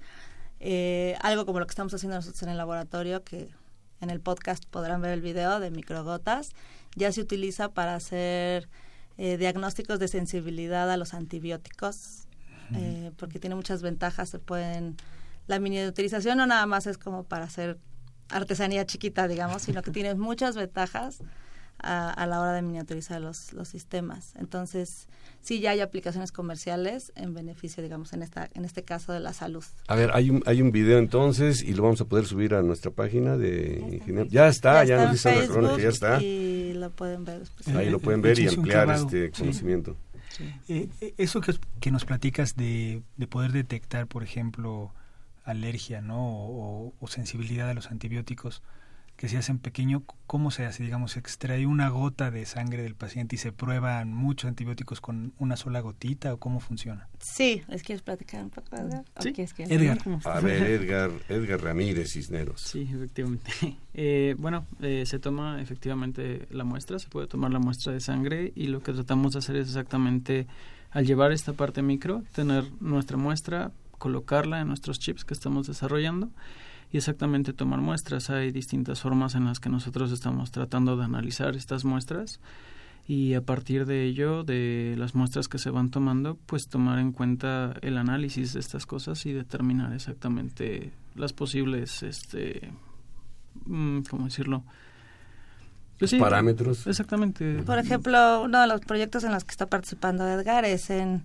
Eh, 0.59 1.15
algo 1.21 1.45
como 1.45 1.59
lo 1.59 1.67
que 1.67 1.71
estamos 1.71 1.93
haciendo 1.93 2.15
nosotros 2.15 2.41
en 2.43 2.49
el 2.49 2.57
laboratorio, 2.57 3.23
que 3.23 3.49
en 4.01 4.09
el 4.09 4.19
podcast 4.19 4.65
podrán 4.65 5.01
ver 5.01 5.11
el 5.11 5.21
video 5.21 5.59
de 5.59 5.71
microgotas, 5.71 6.51
ya 6.95 7.11
se 7.11 7.21
utiliza 7.21 7.73
para 7.73 7.95
hacer 7.95 8.69
eh, 9.17 9.37
diagnósticos 9.37 9.99
de 9.99 10.07
sensibilidad 10.07 10.89
a 10.89 10.97
los 10.97 11.13
antibióticos, 11.13 12.27
eh, 12.75 13.11
porque 13.17 13.39
tiene 13.39 13.55
muchas 13.55 13.81
ventajas. 13.81 14.29
Se 14.29 14.39
pueden 14.39 14.97
la 15.47 15.59
miniaturización 15.59 16.37
no 16.37 16.47
nada 16.47 16.65
más 16.65 16.87
es 16.87 16.97
como 16.97 17.23
para 17.23 17.45
hacer 17.45 17.77
artesanía 18.29 18.85
chiquita, 18.85 19.27
digamos, 19.27 19.61
sino 19.61 19.81
que 19.81 19.91
tiene 19.91 20.15
muchas 20.15 20.55
ventajas 20.55 21.19
a, 21.85 22.09
a 22.09 22.25
la 22.27 22.41
hora 22.41 22.53
de 22.53 22.61
miniaturizar 22.61 23.21
los, 23.21 23.53
los 23.53 23.67
sistemas. 23.67 24.33
Entonces, 24.37 25.07
sí 25.41 25.59
ya 25.59 25.71
hay 25.71 25.81
aplicaciones 25.81 26.31
comerciales 26.31 27.11
en 27.15 27.33
beneficio, 27.33 27.81
digamos, 27.83 28.11
en 28.13 28.23
esta 28.23 28.49
en 28.53 28.65
este 28.65 28.83
caso 28.83 29.13
de 29.13 29.19
la 29.19 29.31
salud. 29.33 29.63
A 29.87 29.95
ver, 29.95 30.11
hay 30.13 30.29
un, 30.31 30.43
hay 30.45 30.61
un 30.61 30.71
video 30.71 30.97
entonces 30.97 31.61
y 31.61 31.73
lo 31.73 31.83
vamos 31.83 32.01
a 32.01 32.05
poder 32.05 32.25
subir 32.25 32.53
a 32.55 32.61
nuestra 32.61 32.91
página 32.91 33.37
de 33.37 33.79
ingeniero. 33.93 34.27
Ya 34.29 34.47
está, 34.47 34.83
ya, 34.83 34.95
está 34.95 35.03
nos 35.05 35.11
dice 35.13 35.75
que 35.77 35.81
ya 35.83 35.89
está. 35.89 36.21
Y 36.21 36.73
lo 36.73 36.89
pueden 36.89 37.23
ver 37.25 37.39
después. 37.39 37.67
Ahí 37.75 37.89
lo 37.89 37.99
pueden 37.99 38.21
ver 38.21 38.37
y 38.39 38.47
ampliar 38.47 38.89
este 38.91 39.27
Sí. 39.33 39.39
conocimiento. 39.41 39.95
Eh, 40.67 40.89
eh, 40.99 41.13
eso 41.17 41.39
que, 41.39 41.51
os- 41.51 41.61
que 41.79 41.91
nos 41.91 42.03
platicas 42.03 42.55
de, 42.57 43.01
de 43.15 43.27
poder 43.27 43.51
detectar, 43.53 44.05
por 44.07 44.21
ejemplo, 44.23 44.91
alergia 45.45 46.01
¿no? 46.01 46.17
o, 46.19 46.93
o 46.99 47.07
sensibilidad 47.07 47.69
a 47.69 47.73
los 47.73 47.87
antibióticos 47.91 48.61
que 49.17 49.29
se 49.29 49.37
hacen 49.37 49.59
pequeño, 49.59 50.03
¿cómo 50.27 50.51
se 50.51 50.65
hace? 50.65 50.83
Digamos, 50.83 51.13
se 51.13 51.19
extrae 51.19 51.65
una 51.65 51.87
gota 51.87 52.31
de 52.31 52.45
sangre 52.45 52.83
del 52.83 52.95
paciente 52.95 53.35
y 53.35 53.39
se 53.39 53.53
prueban 53.53 54.13
muchos 54.13 54.49
antibióticos 54.49 54.99
con 54.99 55.31
una 55.39 55.55
sola 55.55 55.79
gotita 55.79 56.33
o 56.33 56.37
cómo 56.37 56.59
funciona? 56.59 57.07
Sí, 57.19 57.61
¿les 57.69 57.81
quieres 57.81 58.01
platicar 58.01 58.43
un 58.43 58.49
poco, 58.49 58.75
Edgar? 58.75 59.05
¿O 59.15 59.21
Sí. 59.21 59.31
quieres 59.31 59.53
que- 59.53 59.63
Edgar. 59.63 59.99
A 60.25 60.39
ver, 60.41 60.63
Edgar, 60.63 61.11
Edgar 61.29 61.61
Ramírez 61.63 62.11
Cisneros. 62.11 62.61
Sí, 62.61 62.89
efectivamente. 62.93 63.51
Eh, 63.97 64.35
bueno, 64.37 64.65
eh, 64.81 65.03
se 65.05 65.19
toma 65.19 65.61
efectivamente 65.61 66.47
la 66.51 66.65
muestra, 66.65 66.99
se 66.99 67.07
puede 67.07 67.27
tomar 67.27 67.51
la 67.53 67.59
muestra 67.59 67.93
de 67.93 68.01
sangre 68.01 68.51
y 68.53 68.67
lo 68.67 68.83
que 68.83 68.91
tratamos 68.91 69.31
de 69.31 69.39
hacer 69.39 69.55
es 69.55 69.69
exactamente 69.69 70.47
al 70.91 71.05
llevar 71.05 71.31
esta 71.31 71.53
parte 71.53 71.81
micro, 71.81 72.21
tener 72.33 72.65
nuestra 72.81 73.15
muestra, 73.15 73.71
colocarla 73.97 74.59
en 74.59 74.67
nuestros 74.67 74.99
chips 74.99 75.23
que 75.23 75.33
estamos 75.33 75.67
desarrollando 75.67 76.29
y 76.95 76.97
exactamente 76.97 77.51
tomar 77.51 77.81
muestras. 77.81 78.29
Hay 78.29 78.53
distintas 78.53 79.01
formas 79.01 79.35
en 79.35 79.43
las 79.43 79.59
que 79.59 79.67
nosotros 79.67 80.13
estamos 80.13 80.51
tratando 80.51 80.95
de 80.95 81.03
analizar 81.03 81.53
estas 81.57 81.83
muestras 81.83 82.39
y 83.05 83.33
a 83.33 83.41
partir 83.41 83.85
de 83.85 84.05
ello, 84.05 84.45
de 84.45 84.95
las 84.97 85.13
muestras 85.13 85.49
que 85.49 85.57
se 85.57 85.69
van 85.69 85.91
tomando, 85.91 86.37
pues 86.45 86.69
tomar 86.69 86.99
en 86.99 87.11
cuenta 87.11 87.73
el 87.81 87.97
análisis 87.97 88.53
de 88.53 88.61
estas 88.61 88.85
cosas 88.85 89.25
y 89.25 89.33
determinar 89.33 89.91
exactamente 89.91 90.93
las 91.15 91.33
posibles, 91.33 92.01
este, 92.01 92.71
mm, 93.65 94.03
¿cómo 94.09 94.23
decirlo? 94.23 94.63
Pues 95.99 96.11
sí, 96.11 96.17
Parámetros. 96.17 96.87
Exactamente. 96.87 97.61
Por 97.63 97.77
ejemplo, 97.77 98.43
uno 98.43 98.61
de 98.61 98.67
los 98.67 98.79
proyectos 98.79 99.25
en 99.25 99.33
los 99.33 99.43
que 99.43 99.51
está 99.51 99.65
participando 99.65 100.25
Edgar 100.29 100.63
es 100.63 100.89
en... 100.89 101.23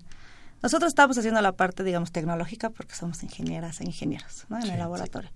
Nosotros 0.62 0.88
estamos 0.90 1.16
haciendo 1.16 1.40
la 1.40 1.52
parte, 1.52 1.84
digamos, 1.84 2.12
tecnológica 2.12 2.70
porque 2.70 2.94
somos 2.94 3.22
ingenieras 3.22 3.80
e 3.80 3.84
ingenieros 3.84 4.44
¿no? 4.48 4.56
en 4.56 4.62
Sí, 4.64 4.70
el 4.70 4.78
laboratorio. 4.78 5.30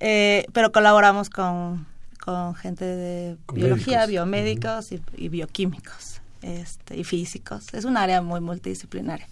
Eh, 0.00 0.44
pero 0.52 0.70
colaboramos 0.72 1.30
con, 1.30 1.86
con 2.22 2.54
gente 2.54 2.84
de 2.84 3.36
Con 3.46 3.56
biología, 3.56 4.00
médicos. 4.06 4.10
biomédicos 4.10 4.92
y, 4.92 5.02
y 5.16 5.28
bioquímicos 5.28 6.20
este, 6.42 6.96
y 6.96 7.04
físicos. 7.04 7.72
Es 7.72 7.84
un 7.84 7.96
área 7.96 8.20
muy 8.20 8.40
multidisciplinaria. 8.40 9.26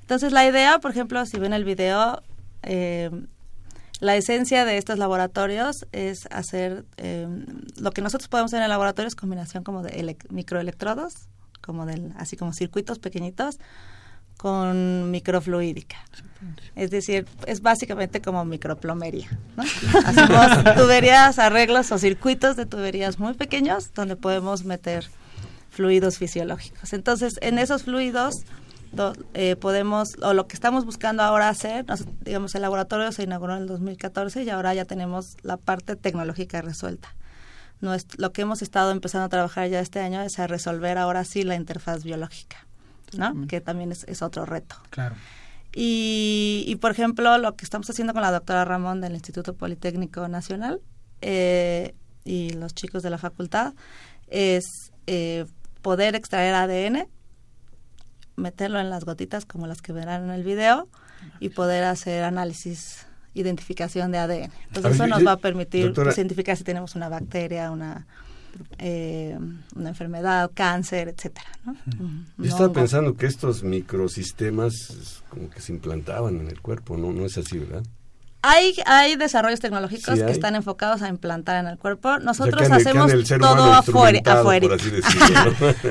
Entonces, 0.00 0.32
la 0.32 0.46
idea, 0.46 0.78
por 0.78 0.90
ejemplo, 0.92 1.26
si 1.26 1.38
ven 1.38 1.52
el 1.52 1.64
video, 1.64 2.22
eh, 2.62 3.10
la 4.00 4.14
esencia 4.16 4.64
de 4.64 4.78
estos 4.78 4.98
laboratorios 4.98 5.84
es 5.92 6.28
hacer 6.30 6.84
eh, 6.96 7.26
lo 7.76 7.90
que 7.90 8.00
nosotros 8.02 8.28
podemos 8.28 8.50
hacer 8.50 8.58
en 8.60 8.64
el 8.64 8.70
laboratorio 8.70 9.08
es 9.08 9.16
combinación 9.16 9.64
como 9.64 9.82
de 9.82 9.90
elec- 10.00 10.30
microelectrodos, 10.30 11.14
como 11.60 11.84
del, 11.86 12.12
así 12.16 12.36
como 12.36 12.52
circuitos 12.52 12.98
pequeñitos, 13.00 13.58
con 14.36 15.10
microfluídica. 15.10 15.96
Es 16.74 16.90
decir, 16.90 17.26
es 17.46 17.60
básicamente 17.62 18.20
como 18.20 18.44
microplomería. 18.44 19.28
¿no? 19.56 19.64
Hacemos 20.04 20.64
tuberías, 20.76 21.38
arreglos 21.38 21.90
o 21.92 21.98
circuitos 21.98 22.56
de 22.56 22.66
tuberías 22.66 23.18
muy 23.18 23.34
pequeños 23.34 23.92
donde 23.94 24.16
podemos 24.16 24.64
meter 24.64 25.06
fluidos 25.70 26.18
fisiológicos. 26.18 26.92
Entonces, 26.92 27.38
en 27.40 27.58
esos 27.58 27.84
fluidos 27.84 28.34
do- 28.92 29.14
eh, 29.34 29.56
podemos, 29.56 30.10
o 30.22 30.34
lo 30.34 30.46
que 30.46 30.54
estamos 30.54 30.84
buscando 30.84 31.22
ahora 31.22 31.48
hacer, 31.48 31.86
nos- 31.86 32.04
digamos, 32.22 32.54
el 32.54 32.62
laboratorio 32.62 33.10
se 33.12 33.22
inauguró 33.24 33.56
en 33.56 33.62
el 33.62 33.68
2014 33.68 34.42
y 34.42 34.50
ahora 34.50 34.74
ya 34.74 34.84
tenemos 34.84 35.36
la 35.42 35.56
parte 35.56 35.96
tecnológica 35.96 36.60
resuelta. 36.62 37.14
Lo 38.18 38.32
que 38.32 38.42
hemos 38.42 38.62
estado 38.62 38.90
empezando 38.90 39.26
a 39.26 39.28
trabajar 39.28 39.68
ya 39.68 39.80
este 39.80 40.00
año 40.00 40.22
es 40.22 40.38
a 40.38 40.46
resolver 40.46 40.96
ahora 40.96 41.24
sí 41.24 41.42
la 41.42 41.56
interfaz 41.56 42.04
biológica, 42.04 42.65
¿no? 43.16 43.46
Que 43.46 43.60
también 43.60 43.92
es, 43.92 44.04
es 44.04 44.22
otro 44.22 44.46
reto. 44.46 44.76
Claro. 44.90 45.14
Y, 45.74 46.64
y, 46.66 46.76
por 46.76 46.90
ejemplo, 46.90 47.36
lo 47.38 47.54
que 47.54 47.64
estamos 47.64 47.88
haciendo 47.90 48.12
con 48.14 48.22
la 48.22 48.30
doctora 48.32 48.64
Ramón 48.64 49.00
del 49.02 49.12
Instituto 49.14 49.54
Politécnico 49.54 50.26
Nacional 50.26 50.80
eh, 51.20 51.94
y 52.24 52.50
los 52.50 52.74
chicos 52.74 53.02
de 53.02 53.10
la 53.10 53.18
facultad 53.18 53.74
es 54.28 54.64
eh, 55.06 55.44
poder 55.82 56.14
extraer 56.14 56.54
ADN, 56.54 57.06
meterlo 58.36 58.80
en 58.80 58.90
las 58.90 59.04
gotitas 59.04 59.44
como 59.46 59.66
las 59.66 59.82
que 59.82 59.92
verán 59.92 60.24
en 60.24 60.30
el 60.30 60.44
video 60.44 60.88
y 61.40 61.50
poder 61.50 61.84
hacer 61.84 62.24
análisis, 62.24 63.06
identificación 63.34 64.12
de 64.12 64.18
ADN. 64.18 64.50
Entonces 64.68 64.82
ver, 64.82 64.92
eso 64.94 65.06
nos 65.06 65.26
va 65.26 65.32
a 65.32 65.36
permitir 65.38 65.86
doctora- 65.86 66.04
pues, 66.06 66.18
identificar 66.18 66.56
si 66.56 66.64
tenemos 66.64 66.94
una 66.94 67.08
bacteria, 67.08 67.70
una 67.70 68.06
eh, 68.78 69.38
una 69.74 69.88
enfermedad, 69.90 70.50
cáncer, 70.54 71.08
etcétera. 71.08 71.46
¿no? 71.64 71.76
Un 72.00 72.26
Yo 72.38 72.50
estaba 72.50 72.72
pensando 72.72 73.14
que 73.16 73.26
estos 73.26 73.62
microsistemas 73.62 75.22
como 75.28 75.50
que 75.50 75.60
se 75.60 75.72
implantaban 75.72 76.36
en 76.40 76.48
el 76.48 76.60
cuerpo, 76.60 76.96
¿no? 76.96 77.12
No 77.12 77.26
es 77.26 77.36
así, 77.38 77.58
¿verdad? 77.58 77.82
Hay, 78.42 78.74
hay 78.86 79.16
desarrollos 79.16 79.58
tecnológicos 79.58 80.18
Sí, 80.18 80.24
que 80.24 80.30
están 80.30 80.54
enfocados 80.54 81.02
a 81.02 81.08
implantar 81.08 81.56
en 81.56 81.66
el 81.66 81.78
cuerpo. 81.78 82.10
O 82.10 82.12
sea, 82.12 82.20
Nosotros 82.20 82.70
hacemos 82.70 83.10
todo 83.10 83.72
afuera. 83.72 84.18
instrumentado, 84.18 84.40
afuera. 84.40 84.68
por 84.68 84.76
así 84.76 84.90
decirlo, 84.90 85.44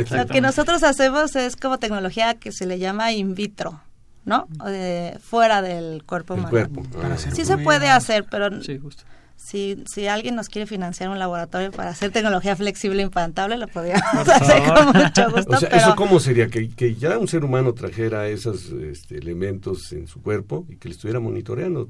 ¿no? 0.10 0.17
Lo 0.17 0.25
que 0.28 0.41
nosotros 0.41 0.84
hacemos 0.84 1.36
es 1.36 1.58
como 1.58 1.80
tecnología 1.80 2.36
que 2.36 2.51
se 2.54 2.65
le 2.65 2.80
llama 2.80 3.12
in 3.12 3.36
vitro, 3.36 3.82
¿no? 4.23 4.47
O 4.62 4.65
de- 4.69 5.17
fuera 5.21 5.62
del 5.62 6.04
cuerpo 6.06 6.36
el 6.36 6.39
humano. 6.41 6.51
cuerpo. 6.51 6.84
Para 6.97 7.15
ah. 7.15 7.17
Sí 7.17 7.43
se 7.43 7.58
puede 7.58 7.89
hacer, 7.89 8.25
pero 8.32 8.62
Sí, 8.62 8.78
justo. 8.78 9.04
Si, 9.38 9.84
si 9.86 10.08
alguien 10.08 10.36
nos 10.36 10.50
quiere 10.50 10.65
financiar 10.65 11.10
un 11.10 11.19
laboratorio 11.19 11.71
para 11.71 11.89
hacer 11.91 12.12
tecnología 12.12 12.56
flexible 12.56 13.02
e 13.02 13.06
implantable, 13.06 13.58
lo 13.58 13.67
podríamos 13.67 14.28
hacer 14.28 14.63
con 14.74 14.88
mucho 14.88 15.32
gusto. 15.32 15.56
O 15.56 15.60
sea, 15.60 15.69
pero 15.69 15.82
¿eso 15.82 15.95
cómo 15.95 16.19
sería? 16.19 16.48
Que, 16.50 16.69
que 16.69 16.95
ya 16.95 17.17
un 17.17 17.28
ser 17.28 17.43
humano 17.43 17.74
trajera 17.74 18.28
esos 18.28 18.69
este, 18.71 19.17
elementos 19.17 19.91
en 19.91 20.08
su 20.08 20.21
cuerpo 20.21 20.65
y 20.69 20.78
que 20.78 20.88
le 20.89 20.95
estuviera 20.95 21.19
monitoreando 21.19 21.89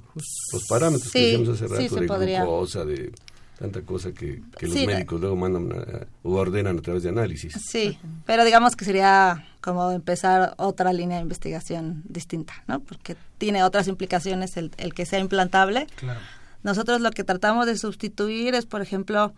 los 0.52 0.66
parámetros 0.68 1.12
que 1.12 1.20
Sí, 1.20 1.26
decíamos 1.26 1.50
hace 1.50 1.68
sí, 1.68 1.74
rato 1.84 1.96
se 1.96 2.02
de 2.02 2.08
podría. 2.08 2.42
glucosa, 2.42 2.84
de 2.84 3.12
tanta 3.58 3.82
cosa 3.84 4.12
que, 4.12 4.42
que 4.58 4.66
los 4.68 4.76
Sí, 4.76 4.86
médicos 4.86 5.22
luego 5.22 5.38
mandan 5.38 5.72
a- 5.72 6.08
o 6.24 6.34
ordenan 6.34 6.78
a 6.80 6.82
través 6.82 7.04
de 7.04 7.10
análisis. 7.10 7.54
Sí, 7.66 7.98
pero 8.26 8.44
digamos 8.44 8.76
que 8.76 8.84
sería 8.84 9.48
como 9.62 9.92
empezar 9.92 10.56
otra 10.58 10.92
línea 10.92 11.18
de 11.18 11.24
investigación 11.24 12.04
distinta, 12.06 12.54
¿no? 12.68 12.82
Porque 12.82 13.16
tiene 13.38 13.64
otras 13.64 13.88
implicaciones 13.88 14.58
el, 14.58 14.72
el 14.78 14.94
que 14.94 15.06
sea 15.06 15.20
implantable. 15.20 15.88
Claro. 15.96 16.20
Nosotros 16.66 17.00
lo 17.00 17.12
que 17.12 17.24
tratamos 17.24 17.68
de 17.68 17.78
sustituir 17.78 18.56
es, 18.56 18.66
por 18.66 18.82
ejemplo, 18.82 19.36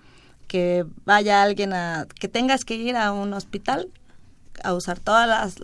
que 0.47 0.85
vaya 1.03 1.43
alguien 1.43 1.73
a, 1.73 2.07
que 2.21 2.29
tengas 2.29 2.63
que 2.63 2.75
ir 2.75 2.95
a 2.95 3.11
un 3.11 3.33
hospital 3.33 3.89
a 4.63 4.73
usar 4.73 5.01
todos 5.01 5.59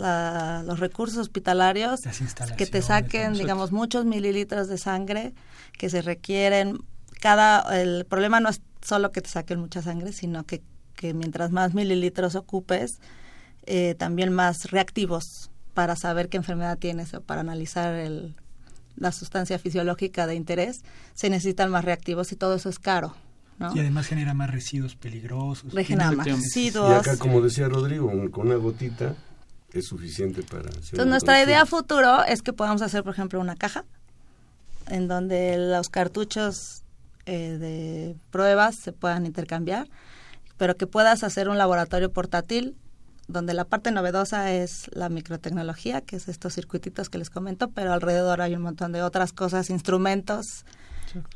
los 0.65 0.79
recursos 0.81 1.17
hospitalarios, 1.17 2.05
Las 2.05 2.51
que 2.51 2.65
te 2.65 2.81
saquen, 2.81 3.35
digamos, 3.35 3.71
muchos 3.71 4.03
mililitros 4.03 4.67
de 4.67 4.77
sangre 4.77 5.33
que 5.77 5.89
se 5.89 6.01
requieren. 6.01 6.79
Cada, 7.21 7.81
el 7.81 8.03
problema 8.03 8.41
no 8.41 8.49
es 8.49 8.59
solo 8.81 9.13
que 9.13 9.21
te 9.21 9.29
saquen 9.29 9.61
mucha 9.61 9.81
sangre, 9.81 10.11
sino 10.11 10.45
que, 10.45 10.61
que 10.97 11.13
mientras 11.13 11.51
más 11.51 11.73
mililitros 11.73 12.35
ocupes, 12.35 12.99
eh, 13.67 13.95
también 13.97 14.33
más 14.33 14.69
reactivos 14.69 15.49
para 15.73 15.95
saber 15.95 16.27
qué 16.27 16.35
enfermedad 16.35 16.77
tienes 16.77 17.13
o 17.13 17.21
para 17.21 17.39
analizar 17.39 17.93
el, 17.93 18.35
la 18.95 19.11
sustancia 19.11 19.59
fisiológica 19.59 20.27
de 20.27 20.35
interés, 20.35 20.83
se 21.13 21.29
necesitan 21.29 21.71
más 21.71 21.85
reactivos 21.85 22.31
y 22.31 22.35
todo 22.35 22.55
eso 22.55 22.69
es 22.69 22.79
caro. 22.79 23.15
¿no? 23.59 23.75
Y 23.75 23.79
además 23.79 24.07
genera 24.07 24.33
más 24.33 24.49
residuos 24.49 24.95
peligrosos. 24.95 25.71
Genera 25.73 26.11
más 26.11 26.27
Y 26.27 26.69
acá, 26.69 27.17
como 27.17 27.41
decía 27.41 27.67
Rodrigo, 27.67 28.11
con 28.31 28.47
una 28.47 28.55
gotita 28.55 29.15
es 29.71 29.87
suficiente 29.87 30.43
para 30.43 30.69
hacer 30.69 30.81
Entonces, 30.91 31.07
nuestra 31.07 31.43
idea 31.43 31.65
futuro 31.65 32.23
es 32.25 32.41
que 32.41 32.53
podamos 32.53 32.81
hacer, 32.81 33.03
por 33.03 33.13
ejemplo, 33.13 33.39
una 33.39 33.55
caja 33.55 33.85
en 34.87 35.07
donde 35.07 35.57
los 35.57 35.89
cartuchos 35.89 36.83
eh, 37.25 37.57
de 37.57 38.15
pruebas 38.31 38.75
se 38.75 38.91
puedan 38.91 39.25
intercambiar, 39.25 39.87
pero 40.57 40.75
que 40.75 40.87
puedas 40.87 41.23
hacer 41.23 41.49
un 41.49 41.57
laboratorio 41.57 42.11
portátil 42.11 42.75
donde 43.27 43.53
la 43.53 43.65
parte 43.65 43.91
novedosa 43.91 44.51
es 44.51 44.89
la 44.93 45.09
microtecnología, 45.09 46.01
que 46.01 46.15
es 46.15 46.27
estos 46.27 46.53
circuititos 46.53 47.09
que 47.09 47.17
les 47.17 47.29
comento, 47.29 47.69
pero 47.69 47.93
alrededor 47.93 48.41
hay 48.41 48.55
un 48.55 48.61
montón 48.61 48.91
de 48.91 49.01
otras 49.01 49.31
cosas, 49.31 49.69
instrumentos, 49.69 50.65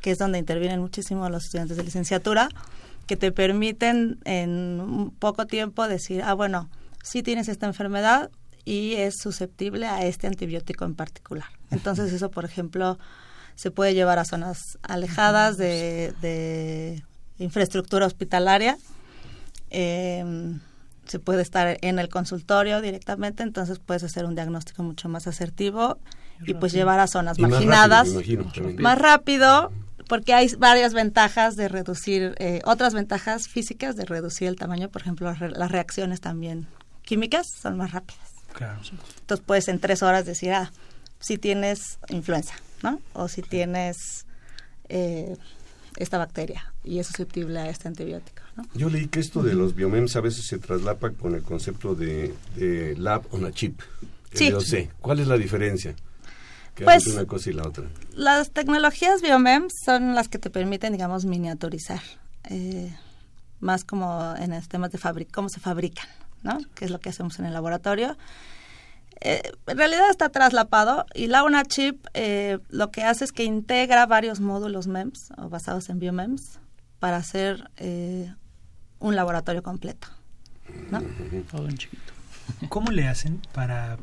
que 0.00 0.10
es 0.10 0.18
donde 0.18 0.38
intervienen 0.38 0.80
muchísimo 0.80 1.28
los 1.28 1.44
estudiantes 1.44 1.76
de 1.76 1.84
licenciatura, 1.84 2.48
que 3.06 3.16
te 3.16 3.32
permiten 3.32 4.18
en 4.24 4.80
un 4.80 5.10
poco 5.10 5.46
tiempo 5.46 5.88
decir, 5.88 6.22
ah, 6.22 6.34
bueno, 6.34 6.68
sí 7.02 7.22
tienes 7.22 7.48
esta 7.48 7.66
enfermedad 7.66 8.30
y 8.64 8.94
es 8.94 9.16
susceptible 9.16 9.86
a 9.86 10.04
este 10.04 10.26
antibiótico 10.26 10.84
en 10.84 10.94
particular. 10.94 11.48
Entonces 11.70 12.12
eso, 12.12 12.30
por 12.30 12.44
ejemplo, 12.44 12.98
se 13.54 13.70
puede 13.70 13.94
llevar 13.94 14.18
a 14.18 14.26
zonas 14.26 14.78
alejadas 14.82 15.56
de, 15.56 16.12
de 16.20 17.02
infraestructura 17.38 18.04
hospitalaria. 18.04 18.76
Eh, 19.70 20.58
se 21.08 21.18
puede 21.18 21.42
estar 21.42 21.78
en 21.80 21.98
el 21.98 22.08
consultorio 22.08 22.80
directamente, 22.80 23.42
entonces 23.42 23.80
puedes 23.80 24.04
hacer 24.04 24.24
un 24.26 24.34
diagnóstico 24.34 24.82
mucho 24.82 25.08
más 25.08 25.26
asertivo 25.26 25.98
y 26.46 26.54
pues 26.54 26.72
llevar 26.72 27.00
a 27.00 27.06
zonas 27.08 27.38
Y 27.38 27.42
más 27.42 27.50
rápido, 27.50 27.70
marginadas 27.72 28.08
imagino, 28.08 28.50
más 28.78 28.98
rápido 28.98 29.72
porque 30.06 30.32
hay 30.34 30.48
varias 30.56 30.94
ventajas 30.94 31.56
de 31.56 31.68
reducir, 31.68 32.34
eh, 32.38 32.60
otras 32.64 32.94
ventajas 32.94 33.48
físicas 33.48 33.96
de 33.96 34.04
reducir 34.04 34.48
el 34.48 34.56
tamaño, 34.56 34.88
por 34.88 35.02
ejemplo, 35.02 35.32
re- 35.34 35.50
las 35.50 35.70
reacciones 35.70 36.20
también 36.20 36.66
químicas 37.02 37.46
son 37.60 37.76
más 37.76 37.90
rápidas. 37.92 38.28
Claro. 38.52 38.80
Entonces 39.20 39.44
puedes 39.46 39.68
en 39.68 39.78
tres 39.80 40.02
horas 40.02 40.24
decir, 40.24 40.52
ah, 40.52 40.70
si 41.20 41.36
tienes 41.38 41.98
influenza, 42.08 42.54
¿no? 42.82 43.00
O 43.12 43.28
si 43.28 43.42
tienes 43.42 44.24
eh, 44.88 45.36
esta 45.96 46.16
bacteria 46.18 46.72
y 46.84 46.98
es 47.00 47.06
susceptible 47.08 47.58
a 47.60 47.68
este 47.68 47.88
antibiótico, 47.88 48.42
¿no? 48.58 48.64
Yo 48.74 48.90
leí 48.90 49.06
que 49.08 49.20
esto 49.20 49.42
de 49.42 49.54
los 49.54 49.74
biomems 49.74 50.14
a 50.16 50.20
veces 50.20 50.46
se 50.46 50.58
traslapa 50.58 51.10
con 51.12 51.34
el 51.34 51.42
concepto 51.42 51.94
de, 51.94 52.34
de 52.56 52.94
lab 52.96 53.22
on 53.30 53.46
a 53.46 53.52
chip. 53.52 53.80
Sí. 54.34 54.50
LOC. 54.50 54.90
¿Cuál 55.00 55.20
es 55.20 55.26
la 55.28 55.38
diferencia? 55.38 55.94
Pues- 56.84 57.06
una 57.06 57.24
cosa 57.24 57.50
y 57.50 57.54
la 57.54 57.66
otra. 57.66 57.84
Las 58.14 58.50
tecnologías 58.50 59.22
biomems 59.22 59.72
son 59.84 60.14
las 60.14 60.28
que 60.28 60.38
te 60.38 60.50
permiten, 60.50 60.92
digamos, 60.92 61.24
miniaturizar, 61.24 62.02
eh, 62.50 62.94
más 63.60 63.84
como 63.84 64.34
en 64.38 64.50
los 64.50 64.68
temas 64.68 64.90
de 64.92 64.98
fabri- 64.98 65.26
cómo 65.32 65.48
se 65.48 65.58
fabrican, 65.60 66.06
¿no? 66.42 66.58
Que 66.74 66.84
es 66.84 66.90
lo 66.90 67.00
que 67.00 67.08
hacemos 67.08 67.38
en 67.38 67.46
el 67.46 67.52
laboratorio. 67.52 68.16
Eh, 69.20 69.42
en 69.66 69.76
realidad 69.78 70.08
está 70.10 70.28
traslapado 70.28 71.04
y 71.14 71.26
la 71.26 71.42
una 71.42 71.64
chip 71.64 72.06
eh, 72.14 72.58
lo 72.68 72.92
que 72.92 73.02
hace 73.02 73.24
es 73.24 73.32
que 73.32 73.42
integra 73.42 74.06
varios 74.06 74.38
módulos 74.38 74.86
MEMS 74.86 75.32
o 75.38 75.48
basados 75.48 75.88
en 75.88 75.98
biomems 75.98 76.60
para 77.00 77.16
hacer 77.16 77.68
eh, 77.78 78.32
un 79.00 79.16
laboratorio 79.16 79.62
completo. 79.62 80.08
¿no? 80.90 81.00
Todo 81.50 81.68
en 81.68 81.76
chiquito. 81.78 82.12
¿Cómo 82.68 82.90
le 82.90 83.08
hacen 83.08 83.40
para 83.52 83.98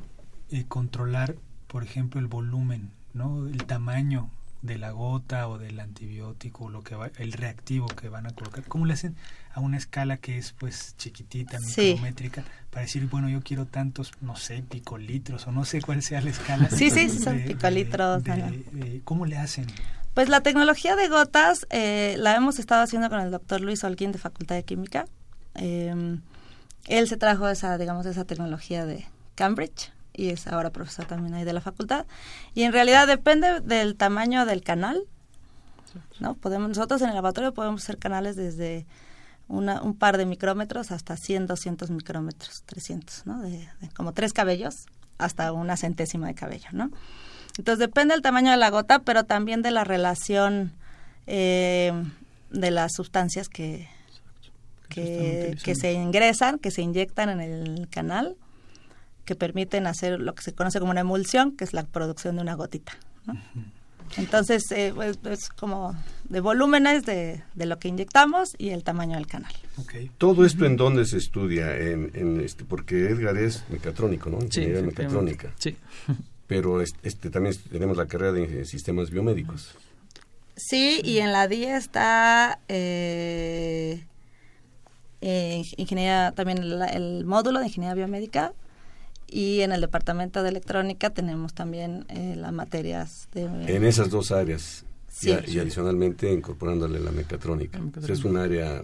eh, 0.52 0.66
controlar, 0.68 1.36
por 1.68 1.84
ejemplo, 1.84 2.20
el 2.20 2.28
volumen, 2.28 2.92
no, 3.14 3.48
el 3.48 3.66
tamaño 3.66 4.30
de 4.62 4.78
la 4.80 4.90
gota 4.92 5.48
o 5.48 5.60
del 5.60 5.80
antibiótico, 5.80 6.66
o 6.66 6.70
lo 6.70 6.82
que 6.84 6.96
va, 6.96 7.12
el 7.18 7.34
reactivo 7.34 7.86
que 7.88 8.10
van 8.10 8.26
a 8.26 8.32
colocar? 8.32 8.64
¿Cómo 8.64 8.86
le 8.86 8.94
hacen 8.94 9.16
a 9.54 9.60
una 9.60 9.78
escala 9.78 10.18
que 10.18 10.38
es 10.38 10.54
pues 10.54 10.96
chiquitita, 10.98 11.60
Sí. 11.60 11.90
micrométrica, 11.94 12.44
para 12.72 12.82
decir, 12.82 13.08
bueno, 13.08 13.30
yo 13.30 13.42
quiero 13.42 13.66
tantos, 13.68 14.12
no 14.22 14.36
sé, 14.36 14.64
picolitros 14.64 15.46
o 15.48 15.52
no 15.52 15.66
sé 15.66 15.82
cuál 15.82 16.02
sea 16.02 16.22
la 16.22 16.32
escala? 16.32 16.70
Sí, 16.70 16.90
sí, 16.90 17.10
sí, 17.10 17.20
son 17.20 17.40
picolitros, 17.42 18.24
de- 18.24 18.34
de- 18.72 19.02
¿Cómo 19.04 19.26
le 19.26 19.38
hacen? 19.38 19.66
Pues 20.16 20.30
la 20.30 20.40
tecnología 20.40 20.96
de 20.96 21.10
gotas 21.10 21.68
eh, 21.72 22.16
la 22.18 22.38
hemos 22.38 22.58
estado 22.58 22.82
haciendo 22.82 23.10
con 23.10 23.20
el 23.20 23.32
doctor 23.32 23.60
Luis 23.60 23.84
Holguín 23.84 24.14
de 24.14 24.18
Facultad 24.18 24.56
de 24.56 24.64
Química. 24.64 25.08
Eh, 25.56 25.94
él 26.88 27.08
se 27.10 27.18
trajo 27.18 27.50
esa, 27.50 27.78
digamos, 27.78 28.06
esa 28.06 28.24
tecnología 28.24 28.86
de 28.86 29.06
Cambridge 29.36 29.92
y 30.14 30.30
es 30.30 30.48
ahora 30.48 30.70
profesor 30.70 31.04
también 31.04 31.34
ahí 31.34 31.44
de 31.44 31.52
la 31.52 31.60
facultad. 31.60 32.06
Y 32.54 32.64
en 32.64 32.72
realidad 32.72 33.08
depende 33.08 33.60
del 33.60 33.98
tamaño 33.98 34.46
del 34.46 34.64
canal. 34.64 35.04
¿no? 36.22 36.36
Podemos, 36.36 36.70
nosotros 36.70 37.02
en 37.02 37.10
el 37.10 37.16
laboratorio 37.16 37.54
podemos 37.54 37.84
hacer 37.84 37.98
canales 37.98 38.38
desde 38.38 38.86
una, 39.50 39.82
un 39.82 39.98
par 39.98 40.16
de 40.18 40.26
micrómetros 40.26 40.94
hasta 40.94 41.18
100, 41.18 41.48
200 41.48 41.92
micrómetros, 41.92 42.64
300, 42.66 43.26
¿no? 43.26 43.42
De, 43.42 43.70
de 43.82 43.90
como 43.94 44.14
tres 44.14 44.32
cabellos 44.32 44.86
hasta 45.18 45.52
una 45.52 45.76
centésima 45.76 46.28
de 46.28 46.36
cabello, 46.36 46.70
¿no? 46.72 46.90
Entonces 47.58 47.80
depende 47.80 48.14
del 48.14 48.22
tamaño 48.22 48.52
de 48.52 48.58
la 48.58 48.70
gota, 48.70 49.00
pero 49.00 49.24
también 49.24 49.62
de 49.62 49.72
la 49.72 49.84
relación 49.84 50.74
eh, 51.28 51.92
de 52.50 52.72
las 52.72 52.94
sustancias 52.94 53.50
que, 53.50 53.88
que, 54.90 55.56
que 55.64 55.76
se 55.76 55.94
ingresan, 55.94 56.60
que 56.60 56.72
se 56.72 56.82
inyectan 56.82 57.30
en 57.30 57.40
el 57.40 57.88
canal, 57.90 58.36
que 59.24 59.36
permiten 59.36 59.88
hacer 59.88 60.20
lo 60.20 60.36
que 60.36 60.44
se 60.44 60.54
conoce 60.54 60.80
como 60.80 60.92
una 60.92 61.02
emulsión, 61.02 61.56
que 61.56 61.64
es 61.64 61.74
la 61.74 61.84
producción 61.84 62.36
de 62.36 62.42
una 62.42 62.56
gotita. 62.56 62.94
¿no? 63.26 63.36
Entonces, 64.18 64.64
eh, 64.72 64.92
pues, 64.94 65.18
es 65.26 65.50
como 65.50 65.96
de 66.30 66.40
volúmenes 66.40 67.06
de, 67.06 67.42
de 67.56 67.66
lo 67.66 67.80
que 67.80 67.88
inyectamos 67.88 68.54
y 68.58 68.70
el 68.70 68.84
tamaño 68.84 69.16
del 69.16 69.28
canal. 69.28 69.52
Okay. 69.78 70.12
Todo 70.18 70.46
esto 70.46 70.66
en 70.66 70.78
dónde 70.78 71.06
se 71.06 71.18
estudia, 71.18 71.76
en, 71.76 72.12
en 72.14 72.40
este, 72.42 72.66
porque 72.66 73.10
Edgar 73.10 73.36
es 73.38 73.64
mecatrónico, 73.70 74.30
¿no? 74.30 74.40
Sí, 74.42 74.62
Ingeniería 74.62 74.82
efectivamente. 74.82 75.32
mecatrónica. 75.32 75.54
Sí. 75.58 75.76
Pero 76.48 76.82
es- 76.82 76.94
este 77.04 77.30
también 77.30 77.56
tenemos 77.72 77.98
la 77.98 78.06
carrera 78.06 78.32
de 78.32 78.48
inge- 78.48 78.66
sistemas 78.66 79.10
biomédicos. 79.10 79.76
Sí, 80.56 81.02
y 81.04 81.18
en 81.20 81.32
la 81.34 81.48
DIE 81.48 81.76
está 81.76 82.60
eh, 82.70 84.06
eh, 85.22 85.64
ingeniería, 85.78 86.32
también 86.36 86.60
el, 86.60 86.82
el 86.82 87.26
módulo 87.26 87.60
de 87.60 87.66
ingeniería 87.66 87.96
biomédica 87.96 88.54
y 89.28 89.62
en 89.62 89.72
el 89.72 89.82
departamento 89.82 90.44
de 90.44 90.50
electrónica 90.50 91.10
tenemos 91.10 91.54
también 91.54 92.06
eh, 92.10 92.36
las 92.38 92.54
materias 92.54 93.28
de... 93.34 93.44
En 93.76 93.84
esas 93.84 94.10
dos 94.10 94.32
áreas. 94.32 94.86
Sí. 95.12 95.30
Y, 95.30 95.34
a- 95.34 95.44
y 95.50 95.60
adicionalmente 95.60 96.32
incorporándole 96.32 97.00
la 97.00 97.12
mecatrónica. 97.12 97.78
La 97.80 97.86
mecatrónica. 97.86 98.00
O 98.02 98.06
sea, 98.06 98.14
es 98.16 98.24
un 98.26 98.38
área 98.38 98.82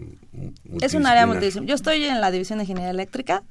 Es 0.82 0.94
un 0.94 1.06
área 1.06 1.28
multidisciplinar. 1.28 1.70
Yo 1.70 1.76
estoy 1.76 2.04
en 2.06 2.20
la 2.22 2.32
división 2.32 2.58
de 2.60 2.64
ingeniería 2.64 2.90
eléctrica 2.92 3.44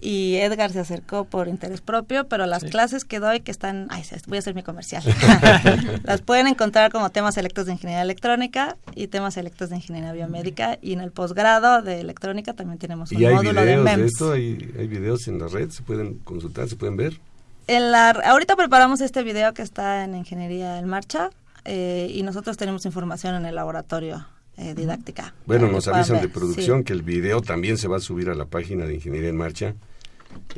y 0.00 0.36
Edgar 0.36 0.72
se 0.72 0.80
acercó 0.80 1.24
por 1.24 1.48
interés 1.48 1.80
propio, 1.80 2.28
pero 2.28 2.46
las 2.46 2.62
Sí. 2.62 2.68
clases 2.70 3.04
que 3.04 3.18
doy 3.18 3.40
que 3.40 3.50
están, 3.50 3.86
ay, 3.90 4.02
voy 4.26 4.36
a 4.36 4.40
hacer 4.40 4.54
mi 4.54 4.62
comercial. 4.62 5.02
las 6.04 6.20
pueden 6.22 6.46
encontrar 6.46 6.92
como 6.92 7.10
temas 7.10 7.34
selectos 7.34 7.66
de 7.66 7.72
ingeniería 7.72 8.02
electrónica 8.02 8.76
y 8.94 9.06
temas 9.08 9.34
selectos 9.34 9.70
de 9.70 9.76
ingeniería 9.76 10.12
biomédica 10.12 10.78
y 10.82 10.92
en 10.92 11.00
el 11.00 11.12
posgrado 11.12 11.82
de 11.82 12.00
electrónica 12.00 12.52
también 12.52 12.78
tenemos 12.78 13.10
un 13.12 13.20
Y 13.20 13.26
hay 13.26 13.34
módulo 13.34 13.60
de 13.60 13.66
videos 13.66 13.84
de, 13.84 13.96
MEMS. 13.96 14.12
esto, 14.12 14.32
hay, 14.32 14.74
hay 14.78 14.86
videos 14.86 15.28
en 15.28 15.38
la 15.38 15.48
red, 15.48 15.70
se 15.70 15.82
pueden 15.82 16.18
consultar, 16.18 16.68
se 16.68 16.76
pueden 16.76 16.96
ver. 16.96 17.18
En 17.66 17.90
la, 17.90 18.10
ahorita 18.10 18.54
preparamos 18.54 19.00
este 19.00 19.22
video 19.22 19.52
que 19.54 19.62
está 19.62 20.04
en 20.04 20.14
Ingeniería 20.14 20.78
en 20.78 20.86
Marcha 20.86 21.30
eh, 21.64 22.08
y 22.14 22.22
nosotros 22.22 22.56
tenemos 22.56 22.84
información 22.86 23.34
en 23.34 23.44
el 23.46 23.54
laboratorio 23.56 24.24
eh, 24.56 24.74
didáctica. 24.74 25.34
Bueno, 25.46 25.70
nos 25.70 25.86
avisan 25.88 26.20
de 26.20 26.28
producción 26.28 26.78
Sí. 26.78 26.84
que 26.84 26.92
el 26.92 27.02
video 27.02 27.40
también 27.42 27.76
se 27.78 27.88
va 27.88 27.96
a 27.98 28.00
subir 28.00 28.28
a 28.30 28.34
la 28.34 28.46
página 28.46 28.84
de 28.86 28.94
Ingeniería 28.94 29.28
en 29.30 29.36
Marcha 29.36 29.74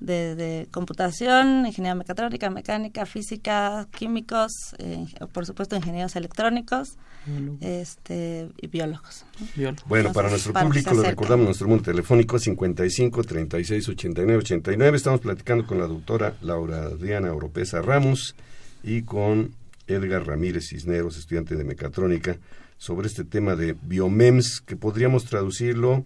de, 0.00 0.34
de 0.34 0.68
computación, 0.70 1.66
ingeniería 1.66 1.94
mecatrónica, 1.94 2.50
mecánica, 2.50 3.06
física, 3.06 3.86
químicos, 3.96 4.52
eh, 4.78 5.06
por 5.32 5.46
supuesto 5.46 5.76
ingenieros 5.76 6.16
electrónicos 6.16 6.96
Biólogo. 7.26 7.58
este, 7.60 8.48
y 8.60 8.66
biólogos. 8.66 9.24
¿no? 9.40 9.46
Biólogo. 9.54 9.82
Bueno, 9.86 10.12
para 10.12 10.28
nuestro 10.30 10.52
para 10.52 10.66
público 10.66 10.94
le 10.94 11.08
recordamos 11.10 11.46
nuestro 11.46 11.66
número 11.66 11.84
telefónico 11.84 12.38
55 12.38 13.24
36 13.24 13.88
89 13.88 14.38
89. 14.38 14.96
Estamos 14.96 15.20
platicando 15.20 15.66
con 15.66 15.78
la 15.78 15.86
doctora 15.86 16.34
Laura 16.42 16.90
Diana 16.90 17.32
Oropesa 17.32 17.82
Ramos 17.82 18.34
y 18.82 19.02
con 19.02 19.54
Edgar 19.86 20.26
Ramírez 20.26 20.68
Cisneros, 20.68 21.16
estudiante 21.16 21.56
de 21.56 21.64
mecatrónica, 21.64 22.38
sobre 22.78 23.06
este 23.06 23.24
tema 23.24 23.56
de 23.56 23.74
biomems, 23.80 24.60
que 24.60 24.76
podríamos 24.76 25.24
traducirlo 25.24 26.04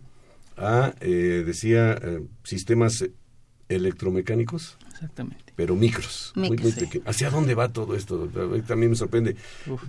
a, 0.56 0.94
eh, 1.00 1.42
decía, 1.46 1.92
eh, 2.02 2.22
sistemas 2.44 3.04
electromecánicos. 3.68 4.76
Exactamente. 4.92 5.52
Pero 5.54 5.76
micros, 5.76 6.32
muy, 6.34 6.50
Micros, 6.50 6.64
muy 6.64 6.72
sí. 6.72 6.80
pequeños. 6.80 7.08
¿Hacia 7.08 7.30
dónde 7.30 7.54
va 7.54 7.72
todo 7.72 7.94
esto? 7.94 8.28
A 8.34 8.46
mí 8.46 8.62
También 8.62 8.90
me 8.90 8.96
sorprende. 8.96 9.36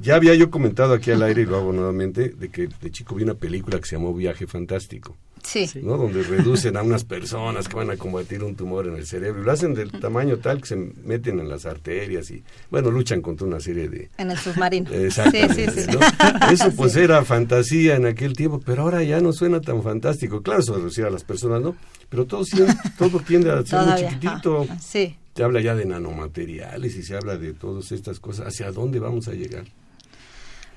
Ya 0.01 0.15
había 0.15 0.35
yo 0.35 0.49
comentado 0.49 0.93
aquí 0.93 1.11
al 1.11 1.21
aire, 1.23 1.43
y 1.43 1.45
lo 1.45 1.57
hago 1.57 1.73
nuevamente, 1.73 2.29
de 2.29 2.49
que 2.49 2.69
de 2.81 2.91
chico 2.91 3.15
vi 3.15 3.23
una 3.23 3.35
película 3.35 3.79
que 3.79 3.85
se 3.85 3.95
llamó 3.95 4.13
Viaje 4.13 4.47
Fantástico. 4.47 5.15
Sí. 5.43 5.69
¿no? 5.81 5.97
Donde 5.97 6.23
reducen 6.23 6.77
a 6.77 6.83
unas 6.83 7.03
personas 7.03 7.67
que 7.67 7.75
van 7.75 7.89
a 7.89 7.97
combatir 7.97 8.43
un 8.43 8.55
tumor 8.55 8.87
en 8.87 8.95
el 8.95 9.05
cerebro 9.05 9.41
y 9.41 9.45
lo 9.45 9.51
hacen 9.51 9.73
del 9.73 9.91
tamaño 9.91 10.37
tal 10.37 10.61
que 10.61 10.67
se 10.67 10.75
meten 10.75 11.39
en 11.39 11.49
las 11.49 11.65
arterias 11.65 12.29
y, 12.31 12.43
bueno, 12.69 12.91
luchan 12.91 13.21
contra 13.21 13.47
una 13.47 13.59
serie 13.59 13.89
de... 13.89 14.09
En 14.17 14.31
el 14.31 14.37
submarino. 14.37 14.89
Exactamente, 14.93 15.71
Sí, 15.71 15.81
sí, 15.81 15.87
sí. 15.91 15.97
¿no? 15.97 16.51
Eso 16.51 16.71
pues 16.75 16.93
Sí. 16.93 16.99
era 17.01 17.23
fantasía 17.25 17.95
en 17.95 18.05
aquel 18.05 18.33
tiempo, 18.33 18.61
pero 18.65 18.83
ahora 18.83 19.03
ya 19.03 19.19
no 19.21 19.33
suena 19.33 19.61
tan 19.61 19.81
fantástico. 19.83 20.41
Claro, 20.41 20.59
eso 20.61 20.75
reducir 20.75 21.05
a 21.05 21.09
las 21.09 21.23
personas, 21.23 21.61
¿no? 21.61 21.75
Pero 22.09 22.25
todo, 22.25 22.43
todo 22.97 23.19
tiende 23.19 23.51
a 23.51 23.63
ser 23.65 23.79
muy 23.85 23.95
chiquitito. 23.99 24.65
ah, 24.69 24.77
sí. 24.79 25.15
Se 25.35 25.43
habla 25.43 25.61
ya 25.61 25.73
de 25.75 25.85
nanomateriales 25.85 26.95
y 26.97 27.03
se 27.03 27.15
habla 27.15 27.37
de 27.37 27.53
todas 27.53 27.91
estas 27.93 28.19
cosas. 28.19 28.47
¿Hacia 28.47 28.71
dónde 28.71 28.99
vamos 28.99 29.27
a 29.29 29.31
llegar? 29.31 29.63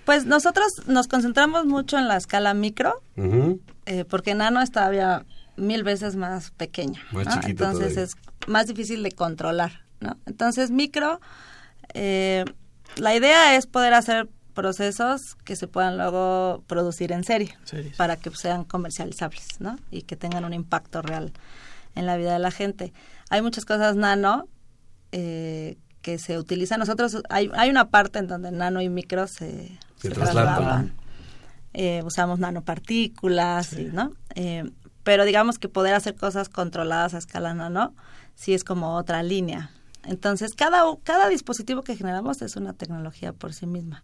Pues 0.04 0.26
nosotros 0.26 0.66
nos 0.86 1.06
concentramos 1.06 1.64
mucho 1.64 1.98
en 1.98 2.08
la 2.08 2.16
escala 2.16 2.54
micro, 2.54 3.02
eh, 3.86 4.04
porque 4.08 4.34
nano 4.34 4.60
es 4.60 4.70
todavía 4.70 5.24
mil 5.56 5.84
veces 5.84 6.16
más 6.16 6.50
pequeño. 6.52 7.00
Más 7.12 7.46
Entonces 7.46 7.94
todavía. 7.94 8.02
es 8.02 8.14
más 8.46 8.66
difícil 8.66 9.02
de 9.02 9.12
controlar, 9.12 9.84
¿no? 10.00 10.16
Entonces 10.26 10.70
micro, 10.70 11.20
eh, 11.94 12.44
la 12.96 13.14
idea 13.14 13.56
es 13.56 13.66
poder 13.66 13.94
hacer 13.94 14.28
procesos 14.54 15.36
que 15.44 15.56
se 15.56 15.66
puedan 15.66 15.96
luego 15.96 16.62
producir 16.66 17.12
en 17.12 17.24
serie 17.24 17.56
Series. 17.64 17.96
para 17.96 18.16
que 18.16 18.30
sean 18.30 18.64
comercializables, 18.64 19.60
¿no? 19.60 19.76
Y 19.90 20.02
que 20.02 20.16
tengan 20.16 20.44
un 20.44 20.52
impacto 20.52 21.00
real 21.00 21.32
en 21.94 22.06
la 22.06 22.16
vida 22.16 22.32
de 22.32 22.38
la 22.38 22.50
gente. 22.50 22.92
Hay 23.30 23.40
muchas 23.42 23.64
cosas 23.64 23.96
nano 23.96 24.48
eh, 25.12 25.76
que 26.02 26.18
se 26.18 26.38
utilizan. 26.38 26.80
Nosotros 26.80 27.22
hay, 27.30 27.50
hay 27.54 27.70
una 27.70 27.88
parte 27.88 28.18
en 28.18 28.26
donde 28.26 28.50
nano 28.50 28.82
y 28.82 28.88
micro 28.88 29.26
se, 29.26 29.78
Se 30.02 30.10
traslapan. 30.10 30.92
Eh, 31.74 32.02
usamos 32.04 32.38
nanopartículas, 32.38 33.72
y, 33.74 33.84
¿no? 33.84 34.12
Eh, 34.34 34.70
pero 35.02 35.24
digamos 35.24 35.58
que 35.58 35.68
poder 35.68 35.94
hacer 35.94 36.14
cosas 36.14 36.48
controladas 36.48 37.14
a 37.14 37.18
escala 37.18 37.54
nano 37.54 37.94
sí 38.34 38.54
es 38.54 38.62
como 38.64 38.94
otra 38.96 39.22
línea. 39.22 39.70
Entonces, 40.04 40.54
cada, 40.54 40.82
cada 41.04 41.28
dispositivo 41.28 41.82
que 41.82 41.96
generamos 41.96 42.42
es 42.42 42.56
una 42.56 42.72
tecnología 42.72 43.32
por 43.32 43.52
sí 43.52 43.66
misma. 43.66 44.02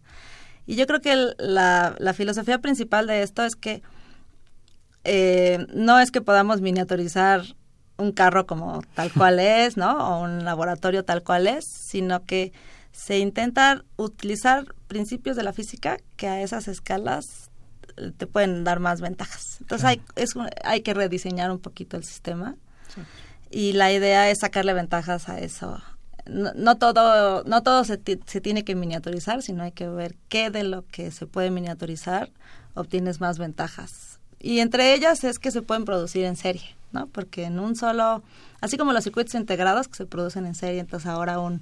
Y 0.65 0.75
yo 0.75 0.87
creo 0.87 1.01
que 1.01 1.11
el- 1.13 1.35
la, 1.39 1.95
la 1.99 2.13
filosofía 2.13 2.59
principal 2.59 3.07
de 3.07 3.21
esto 3.23 3.43
es 3.43 3.55
que 3.55 3.81
eh, 5.03 5.65
no 5.73 5.99
es 5.99 6.11
que 6.11 6.21
podamos 6.21 6.61
miniaturizar 6.61 7.41
un 7.97 8.11
carro 8.11 8.45
como 8.45 8.81
tal 8.95 9.11
cual 9.11 9.39
es, 9.39 9.77
¿no? 9.77 9.97
O 9.97 10.23
un 10.23 10.43
laboratorio 10.45 11.03
tal 11.05 11.23
cual 11.23 11.47
es, 11.47 11.65
sino 11.65 12.23
que 12.25 12.51
se 13.05 13.19
intenta 13.19 13.83
utilizar 13.97 14.65
principios 14.87 15.35
de 15.37 15.43
la 15.43 15.53
física 15.53 15.97
que 16.17 16.27
a 16.27 16.41
esas 16.41 16.67
escalas 16.67 17.49
eh, 17.97 18.11
te 18.17 18.27
pueden 18.27 18.63
dar 18.63 18.79
más 18.79 18.99
ventajas. 19.01 19.57
Entonces 19.61 19.85
hay, 19.85 20.01
es 20.15 20.35
un- 20.35 20.49
hay 20.63 20.81
que 20.81 20.93
rediseñar 20.93 21.51
un 21.51 21.59
poquito 21.59 21.95
el 21.97 22.03
sistema 22.03 22.55
y 23.51 23.73
la 23.73 23.91
idea 23.91 24.29
es 24.29 24.39
sacarle 24.41 24.73
ventajas 24.73 25.29
a 25.29 25.39
eso. 25.39 25.81
No, 26.25 26.51
no 26.55 26.77
todo, 26.77 27.43
no 27.45 27.63
todo 27.63 27.83
se, 27.83 27.99
se 28.25 28.41
tiene 28.41 28.63
que 28.63 28.75
miniaturizar, 28.75 29.41
sino 29.41 29.63
hay 29.63 29.71
que 29.71 29.87
ver 29.87 30.15
qué 30.27 30.49
de 30.51 30.63
lo 30.63 30.85
que 30.87 31.11
se 31.11 31.25
puede 31.25 31.49
miniaturizar 31.49 32.29
obtienes 32.75 33.19
más 33.19 33.37
ventajas. 33.39 34.19
Y 34.39 34.59
entre 34.59 34.93
ellas 34.93 35.23
es 35.23 35.39
que 35.39 35.51
se 35.51 35.61
pueden 35.61 35.85
producir 35.85 36.25
en 36.25 36.35
serie, 36.35 36.75
¿no? 36.91 37.07
Porque 37.07 37.45
en 37.45 37.59
un 37.59 37.75
solo, 37.75 38.23
así 38.61 38.77
como 38.77 38.93
los 38.93 39.03
circuitos 39.03 39.33
integrados 39.35 39.87
que 39.87 39.95
se 39.97 40.05
producen 40.05 40.45
en 40.45 40.55
serie, 40.55 40.79
entonces 40.79 41.07
ahora 41.09 41.39
un, 41.39 41.61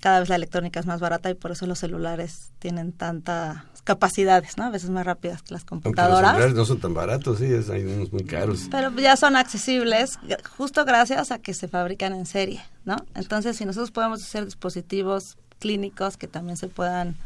cada 0.00 0.20
vez 0.20 0.28
la 0.28 0.36
electrónica 0.36 0.78
es 0.80 0.86
más 0.86 1.00
barata 1.00 1.28
y 1.30 1.34
por 1.34 1.50
eso 1.50 1.66
los 1.66 1.78
celulares 1.78 2.50
tienen 2.58 2.92
tantas 2.92 3.58
capacidades, 3.84 4.56
¿no? 4.56 4.64
A 4.64 4.70
veces 4.70 4.90
más 4.90 5.04
rápidas 5.06 5.42
que 5.42 5.54
las 5.54 5.62
Aunque 5.70 5.88
los 5.88 5.94
computadoras. 5.94 6.30
celulares 6.32 6.54
no 6.56 6.64
son 6.64 6.80
tan 6.80 6.94
baratos, 6.94 7.38
sí, 7.38 7.44
es- 7.46 7.68
hay 7.70 7.84
unos 7.84 8.12
muy 8.12 8.24
caros. 8.24 8.68
Pero 8.70 8.90
ya 8.96 9.16
son 9.16 9.36
accesibles 9.36 10.18
justo 10.56 10.84
gracias 10.84 11.30
a 11.30 11.38
que 11.38 11.54
se 11.54 11.68
fabrican 11.68 12.12
en 12.12 12.26
serie, 12.26 12.60
¿no? 12.84 12.96
Entonces, 13.14 13.56
si 13.56 13.64
nosotros 13.64 13.90
podemos 13.90 14.22
hacer 14.22 14.44
dispositivos 14.44 15.36
clínicos 15.58 16.16
que 16.16 16.28
también 16.28 16.56
se 16.56 16.68
puedan 16.68 17.16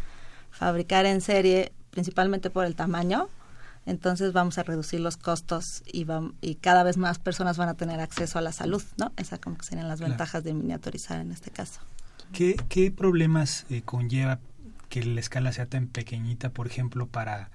fabricar 0.51 1.07
en 1.07 1.21
serie, 1.21 1.73
principalmente 1.91 2.51
por 2.51 2.65
el 2.65 2.75
tamaño, 2.77 3.29
entonces 3.91 4.33
vamos 4.33 4.57
a 4.57 4.63
reducir 4.63 5.01
los 5.01 5.17
costos 5.17 5.83
y, 5.85 6.05
cada 6.61 6.83
vez 6.85 6.97
más 6.97 7.19
personas 7.19 7.57
van 7.57 7.69
a 7.69 7.75
tener 7.75 8.01
acceso 8.01 8.39
a 8.39 8.43
la 8.43 8.53
salud, 8.53 8.83
¿no? 8.97 9.13
Esas 9.17 9.41
como 9.41 9.59
que 9.59 9.65
serían 9.65 9.89
las 9.89 9.99
Claro. 9.99 10.13
ventajas 10.13 10.45
de 10.45 10.55
miniaturizar 10.55 11.21
en 11.21 11.33
este 11.33 11.51
caso. 11.51 11.81
¿Qué, 12.33 12.57
qué 12.69 12.93
problemas 12.93 13.67
eh, 13.69 13.83
conlleva 13.83 14.39
que 14.89 15.05
la 15.05 15.19
escala 15.21 15.53
sea 15.53 15.67
tan 15.67 15.89
pequeñita, 15.89 16.51
por 16.51 16.69
ejemplo, 16.69 17.07
para, 17.07 17.51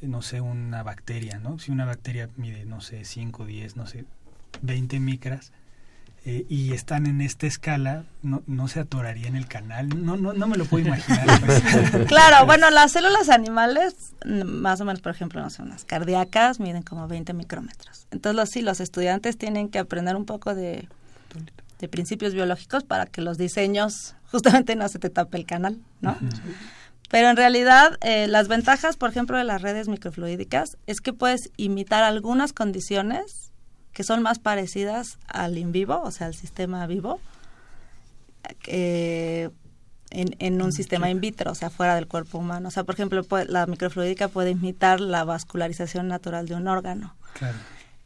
no 0.00 0.22
sé, 0.22 0.40
una 0.40 0.84
bacteria, 0.84 1.38
¿no? 1.40 1.58
Si 1.58 1.72
una 1.72 1.84
bacteria 1.84 2.30
mide, 2.36 2.64
no 2.64 2.80
sé, 2.80 3.04
5, 3.04 3.44
10, 3.44 3.76
no 3.76 3.86
sé, 3.86 4.04
20 4.62 5.00
micras, 5.00 5.52
eh, 6.28 6.44
y 6.48 6.72
están 6.72 7.06
en 7.06 7.20
esta 7.20 7.46
escala, 7.46 8.02
no, 8.20 8.42
no 8.48 8.66
se 8.66 8.80
atoraría 8.80 9.28
en 9.28 9.36
el 9.36 9.46
canal. 9.46 10.04
No, 10.04 10.16
no, 10.16 10.32
no 10.32 10.48
me 10.48 10.56
lo 10.56 10.64
puedo 10.64 10.84
imaginar. 10.84 11.40
pues. 11.40 11.62
Claro, 12.08 12.44
bueno, 12.46 12.68
las 12.70 12.90
células 12.90 13.28
animales, 13.28 13.94
más 14.24 14.80
o 14.80 14.84
menos, 14.84 15.00
por 15.00 15.12
ejemplo, 15.12 15.40
no 15.40 15.50
sé, 15.50 15.62
unas 15.62 15.84
cardíacas 15.84 16.58
miden 16.58 16.82
como 16.82 17.06
20 17.06 17.32
micrómetros. 17.32 18.08
Entonces, 18.10 18.34
los, 18.34 18.50
sí, 18.50 18.62
los 18.62 18.80
estudiantes 18.80 19.38
tienen 19.38 19.68
que 19.68 19.78
aprender 19.78 20.16
un 20.16 20.24
poco 20.24 20.56
de, 20.56 20.88
de 21.78 21.88
principios 21.88 22.34
biológicos 22.34 22.82
para 22.82 23.06
que 23.06 23.20
los 23.20 23.38
diseños 23.38 24.16
justamente 24.32 24.74
no 24.74 24.88
se 24.88 24.98
te 24.98 25.10
tape 25.10 25.38
el 25.38 25.46
canal, 25.46 25.78
¿no? 26.00 26.16
Pero 27.08 27.30
en 27.30 27.36
realidad, 27.36 27.98
eh, 28.00 28.26
las 28.26 28.48
ventajas, 28.48 28.96
por 28.96 29.10
ejemplo, 29.10 29.38
de 29.38 29.44
las 29.44 29.62
redes 29.62 29.86
microfluídicas 29.86 30.76
es 30.88 31.00
que 31.00 31.12
puedes 31.12 31.52
imitar 31.56 32.02
algunas 32.02 32.52
condiciones 32.52 33.52
que 33.96 34.04
son 34.04 34.22
más 34.22 34.38
parecidas 34.38 35.16
al 35.26 35.56
in 35.56 35.72
vivo, 35.72 36.02
o 36.04 36.10
sea, 36.10 36.26
al 36.26 36.34
sistema 36.34 36.86
vivo, 36.86 37.18
en, 40.10 40.36
en 40.38 40.60
un 40.62 40.70
sistema 40.72 41.08
in 41.10 41.20
vitro, 41.20 41.50
o 41.52 41.54
sea, 41.54 41.70
fuera 41.70 41.94
del 41.94 42.06
cuerpo 42.06 42.36
humano. 42.38 42.68
O 42.68 42.70
sea, 42.70 42.84
por 42.84 42.94
ejemplo, 42.94 43.24
puede- 43.24 43.46
la 43.46 43.64
microfluídica 43.66 44.28
puede 44.28 44.50
imitar 44.50 45.00
la 45.00 45.24
vascularización 45.24 46.08
natural 46.08 46.46
de 46.46 46.54
un 46.56 46.68
órgano. 46.68 47.16
Claro. 47.38 47.56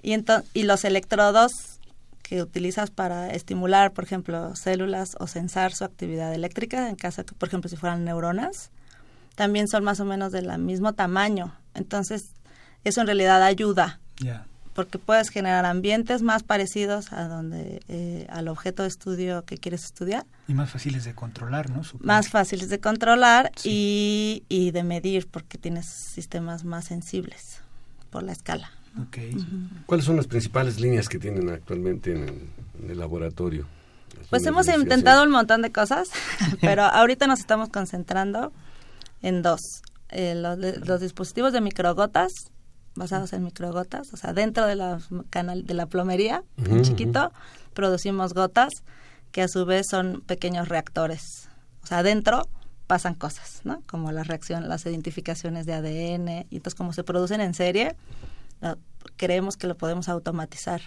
Y, 0.00 0.14
y 0.54 0.62
los 0.62 0.84
electrodos 0.84 1.50
que 2.22 2.40
utilizas 2.40 2.90
para 2.92 3.30
estimular, 3.30 3.92
por 3.92 4.04
ejemplo, 4.04 4.54
células 4.54 5.16
o 5.18 5.26
censar 5.26 5.72
su 5.72 5.82
actividad 5.84 6.32
eléctrica, 6.32 6.88
en 6.88 6.94
caso 6.94 7.24
que, 7.26 7.34
por 7.34 7.48
ejemplo, 7.48 7.68
si 7.68 7.76
fueran 7.76 8.04
neuronas, 8.04 8.70
también 9.34 9.66
son 9.66 9.82
más 9.82 9.98
o 9.98 10.04
menos 10.04 10.30
del 10.30 10.56
mismo 10.58 10.92
tamaño. 10.92 11.52
Entonces, 11.74 12.30
eso 12.84 13.00
en 13.00 13.08
realidad 13.08 13.42
ayuda, 13.42 13.98
Ya. 14.20 14.46
Porque 14.74 14.98
puedes 14.98 15.30
generar 15.30 15.64
ambientes 15.66 16.22
más 16.22 16.42
parecidos 16.42 17.12
a 17.12 17.28
donde 17.28 17.82
eh, 17.88 18.26
al 18.30 18.48
objeto 18.48 18.82
de 18.82 18.88
estudio 18.88 19.44
que 19.44 19.58
quieres 19.58 19.84
estudiar, 19.84 20.24
Y 20.48 20.54
más 20.54 20.70
fáciles 20.70 21.04
de 21.04 21.14
controlar, 21.14 21.70
¿no? 21.70 21.84
Supongo. 21.84 22.06
más 22.06 22.28
fáciles 22.28 22.68
de 22.68 22.78
controlar 22.78 23.50
y, 23.64 24.44
y 24.48 24.70
de 24.70 24.84
medir, 24.84 25.28
porque 25.28 25.58
tienes 25.58 25.86
sistemas 25.86 26.64
más 26.64 26.86
sensibles 26.86 27.60
por 28.10 28.22
la 28.22 28.32
escala. 28.32 28.70
Ok. 29.00 29.18
¿Cuáles 29.86 30.06
son 30.06 30.16
las 30.16 30.26
principales 30.26 30.80
líneas 30.80 31.08
que 31.08 31.18
tienen 31.18 31.48
actualmente 31.48 32.12
en 32.12 32.22
el, 32.24 32.48
en 32.82 32.90
el 32.90 32.98
laboratorio? 32.98 33.66
Pues 34.28 34.44
hemos 34.46 34.66
intentado 34.66 34.84
investigación. 34.84 35.26
un 35.26 35.32
montón 35.32 35.62
de 35.62 35.72
cosas, 35.72 36.10
pero 36.60 36.82
ahorita 36.82 37.26
nos 37.26 37.40
estamos 37.40 37.68
concentrando 37.68 38.52
en 39.22 39.42
dos. 39.42 39.82
Eh, 40.10 40.34
los, 40.34 40.58
los 40.58 41.00
dispositivos 41.00 41.52
de 41.52 41.60
microgotas, 41.60 42.32
basados 42.94 43.32
en 43.32 43.44
microgotas, 43.44 44.12
o 44.12 44.16
sea, 44.16 44.32
dentro 44.32 44.66
de 44.66 44.76
la, 44.76 44.98
canal, 45.30 45.64
de 45.66 45.74
la 45.74 45.86
plomería, 45.86 46.42
en 46.58 46.82
chiquito, 46.82 47.32
producimos 47.74 48.34
gotas 48.34 48.70
que 49.32 49.42
a 49.42 49.48
su 49.48 49.64
vez 49.64 49.86
son 49.88 50.22
pequeños 50.26 50.68
reactores. 50.68 51.48
O 51.82 51.86
sea, 51.86 51.98
adentro 51.98 52.48
pasan 52.86 53.14
cosas, 53.14 53.60
¿no? 53.64 53.82
Como 53.86 54.10
la 54.10 54.24
reacción, 54.24 54.68
las 54.68 54.84
identificaciones 54.86 55.64
de 55.66 55.74
ADN, 55.74 56.46
y 56.50 56.56
entonces 56.56 56.74
como 56.74 56.92
se 56.92 57.04
producen 57.04 57.40
en 57.40 57.54
serie, 57.54 57.94
lo- 58.60 58.76
creemos 59.16 59.56
que 59.56 59.66
lo 59.68 59.76
podemos 59.76 60.08
automatizar 60.08 60.80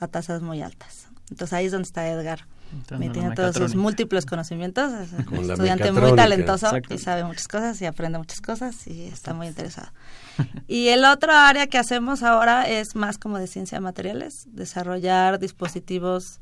a 0.00 0.08
tasas 0.08 0.40
muy 0.42 0.62
altas. 0.62 1.08
Entonces 1.30 1.52
ahí 1.52 1.66
es 1.66 1.72
donde 1.72 1.86
está 1.86 2.08
Edgar. 2.08 2.46
La 2.88 2.98
Tiene 2.98 3.34
todos 3.34 3.54
sus 3.56 3.74
múltiples 3.74 4.24
conocimientos, 4.24 4.90
es 4.94 5.12
un 5.12 5.24
Como 5.24 5.42
la 5.42 5.52
estudiante 5.52 5.92
muy 5.92 6.16
talentoso 6.16 6.68
Exacto. 6.68 6.94
y 6.94 6.98
sabe 6.98 7.22
muchas 7.24 7.46
cosas 7.46 7.80
y 7.82 7.84
aprende 7.86 8.16
muchas 8.18 8.40
cosas 8.40 8.86
y 8.86 9.04
está 9.08 9.34
muy 9.34 9.46
interesado. 9.48 9.88
Y 10.68 10.88
el 10.88 11.04
otro 11.04 11.32
área 11.32 11.66
que 11.66 11.78
hacemos 11.78 12.22
ahora 12.22 12.68
es 12.68 12.94
más 12.96 13.18
como 13.18 13.38
de 13.38 13.46
ciencia 13.46 13.78
de 13.78 13.82
materiales, 13.82 14.46
desarrollar 14.52 15.38
dispositivos 15.38 16.38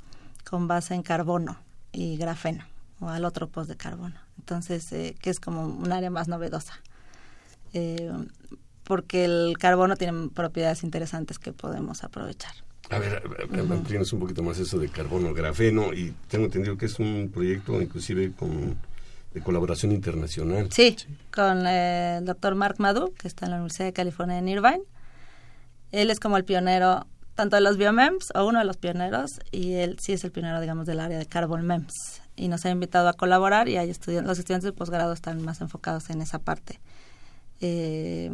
con 0.48 0.68
base 0.68 0.94
en 0.94 1.02
carbono 1.02 1.58
y 1.92 2.16
grafeno 2.16 2.64
o 3.00 3.08
alótropos 3.08 3.66
de 3.66 3.76
carbono. 3.76 4.16
entonces 4.38 4.92
eh, 4.92 5.16
que 5.20 5.30
es 5.30 5.40
como 5.40 5.66
un 5.66 5.92
área 5.92 6.10
más 6.10 6.28
novedosa. 6.28 6.74
Eh, 7.72 8.12
porque 8.84 9.24
el 9.24 9.56
carbono 9.58 9.94
tiene 9.96 10.30
propiedades 10.30 10.82
interesantes 10.82 11.38
que 11.38 11.52
podemos 11.52 12.02
aprovechar. 12.02 12.52
A 12.90 12.98
ver, 12.98 13.22
tienes 13.86 14.12
un 14.12 14.18
poquito 14.18 14.42
más 14.42 14.58
eso 14.58 14.78
de 14.78 14.88
carbono, 14.88 15.32
grafeno, 15.32 15.92
y 15.94 16.12
tengo 16.26 16.46
entendido 16.46 16.76
que 16.76 16.86
es 16.86 16.98
un 16.98 17.30
proyecto 17.32 17.80
inclusive 17.80 18.32
con, 18.32 18.76
de 19.32 19.40
colaboración 19.42 19.92
internacional. 19.92 20.68
Sí, 20.72 20.96
con 21.32 21.66
eh, 21.66 22.18
el 22.18 22.24
doctor 22.24 22.54
Mark 22.54 22.76
Madu, 22.78 23.12
que 23.14 23.28
está 23.28 23.46
en 23.46 23.52
la 23.52 23.56
Universidad 23.58 23.86
de 23.86 23.92
California 23.92 24.38
en 24.38 24.48
Irvine. 24.48 24.82
Él 25.92 26.10
es 26.10 26.20
como 26.20 26.36
el 26.36 26.44
pionero 26.44 27.06
tanto 27.34 27.56
de 27.56 27.62
los 27.62 27.78
biomems, 27.78 28.32
o 28.34 28.44
uno 28.44 28.58
de 28.58 28.64
los 28.64 28.76
pioneros, 28.76 29.30
y 29.50 29.74
él 29.74 29.96
sí 30.00 30.12
es 30.12 30.24
el 30.24 30.30
pionero, 30.30 30.60
digamos, 30.60 30.86
del 30.86 31.00
área 31.00 31.18
de 31.18 31.26
carbon 31.26 31.66
mems. 31.66 31.94
Y 32.36 32.48
nos 32.48 32.66
ha 32.66 32.70
invitado 32.70 33.08
a 33.08 33.14
colaborar 33.14 33.68
y 33.68 33.76
hay 33.76 33.88
estudiantes, 33.88 34.28
los 34.28 34.38
estudiantes 34.38 34.64
de 34.64 34.72
posgrado 34.72 35.12
están 35.12 35.42
más 35.42 35.60
enfocados 35.60 36.10
en 36.10 36.20
esa 36.20 36.38
parte, 36.38 36.80
eh, 37.60 38.30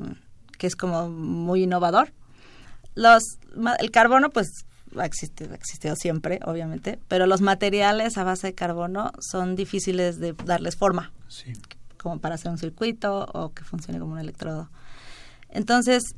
que 0.58 0.66
es 0.66 0.74
como 0.74 1.08
muy 1.08 1.64
innovador 1.64 2.12
los, 2.96 3.22
el 3.78 3.90
carbono, 3.92 4.30
pues, 4.30 4.48
ha 4.98 5.04
existido, 5.04 5.52
ha 5.52 5.56
existido 5.56 5.96
siempre, 5.96 6.40
obviamente, 6.44 6.98
pero 7.08 7.26
los 7.26 7.40
materiales 7.40 8.16
a 8.18 8.24
base 8.24 8.48
de 8.48 8.54
carbono 8.54 9.12
son 9.20 9.56
difíciles 9.56 10.18
de 10.18 10.34
darles 10.44 10.76
forma, 10.76 11.12
como 11.96 12.18
para 12.20 12.36
hacer 12.36 12.50
un 12.50 12.58
circuito 12.58 13.26
o 13.32 13.52
que 13.52 13.64
funcione 13.64 13.98
como 13.98 14.12
un 14.12 14.18
electrodo. 14.18 14.70
Entonces, 15.50 16.14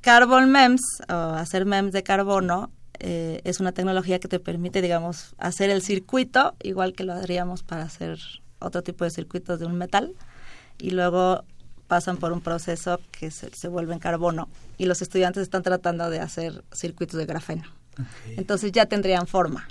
Carbon 0.00 0.50
MEMS, 0.50 0.80
o 1.08 1.12
hacer 1.12 1.66
MEMS 1.66 1.92
de 1.92 2.02
carbono, 2.02 2.70
eh, 3.00 3.40
es 3.44 3.60
una 3.60 3.72
tecnología 3.72 4.18
que 4.18 4.28
te 4.28 4.40
permite, 4.40 4.82
digamos, 4.82 5.34
hacer 5.38 5.70
el 5.70 5.82
circuito, 5.82 6.54
igual 6.62 6.94
que 6.94 7.04
lo 7.04 7.12
haríamos 7.12 7.62
para 7.62 7.82
hacer 7.82 8.18
otro 8.58 8.82
tipo 8.82 9.04
de 9.04 9.10
circuitos 9.10 9.60
de 9.60 9.66
un 9.66 9.76
metal, 9.76 10.14
y 10.78 10.90
luego 10.90 11.44
pasan 11.86 12.18
por 12.18 12.32
un 12.32 12.40
proceso 12.40 13.00
que 13.10 13.30
se, 13.30 13.50
se 13.54 13.68
vuelve 13.68 13.94
en 13.94 13.98
carbono 13.98 14.48
y 14.76 14.84
los 14.84 15.00
estudiantes 15.00 15.42
están 15.42 15.62
tratando 15.62 16.10
de 16.10 16.20
hacer 16.20 16.62
circuitos 16.72 17.18
de 17.18 17.26
grafeno. 17.26 17.64
Entonces 18.36 18.72
ya 18.72 18.86
tendrían 18.86 19.26
forma 19.26 19.68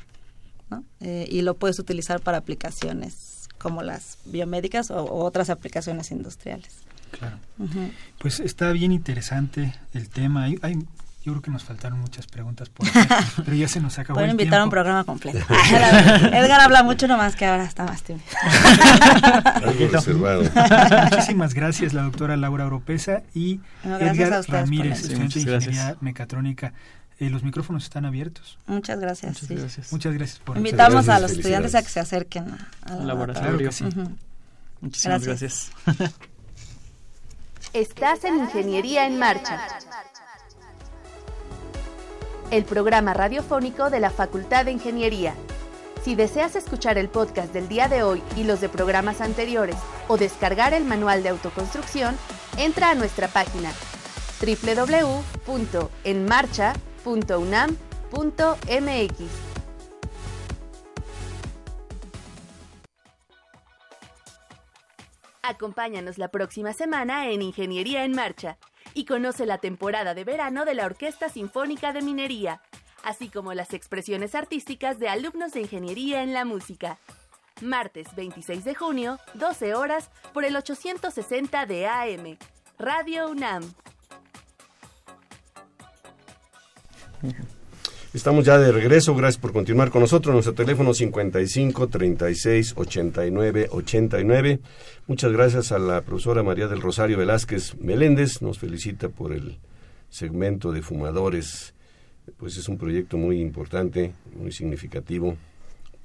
¿no? 0.69 0.83
Eh, 0.99 1.27
y 1.29 1.41
lo 1.41 1.55
puedes 1.55 1.79
utilizar 1.79 2.19
para 2.19 2.37
aplicaciones 2.37 3.47
como 3.57 3.81
las 3.83 4.17
biomédicas 4.25 4.91
o, 4.91 5.03
otras 5.23 5.49
aplicaciones 5.49 6.11
industriales. 6.11 6.79
Claro. 7.11 7.37
Pues 8.19 8.39
está 8.39 8.71
bien 8.71 8.91
interesante 8.91 9.73
el 9.93 10.09
tema. 10.09 10.43
Hay, 10.43 10.59
hay 10.61 10.77
yo 11.27 11.33
creo 11.33 11.41
que 11.41 11.51
nos 11.51 11.65
faltaron 11.65 11.99
muchas 11.99 12.25
preguntas 12.25 12.69
por 12.69 12.87
pero 13.45 13.57
ya 13.57 13.67
se 13.67 13.81
nos 13.81 13.99
acabó 13.99 14.15
Pueden 14.15 14.31
invitar 14.31 14.61
a 14.61 14.63
un 14.63 14.69
programa 14.69 15.03
completo. 15.03 15.39
Edgar 15.69 16.61
habla 16.61 16.83
mucho 16.83 17.05
nomás 17.05 17.35
que 17.35 17.45
ahora 17.45 17.65
está 17.65 17.83
más 17.83 18.01
tímido. 18.01 18.25
Muchísimas 21.11 21.53
gracias 21.53 21.93
la 21.93 22.03
doctora 22.03 22.37
Laura 22.37 22.65
Oropesa 22.65 23.23
y 23.35 23.59
No, 23.83 23.99
gracias 23.99 24.31
a 24.31 24.37
Edgar 24.37 24.61
Ramírez, 24.61 25.01
estudiante 25.01 25.39
de 25.39 25.51
Ingeniería 25.51 25.97
Mecatrónica. 25.99 26.71
Eh, 27.19 27.29
los 27.31 27.41
micrófonos 27.43 27.83
están 27.83 28.05
abiertos. 28.05 28.57
Muchas 28.67 28.99
gracias. 28.99 29.31
Muchas 29.33 29.47
sí. 29.47 29.55
gracias. 29.55 29.91
Muchas 29.91 30.13
gracias 30.13 30.39
por 30.39 30.57
Invitamos 30.57 31.05
Gracias, 31.05 31.15
a 31.15 31.19
los 31.19 31.31
estudiantes 31.31 31.73
a 31.75 31.81
que 31.81 31.89
se 31.89 31.99
acerquen 31.99 32.49
a- 32.51 32.69
al 32.93 33.07
laboratorio. 33.07 33.49
Claro 33.57 33.65
que 33.69 33.71
sí. 33.71 33.83
Ujú. 33.85 34.11
Muchísimas 34.81 35.23
Gracias. 35.23 35.71
gracias. 35.85 36.11
Estás 37.73 38.23
en 38.23 38.35
Ingeniería 38.35 39.07
en 39.07 39.17
Marcha. 39.19 39.59
El 42.51 42.63
programa 42.63 43.13
radiofónico 43.13 43.89
de 43.89 43.99
la 43.99 44.09
Facultad 44.09 44.65
de 44.65 44.71
Ingeniería. 44.71 45.33
Si 46.03 46.15
deseas 46.15 46.55
escuchar 46.55 46.97
el 46.97 47.09
podcast 47.09 47.51
del 47.51 47.67
día 47.67 47.89
de 47.89 48.03
hoy 48.03 48.21
y 48.37 48.43
los 48.45 48.61
de 48.61 48.69
programas 48.69 49.19
anteriores 49.19 49.75
o 50.07 50.15
descargar 50.17 50.73
el 50.73 50.85
manual 50.85 51.23
de 51.23 51.29
autoconstrucción, 51.29 52.15
entra 52.57 52.91
a 52.91 52.95
nuestra 52.95 53.27
página 53.27 53.71
www.enmarcha.unam.mx. 57.07 59.21
Acompáñanos 65.41 66.17
la 66.17 66.27
próxima 66.27 66.73
semana 66.73 67.29
en 67.29 67.41
Ingeniería 67.41 68.03
en 68.03 68.11
Marcha 68.11 68.57
y 68.93 69.05
conoce 69.05 69.45
la 69.45 69.59
temporada 69.59 70.13
de 70.13 70.25
verano 70.25 70.65
de 70.65 70.73
la 70.73 70.85
Orquesta 70.85 71.29
Sinfónica 71.29 71.93
de 71.93 72.01
Minería, 72.01 72.61
así 73.03 73.29
como 73.29 73.53
las 73.53 73.73
expresiones 73.73 74.35
artísticas 74.35 74.99
de 74.99 75.07
alumnos 75.07 75.53
de 75.53 75.61
Ingeniería 75.61 76.21
en 76.21 76.33
la 76.33 76.43
Música. 76.43 76.97
Martes 77.61 78.13
26 78.15 78.65
de 78.65 78.75
junio, 78.75 79.19
12 79.35 79.73
horas, 79.73 80.11
por 80.33 80.43
el 80.43 80.55
860 80.55 81.65
de 81.65 81.87
AM. 81.87 82.37
Radio 82.77 83.29
UNAM. 83.29 83.63
Estamos 88.13 88.45
ya 88.45 88.57
de 88.57 88.71
regreso, 88.71 89.13
gracias 89.15 89.39
por 89.39 89.53
continuar 89.53 89.91
con 89.91 90.01
nosotros. 90.01 90.33
Nuestro 90.33 90.53
teléfono 90.53 90.93
55 90.93 91.87
36 91.87 92.73
89 92.75 93.67
89. 93.69 94.59
Muchas 95.07 95.31
gracias 95.31 95.71
a 95.71 95.77
la 95.77 96.01
profesora 96.01 96.41
María 96.41 96.67
del 96.67 96.81
Rosario 96.81 97.17
Velázquez 97.17 97.75
Meléndez, 97.79 98.41
nos 98.41 98.59
felicita 98.59 99.09
por 99.09 99.33
el 99.33 99.59
segmento 100.09 100.71
de 100.71 100.81
fumadores. 100.81 101.73
Pues 102.37 102.57
es 102.57 102.67
un 102.69 102.77
proyecto 102.77 103.17
muy 103.17 103.39
importante, 103.39 104.13
muy 104.35 104.51
significativo 104.51 105.37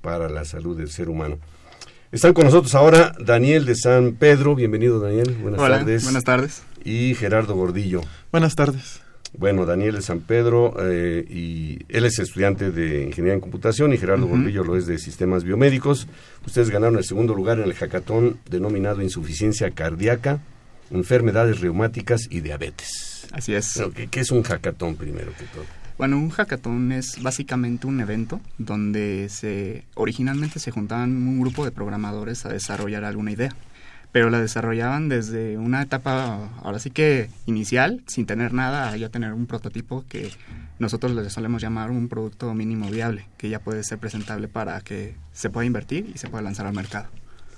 para 0.02 0.28
la 0.28 0.44
salud 0.44 0.76
del 0.76 0.90
ser 0.90 1.08
humano. 1.08 1.38
Están 2.10 2.34
con 2.34 2.44
nosotros 2.44 2.74
ahora 2.74 3.14
Daniel 3.24 3.64
de 3.64 3.74
San 3.74 4.16
Pedro, 4.16 4.54
bienvenido 4.54 5.00
Daniel, 5.00 5.34
buenas 5.40 5.60
Hola, 5.60 5.78
tardes. 5.78 6.04
buenas 6.04 6.24
tardes. 6.24 6.62
Y 6.84 7.14
Gerardo 7.14 7.54
Gordillo. 7.54 8.02
Buenas 8.30 8.54
tardes. 8.54 9.00
Bueno, 9.36 9.64
Daniel 9.64 9.94
de 9.94 10.02
San 10.02 10.20
Pedro, 10.20 10.74
eh, 10.78 11.24
y 11.28 11.78
él 11.88 12.04
es 12.04 12.18
estudiante 12.18 12.70
de 12.70 13.04
Ingeniería 13.04 13.34
en 13.34 13.40
Computación 13.40 13.92
y 13.92 13.98
Gerardo. 13.98 14.26
Gordillo 14.26 14.62
lo 14.62 14.76
es 14.76 14.86
de 14.86 14.98
Sistemas 14.98 15.42
Biomédicos. 15.42 16.06
Ustedes 16.46 16.68
ganaron 16.68 16.98
el 16.98 17.04
segundo 17.04 17.34
lugar 17.34 17.58
en 17.58 17.64
el 17.64 17.74
hackathon 17.74 18.38
denominado 18.50 19.00
Insuficiencia 19.00 19.70
Cardíaca, 19.70 20.40
Enfermedades 20.90 21.60
Reumáticas 21.60 22.28
y 22.30 22.40
Diabetes. 22.40 23.26
Así 23.32 23.54
es. 23.54 23.72
Pero, 23.74 23.92
¿qué, 23.92 24.08
qué 24.08 24.20
es 24.20 24.30
un 24.30 24.42
hackathon 24.42 24.96
primero 24.96 25.32
que 25.38 25.44
todo? 25.44 25.64
Bueno, 25.96 26.18
un 26.18 26.30
hackathon 26.30 26.92
es 26.92 27.22
básicamente 27.22 27.86
un 27.86 28.00
evento 28.00 28.40
donde 28.58 29.28
se 29.30 29.84
originalmente 29.94 30.58
se 30.58 30.70
juntaban 30.70 31.10
un 31.10 31.40
grupo 31.40 31.64
de 31.64 31.70
programadores 31.70 32.44
a 32.44 32.48
desarrollar 32.48 33.04
alguna 33.04 33.30
idea, 33.30 33.54
pero 34.12 34.28
la 34.28 34.40
desarrollaban 34.40 35.08
desde 35.08 35.56
una 35.56 35.82
etapa 35.82 36.50
ahora 36.62 36.78
sí 36.78 36.90
que 36.90 37.30
inicial, 37.46 38.02
sin 38.06 38.26
tener 38.26 38.52
nada, 38.52 38.90
a 38.90 38.96
ya 38.96 39.08
tener 39.08 39.32
un 39.32 39.46
prototipo 39.46 40.04
que 40.08 40.30
nosotros 40.78 41.12
le 41.12 41.28
solemos 41.30 41.62
llamar 41.62 41.90
un 41.90 42.08
producto 42.08 42.52
mínimo 42.54 42.90
viable, 42.90 43.26
que 43.38 43.48
ya 43.48 43.58
puede 43.58 43.82
ser 43.84 43.98
presentable 43.98 44.48
para 44.48 44.80
que 44.82 45.14
se 45.32 45.48
pueda 45.48 45.66
invertir 45.66 46.10
y 46.14 46.18
se 46.18 46.28
pueda 46.28 46.42
lanzar 46.42 46.66
al 46.66 46.74
mercado. 46.74 47.08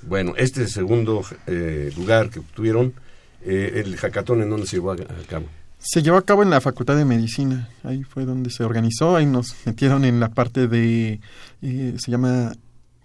Bueno, 0.02 0.34
este 0.36 0.68
segundo 0.68 1.24
eh, 1.46 1.92
lugar 1.96 2.30
que 2.30 2.38
obtuvieron, 2.38 2.94
eh, 3.42 3.82
el 3.84 3.96
hackathon 3.96 4.42
en 4.42 4.50
donde 4.50 4.66
se 4.66 4.76
llevó 4.76 4.92
a, 4.92 4.94
a 4.94 5.26
cabo. 5.28 5.46
Se 5.78 6.02
llevó 6.02 6.16
a 6.16 6.24
cabo 6.24 6.42
en 6.42 6.50
la 6.50 6.61
Facultad 6.61 6.96
de 6.96 7.05
Medicina, 7.05 7.68
ahí 7.82 8.05
fue 8.05 8.24
donde 8.24 8.50
se 8.50 8.64
organizó, 8.64 9.16
ahí 9.16 9.26
nos 9.26 9.55
metieron 9.66 10.05
en 10.05 10.20
la 10.20 10.30
parte 10.30 10.68
de, 10.68 11.20
eh, 11.62 11.94
se 11.98 12.11
llama 12.11 12.52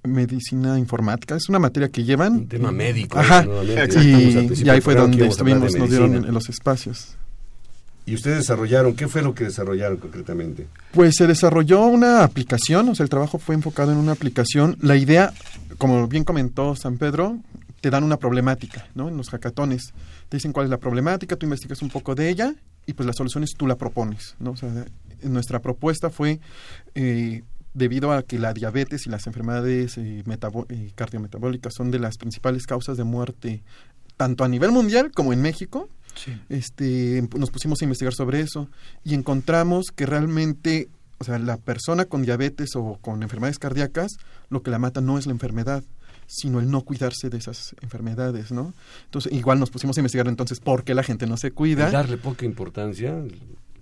medicina 0.04 0.80
informática, 0.80 1.36
es 1.36 1.50
una 1.50 1.60
materia 1.60 1.90
que 1.90 2.04
llevan. 2.04 2.34
Un 2.34 2.48
tema 2.48 2.72
médico. 2.72 3.20
Ajá, 3.20 3.40
al 3.40 4.04
y, 4.04 4.64
y 4.64 4.70
ahí 4.70 4.82
fue 4.82 4.96
donde 4.96 5.28
estuvimos, 5.28 5.76
nos 5.76 5.90
dieron 5.90 6.16
en 6.16 6.34
los 6.34 6.50
espacios. 6.50 7.16
¿Y 8.10 8.16
ustedes 8.16 8.40
desarrollaron? 8.40 8.96
¿Qué 8.96 9.08
fue 9.08 9.22
lo 9.22 9.36
que 9.36 9.44
desarrollaron 9.44 9.98
concretamente? 9.98 10.66
Pues 10.94 11.14
se 11.16 11.28
desarrolló 11.28 11.86
una 11.86 12.24
aplicación, 12.24 12.90
o 12.90 12.96
sea, 12.96 13.04
el 13.04 13.10
trabajo 13.10 13.38
fue 13.38 13.54
enfocado 13.54 13.92
en 13.92 14.00
una 14.00 14.14
aplicación. 14.14 14.78
La 14.82 14.96
idea, 14.96 15.32
como 15.78 16.08
bien 16.08 16.24
comentó 16.24 16.76
San 16.76 16.98
Pedro, 16.98 17.38
te 17.82 17.92
dan 17.92 18.04
una 18.04 18.18
problemática, 18.18 18.88
¿no? 18.96 19.10
En 19.10 19.18
los 19.18 19.30
hackatones. 19.30 19.94
Te 20.28 20.38
dicen 20.38 20.54
cuál 20.54 20.66
es 20.66 20.70
la 20.72 20.78
problemática, 20.78 21.36
tú 21.36 21.46
investigas 21.46 21.84
un 21.84 21.90
poco 21.90 22.16
de 22.16 22.30
ella 22.30 22.56
y 22.88 22.94
pues 22.94 23.06
las 23.06 23.16
soluciones 23.16 23.52
tú 23.56 23.68
la 23.68 23.76
propones, 23.76 24.36
¿no? 24.40 24.52
O 24.52 24.58
sea, 24.58 24.70
nuestra 25.22 25.60
propuesta 25.60 26.10
fue, 26.10 26.40
eh, 26.96 27.44
debido 27.74 28.12
a 28.12 28.24
que 28.24 28.40
la 28.40 28.54
diabetes 28.54 29.06
y 29.06 29.10
las 29.10 29.28
enfermedades 29.28 29.98
eh, 29.98 30.24
eh, 30.70 30.92
cardiometabólicas 30.96 31.74
son 31.76 31.92
de 31.92 32.00
las 32.00 32.18
principales 32.18 32.66
causas 32.66 32.98
de 32.98 33.04
muerte, 33.04 33.62
tanto 34.18 34.44
a 34.44 34.48
nivel 34.48 34.72
mundial 34.72 35.12
como 35.12 35.34
en 35.34 35.42
México, 35.42 35.90
Sí. 36.16 36.34
este, 36.50 37.26
nos 37.38 37.52
pusimos 37.52 37.82
a 37.82 37.86
investigar 37.86 38.14
sobre 38.14 38.42
eso 38.42 38.68
y 39.06 39.14
encontramos 39.14 39.86
que 39.96 40.06
realmente, 40.06 40.90
o 41.20 41.24
sea, 41.24 41.40
la 41.40 41.58
persona 41.58 42.06
con 42.06 42.24
diabetes 42.24 42.72
o 42.76 42.98
con 43.00 43.24
enfermedades 43.24 43.60
cardíacas, 43.60 44.14
lo 44.50 44.62
que 44.62 44.72
la 44.72 44.80
mata 44.80 45.00
no 45.02 45.18
es 45.18 45.28
la 45.28 45.32
enfermedad, 45.32 45.84
sino 46.28 46.60
el 46.60 46.70
no 46.70 46.82
cuidarse 46.82 47.30
de 47.30 47.38
esas 47.38 47.76
enfermedades, 47.82 48.52
¿no? 48.52 48.74
Entonces, 49.06 49.32
igual 49.32 49.60
nos 49.60 49.70
pusimos 49.70 49.98
a 49.98 50.02
investigar 50.02 50.28
entonces 50.28 50.60
por 50.60 50.84
qué 50.84 50.94
la 50.94 51.04
gente 51.04 51.26
no 51.26 51.38
se 51.38 51.52
cuida. 51.52 51.90
darle 51.90 52.18
poca 52.18 52.46
importancia 52.46 53.16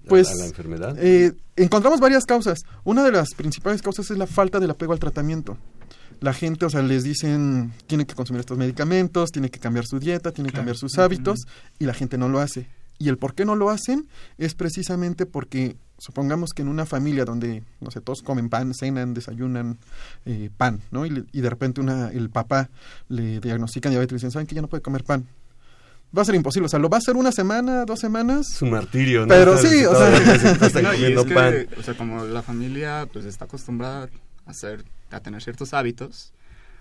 Pues, 0.08 0.30
a 0.30 0.36
la 0.36 0.46
enfermedad. 0.46 0.96
Eh, 1.00 1.34
encontramos 1.56 2.00
varias 2.00 2.26
causas. 2.26 2.60
Una 2.84 3.04
de 3.04 3.12
las 3.12 3.34
principales 3.36 3.82
causas 3.82 4.10
es 4.12 4.18
la 4.18 4.28
falta 4.28 4.60
del 4.60 4.72
apego 4.72 4.94
al 4.94 5.00
tratamiento. 5.00 5.58
la 6.20 6.34
gente, 6.34 6.66
o 6.66 6.70
sea, 6.72 6.82
les 6.82 7.04
dicen, 7.04 7.72
tiene 7.86 8.08
que 8.08 8.16
consumir 8.16 8.40
estos 8.40 8.58
medicamentos, 8.58 9.32
tiene 9.32 9.52
que 9.52 9.60
cambiar 9.60 9.86
su 9.86 10.00
dieta, 10.00 10.32
tiene 10.32 10.48
que 10.50 10.54
Claro. 10.54 10.62
cambiar 10.62 10.76
sus 10.78 10.98
hábitos, 10.98 11.42
y 11.78 11.86
la 11.86 11.94
gente 11.94 12.18
no 12.18 12.28
lo 12.28 12.40
hace. 12.40 12.66
Y 12.98 13.10
el 13.10 13.20
por 13.20 13.36
qué 13.36 13.46
no 13.46 13.56
lo 13.56 13.70
hacen 13.70 14.08
es 14.40 14.56
precisamente 14.56 15.28
porque, 15.28 15.76
supongamos 16.00 16.54
que 16.54 16.64
en 16.64 16.70
una 16.70 16.88
familia 16.88 17.24
donde, 17.24 17.62
no 17.82 17.92
sé, 17.92 18.02
todos 18.02 18.24
comen 18.24 18.50
pan, 18.50 18.74
cenan, 18.74 19.14
desayunan 19.14 19.78
eh, 20.26 20.50
pan, 20.58 20.82
¿no? 20.90 21.06
Y, 21.06 21.12
le- 21.12 21.26
y 21.32 21.42
de 21.42 21.50
repente 21.52 21.82
una, 21.82 22.10
el 22.10 22.32
papá 22.32 22.72
le 23.10 23.40
diagnostican 23.40 23.92
diabetes 23.92 24.14
y 24.14 24.16
le 24.16 24.18
dicen, 24.18 24.32
¿saben 24.32 24.48
que 24.48 24.56
ya 24.56 24.64
no 24.64 24.70
puede 24.70 24.82
comer 24.82 25.04
pan? 25.04 25.28
Va 26.16 26.22
a 26.22 26.26
ser 26.26 26.36
imposible, 26.36 26.66
o 26.68 26.70
sea, 26.70 26.80
lo 26.80 26.90
va 26.90 26.98
a 26.98 27.00
hacer 27.00 27.16
una 27.18 27.32
semana, 27.32 27.84
dos 27.86 28.00
semanas, 28.00 28.48
Es 28.54 28.62
un 28.62 28.72
martirio, 28.72 29.22
¿no? 29.22 29.28
Pero 29.28 29.58
sí, 29.58 29.86
o 29.86 29.94
sea- 29.96 30.10
la 30.10 30.20
vida 30.20 30.58
hasta 30.62 30.82
No, 30.82 30.94
y 30.94 30.96
comiendo 30.98 31.22
es 31.22 31.28
que, 31.28 31.34
pan. 31.34 31.68
o 31.80 31.84
sea, 31.84 31.94
como 31.96 32.24
la 32.26 32.42
familia 32.42 33.08
pues 33.12 33.26
está 33.26 33.46
acostumbrada 33.46 34.10
a 34.46 34.52
hacer, 34.52 34.86
a 35.12 35.20
tener 35.20 35.42
ciertos 35.44 35.74
hábitos, 35.74 36.32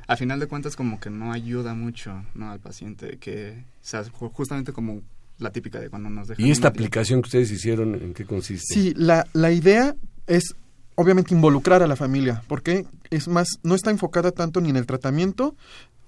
al 0.06 0.16
final 0.16 0.38
de 0.38 0.46
cuentas 0.46 0.76
como 0.76 1.00
que 1.00 1.10
no 1.10 1.32
ayuda 1.32 1.74
mucho, 1.74 2.24
¿no? 2.34 2.50
Al 2.52 2.60
paciente, 2.60 3.18
que, 3.18 3.64
o 3.82 3.86
sea, 3.86 4.04
ju- 4.04 4.30
justamente 4.32 4.72
como 4.72 5.02
la 5.38 5.50
típica 5.50 5.80
de 5.80 5.90
cuando 5.90 6.08
nos 6.08 6.28
dejan 6.28 6.46
¿Y 6.46 6.50
esta 6.52 6.68
aplicación 6.68 7.20
que 7.20 7.26
ustedes 7.26 7.50
hicieron, 7.50 7.94
en 7.96 8.14
qué 8.14 8.24
consiste? 8.24 8.72
Sí, 8.74 8.94
la, 8.96 9.26
la 9.32 9.50
idea 9.50 9.96
es 10.28 10.54
obviamente 10.94 11.34
involucrar 11.34 11.82
a 11.82 11.86
la 11.88 11.96
familia, 11.96 12.42
porque 12.46 12.86
es 13.10 13.26
más, 13.28 13.48
no 13.64 13.74
está 13.74 13.90
enfocada 13.90 14.30
tanto 14.30 14.60
ni 14.60 14.70
en 14.70 14.76
el 14.76 14.86
tratamiento 14.86 15.56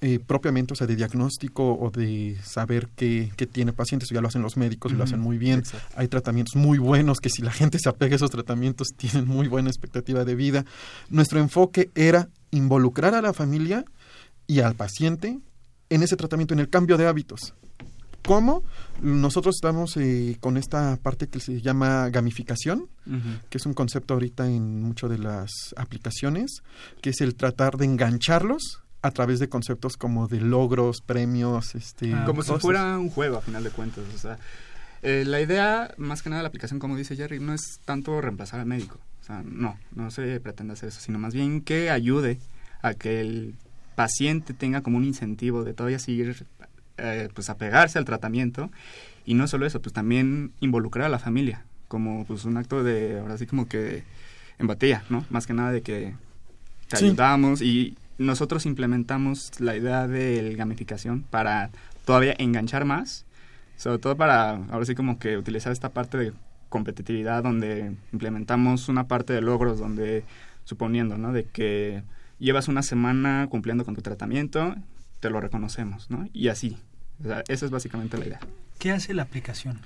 eh, 0.00 0.20
propiamente, 0.24 0.74
o 0.74 0.76
sea, 0.76 0.86
de 0.86 0.94
diagnóstico 0.94 1.76
o 1.76 1.90
de 1.90 2.36
saber 2.44 2.88
qué, 2.94 3.32
qué 3.36 3.46
tiene 3.46 3.72
pacientes, 3.72 4.06
eso 4.06 4.14
ya 4.14 4.20
lo 4.20 4.28
hacen 4.28 4.42
los 4.42 4.56
médicos 4.56 4.92
y 4.92 4.94
lo 4.94 5.02
hacen 5.02 5.18
muy 5.18 5.38
bien. 5.38 5.58
exacto. 5.58 5.96
Hay 5.96 6.06
tratamientos 6.06 6.54
muy 6.54 6.78
buenos 6.78 7.18
que 7.18 7.30
si 7.30 7.42
la 7.42 7.50
gente 7.50 7.80
se 7.80 7.88
apega 7.88 8.14
a 8.14 8.16
esos 8.16 8.30
tratamientos 8.30 8.88
tienen 8.96 9.26
muy 9.26 9.48
buena 9.48 9.70
expectativa 9.70 10.24
de 10.24 10.36
vida. 10.36 10.64
Nuestro 11.10 11.40
enfoque 11.40 11.90
era 11.96 12.28
involucrar 12.52 13.14
a 13.14 13.22
la 13.22 13.32
familia 13.32 13.84
y 14.46 14.60
al 14.60 14.76
paciente 14.76 15.40
en 15.90 16.02
ese 16.04 16.16
tratamiento, 16.16 16.54
en 16.54 16.60
el 16.60 16.68
cambio 16.68 16.96
de 16.96 17.08
hábitos. 17.08 17.54
¿Cómo? 18.24 18.62
Nosotros 19.02 19.56
estamos 19.56 19.96
eh, 19.96 20.36
con 20.38 20.58
esta 20.58 20.96
parte 21.02 21.28
que 21.28 21.40
se 21.40 21.60
llama 21.60 22.08
gamificación, 22.10 22.88
que 23.48 23.58
es 23.58 23.66
un 23.66 23.72
concepto 23.72 24.14
ahorita 24.14 24.48
en 24.48 24.82
muchas 24.82 25.10
de 25.10 25.18
las 25.18 25.50
aplicaciones, 25.76 26.62
que 27.00 27.10
es 27.10 27.20
el 27.20 27.34
tratar 27.34 27.78
de 27.78 27.86
engancharlos 27.86 28.82
a 29.02 29.10
través 29.10 29.38
de 29.38 29.48
conceptos 29.48 29.96
como 29.96 30.26
de 30.28 30.40
logros, 30.40 31.00
premios, 31.00 31.74
este, 31.74 32.12
Ah, 32.14 32.24
como 32.26 32.42
si 32.42 32.52
fuera 32.58 32.98
un 32.98 33.10
juego 33.10 33.36
a 33.36 33.40
final 33.40 33.62
de 33.64 33.70
cuentas 33.70 34.04
o 34.14 34.18
sea 34.18 34.38
eh, 35.02 35.24
la 35.26 35.40
idea 35.40 35.94
más 35.96 36.22
que 36.22 36.30
nada 36.30 36.40
de 36.40 36.42
la 36.44 36.48
aplicación 36.48 36.80
como 36.80 36.96
dice 36.96 37.14
Jerry 37.14 37.38
no 37.38 37.54
es 37.54 37.78
tanto 37.84 38.20
reemplazar 38.20 38.58
al 38.60 38.66
médico 38.66 38.98
o 39.20 39.24
sea 39.24 39.42
no 39.44 39.78
no 39.94 40.10
se 40.10 40.40
pretende 40.40 40.72
hacer 40.72 40.88
eso 40.88 41.00
sino 41.00 41.18
más 41.20 41.32
bien 41.34 41.60
que 41.60 41.90
ayude 41.90 42.38
a 42.82 42.94
que 42.94 43.20
el 43.20 43.54
paciente 43.94 44.54
tenga 44.54 44.80
como 44.80 44.96
un 44.96 45.04
incentivo 45.04 45.62
de 45.62 45.74
todavía 45.74 46.00
seguir 46.00 46.44
eh, 46.96 47.28
pues 47.32 47.48
apegarse 47.50 47.98
al 47.98 48.04
tratamiento 48.04 48.70
y 49.24 49.34
no 49.34 49.46
solo 49.46 49.66
eso 49.66 49.80
pues 49.80 49.92
también 49.92 50.50
involucrar 50.60 51.06
a 51.06 51.08
la 51.08 51.20
familia 51.20 51.64
como 51.86 52.24
pues 52.26 52.44
un 52.44 52.56
acto 52.56 52.82
de 52.82 53.20
ahora 53.20 53.38
sí 53.38 53.46
como 53.46 53.68
que 53.68 54.02
empatía 54.58 55.04
no 55.10 55.24
más 55.30 55.46
que 55.46 55.54
nada 55.54 55.70
de 55.70 55.82
que 55.82 56.14
te 56.88 56.96
Sí. 56.96 57.04
ayudamos 57.06 57.60
y 57.62 57.96
nosotros 58.18 58.66
implementamos 58.66 59.52
la 59.60 59.76
idea 59.76 60.06
de 60.06 60.54
gamificación 60.56 61.22
para 61.22 61.70
todavía 62.04 62.34
enganchar 62.38 62.84
más, 62.84 63.24
sobre 63.76 63.98
todo 63.98 64.16
para 64.16 64.56
ahora 64.70 64.84
sí 64.84 64.94
como 64.94 65.18
que 65.18 65.36
utilizar 65.36 65.72
esta 65.72 65.90
parte 65.90 66.18
de 66.18 66.32
competitividad 66.68 67.42
donde 67.42 67.94
implementamos 68.12 68.88
una 68.88 69.08
parte 69.08 69.32
de 69.32 69.40
logros 69.40 69.78
donde 69.78 70.24
suponiendo, 70.64 71.16
¿no? 71.16 71.32
De 71.32 71.44
que 71.44 72.02
llevas 72.38 72.68
una 72.68 72.82
semana 72.82 73.46
cumpliendo 73.48 73.84
con 73.84 73.94
tu 73.94 74.02
tratamiento, 74.02 74.74
te 75.20 75.30
lo 75.30 75.40
reconocemos, 75.40 76.10
¿no? 76.10 76.28
Y 76.32 76.48
así. 76.48 76.76
O 77.22 77.26
sea, 77.26 77.42
esa 77.48 77.64
es 77.64 77.70
básicamente 77.70 78.18
la 78.18 78.26
idea. 78.26 78.40
¿Qué 78.78 78.92
hace 78.92 79.14
la 79.14 79.22
aplicación? 79.22 79.80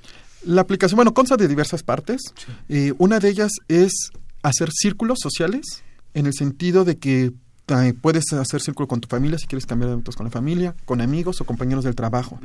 La 0.45 0.63
aplicación, 0.63 0.97
bueno, 0.97 1.15
consta 1.15 1.37
de 1.37 1.49
diversas 1.49 1.83
partes. 1.83 2.21
Sí. 2.37 2.53
Eh, 2.69 2.95
una 2.99 3.21
de 3.21 3.29
ellas 3.29 3.53
es 3.69 4.11
hacer 4.43 4.71
círculos 4.73 5.21
sociales, 5.21 5.85
en 6.15 6.27
el 6.27 6.35
sentido 6.35 6.85
de 6.85 6.99
que 6.99 7.33
eh, 7.73 7.95
puedes 7.95 8.33
hacer 8.33 8.61
círculo 8.61 8.87
con 8.87 9.01
tu 9.01 9.09
familia, 9.09 9.39
si 9.39 9.47
quieres 9.47 9.67
cambiar 9.67 9.89
de 9.89 9.95
hábitos 9.95 10.17
con 10.17 10.25
la 10.25 10.31
familia, 10.31 10.75
con 10.85 11.01
amigos 11.01 11.41
o 11.41 11.45
compañeros 11.45 11.85
del 11.85 11.95
trabajo. 11.95 12.39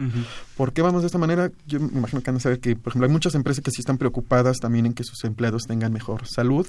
¿Por 0.56 0.74
qué 0.74 0.82
vamos 0.82 1.02
de 1.02 1.08
esta 1.08 1.18
manera? 1.18 1.52
Yo 1.66 1.80
me 1.80 2.00
imagino 2.00 2.22
que 2.22 2.32
van 2.32 2.38
a 2.38 2.40
saber 2.40 2.60
que, 2.60 2.76
por 2.76 2.92
ejemplo, 2.92 3.08
hay 3.08 3.12
muchas 3.12 3.36
empresas 3.36 3.64
que 3.64 3.72
sí 3.72 3.82
están 3.82 3.98
preocupadas 3.98 4.58
también 4.58 4.86
en 4.86 4.94
que 4.94 5.04
sus 5.04 5.24
empleados 5.24 5.64
tengan 5.64 5.92
mejor 5.94 6.28
salud 6.28 6.68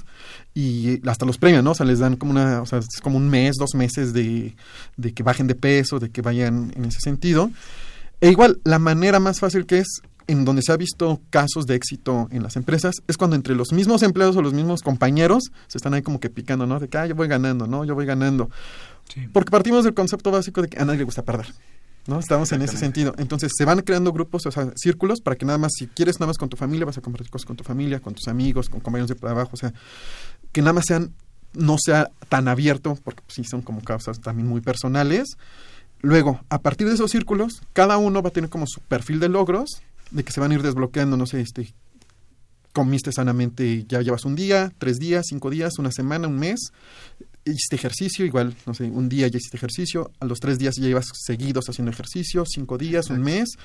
y 0.55 1.01
hasta 1.09 1.27
los 1.27 1.39
premian, 1.39 1.65
¿no? 1.65 1.73
O 1.73 1.75
sea, 1.75 1.87
les 1.87 1.99
dan 1.99 2.17
como 2.17 2.33
una, 2.33 2.63
o 2.63 2.67
sea, 2.67 2.79
es 2.79 3.01
como 3.01 3.17
un 3.17 3.29
mes, 3.29 3.57
dos 3.59 3.75
meses 3.75 4.13
de, 4.13 4.55
de 4.97 5.13
que 5.13 5.23
bajen 5.23 5.47
de 5.47 5.55
peso, 5.55 5.99
de 5.99 6.11
que 6.11 6.23
vayan 6.23 6.73
en 6.77 6.85
ese 6.85 7.01
sentido. 7.01 7.51
E 8.21 8.31
igual, 8.31 8.61
la 8.65 8.79
manera 8.79 9.21
más 9.21 9.39
fácil 9.39 9.67
que 9.67 9.79
es, 9.79 10.03
en 10.29 10.45
donde 10.45 10.63
se 10.63 10.71
ha 10.71 10.77
visto 10.77 11.21
casos 11.31 11.67
de 11.67 11.75
éxito 11.75 12.29
en 12.31 12.43
las 12.43 12.57
empresas, 12.57 12.95
es 13.09 13.17
cuando 13.17 13.35
entre 13.35 13.57
los 13.57 13.73
mismos 13.73 14.03
empleados 14.03 14.37
o 14.37 14.43
los 14.43 14.53
mismos 14.53 14.83
compañeros 14.83 15.51
se 15.67 15.79
están 15.79 15.95
ahí 15.95 16.03
como 16.03 16.21
que 16.21 16.31
picando, 16.31 16.67
¿no? 16.67 16.79
De 16.79 16.89
que, 16.89 16.99
ah, 16.99 17.07
yo 17.07 17.15
voy 17.15 17.29
ganando, 17.29 17.67
¿no? 17.67 17.85
Yo 17.85 17.95
voy 17.95 18.07
ganando. 18.07 18.51
Sí. 19.13 19.27
Porque 19.33 19.51
partimos 19.51 19.85
del 19.85 19.95
concepto 19.95 20.31
básico 20.31 20.63
de 20.63 20.69
que 20.69 20.79
a 20.79 20.85
nadie 20.85 20.99
le 20.99 21.05
gusta 21.05 21.23
perder. 21.23 21.47
¿no? 22.09 22.19
Estamos 22.19 22.51
en 22.53 22.63
ese 22.63 22.77
sentido. 22.77 23.15
Entonces 23.19 23.53
se 23.57 23.65
van 23.65 23.83
creando 23.83 24.13
grupos, 24.13 24.47
o 24.47 24.51
sea, 24.51 24.73
círculos, 24.77 25.21
para 25.21 25.37
que 25.37 25.45
nada 25.45 25.59
más, 25.59 25.73
si 25.77 25.87
quieres 25.87 26.19
nada 26.19 26.29
más 26.29 26.39
con 26.39 26.49
tu 26.49 26.57
familia, 26.57 26.87
vas 26.87 26.97
a 26.97 27.03
compartir 27.03 27.31
cosas 27.31 27.45
con 27.45 27.57
tu 27.57 27.65
familia, 27.65 28.01
con 28.01 28.15
tus 28.15 28.29
amigos, 28.29 28.71
con 28.71 28.81
compañeros 28.81 29.11
de 29.11 29.15
trabajo, 29.15 29.51
o 29.53 29.57
sea, 29.57 29.75
que 30.51 30.63
nada 30.63 30.73
más 30.73 30.87
sean, 30.87 31.13
no 31.53 31.77
sea 31.79 32.11
tan 32.31 32.49
abierto, 32.49 32.99
porque 33.05 33.21
pues, 33.27 33.35
sí 33.35 33.45
son 33.45 33.61
como 33.61 33.83
causas 33.83 34.21
también 34.21 34.49
muy 34.49 34.63
personales. 34.63 35.37
Luego, 36.01 36.41
a 36.49 36.61
partir 36.61 36.89
de 36.89 36.95
esos 36.95 37.11
círculos, 37.11 37.61
cada 37.75 37.99
uno 37.99 38.23
va 38.23 38.31
a 38.31 38.33
tener 38.33 38.49
como 38.49 38.67
su 38.67 38.81
perfil 38.81 39.21
de 39.21 39.29
logros, 39.29 39.83
de 40.11 40.25
que 40.25 40.33
se 40.33 40.41
van 40.41 40.53
a 40.53 40.55
ir 40.55 40.63
desbloqueando, 40.63 41.17
no 41.17 41.27
sé, 41.27 41.41
este, 41.41 41.75
comiste 42.73 43.13
sanamente, 43.13 43.85
ya 43.89 44.01
llevas 44.01 44.25
un 44.25 44.37
día, 44.37 44.73
tres 44.79 44.99
días, 44.99 45.27
cinco 45.29 45.51
días, 45.51 45.79
una 45.79 45.91
semana, 45.91 46.29
un 46.29 46.39
mes, 46.39 46.73
hiciste 47.45 47.77
ejercicio, 47.77 48.25
igual, 48.25 48.55
no 48.67 48.75
sé, 48.75 48.85
un 48.85 49.09
día 49.09 49.27
ya 49.29 49.39
hiciste 49.39 49.57
ejercicio, 49.57 50.11
a 50.21 50.27
los 50.27 50.39
tres 50.41 50.59
días 50.59 50.77
ya 50.77 50.87
llevas 50.87 51.07
seguidos 51.13 51.69
haciendo 51.69 51.91
ejercicio, 51.91 52.45
cinco 52.47 52.79
días, 52.79 53.11
un 53.11 53.21
mes, 53.21 53.57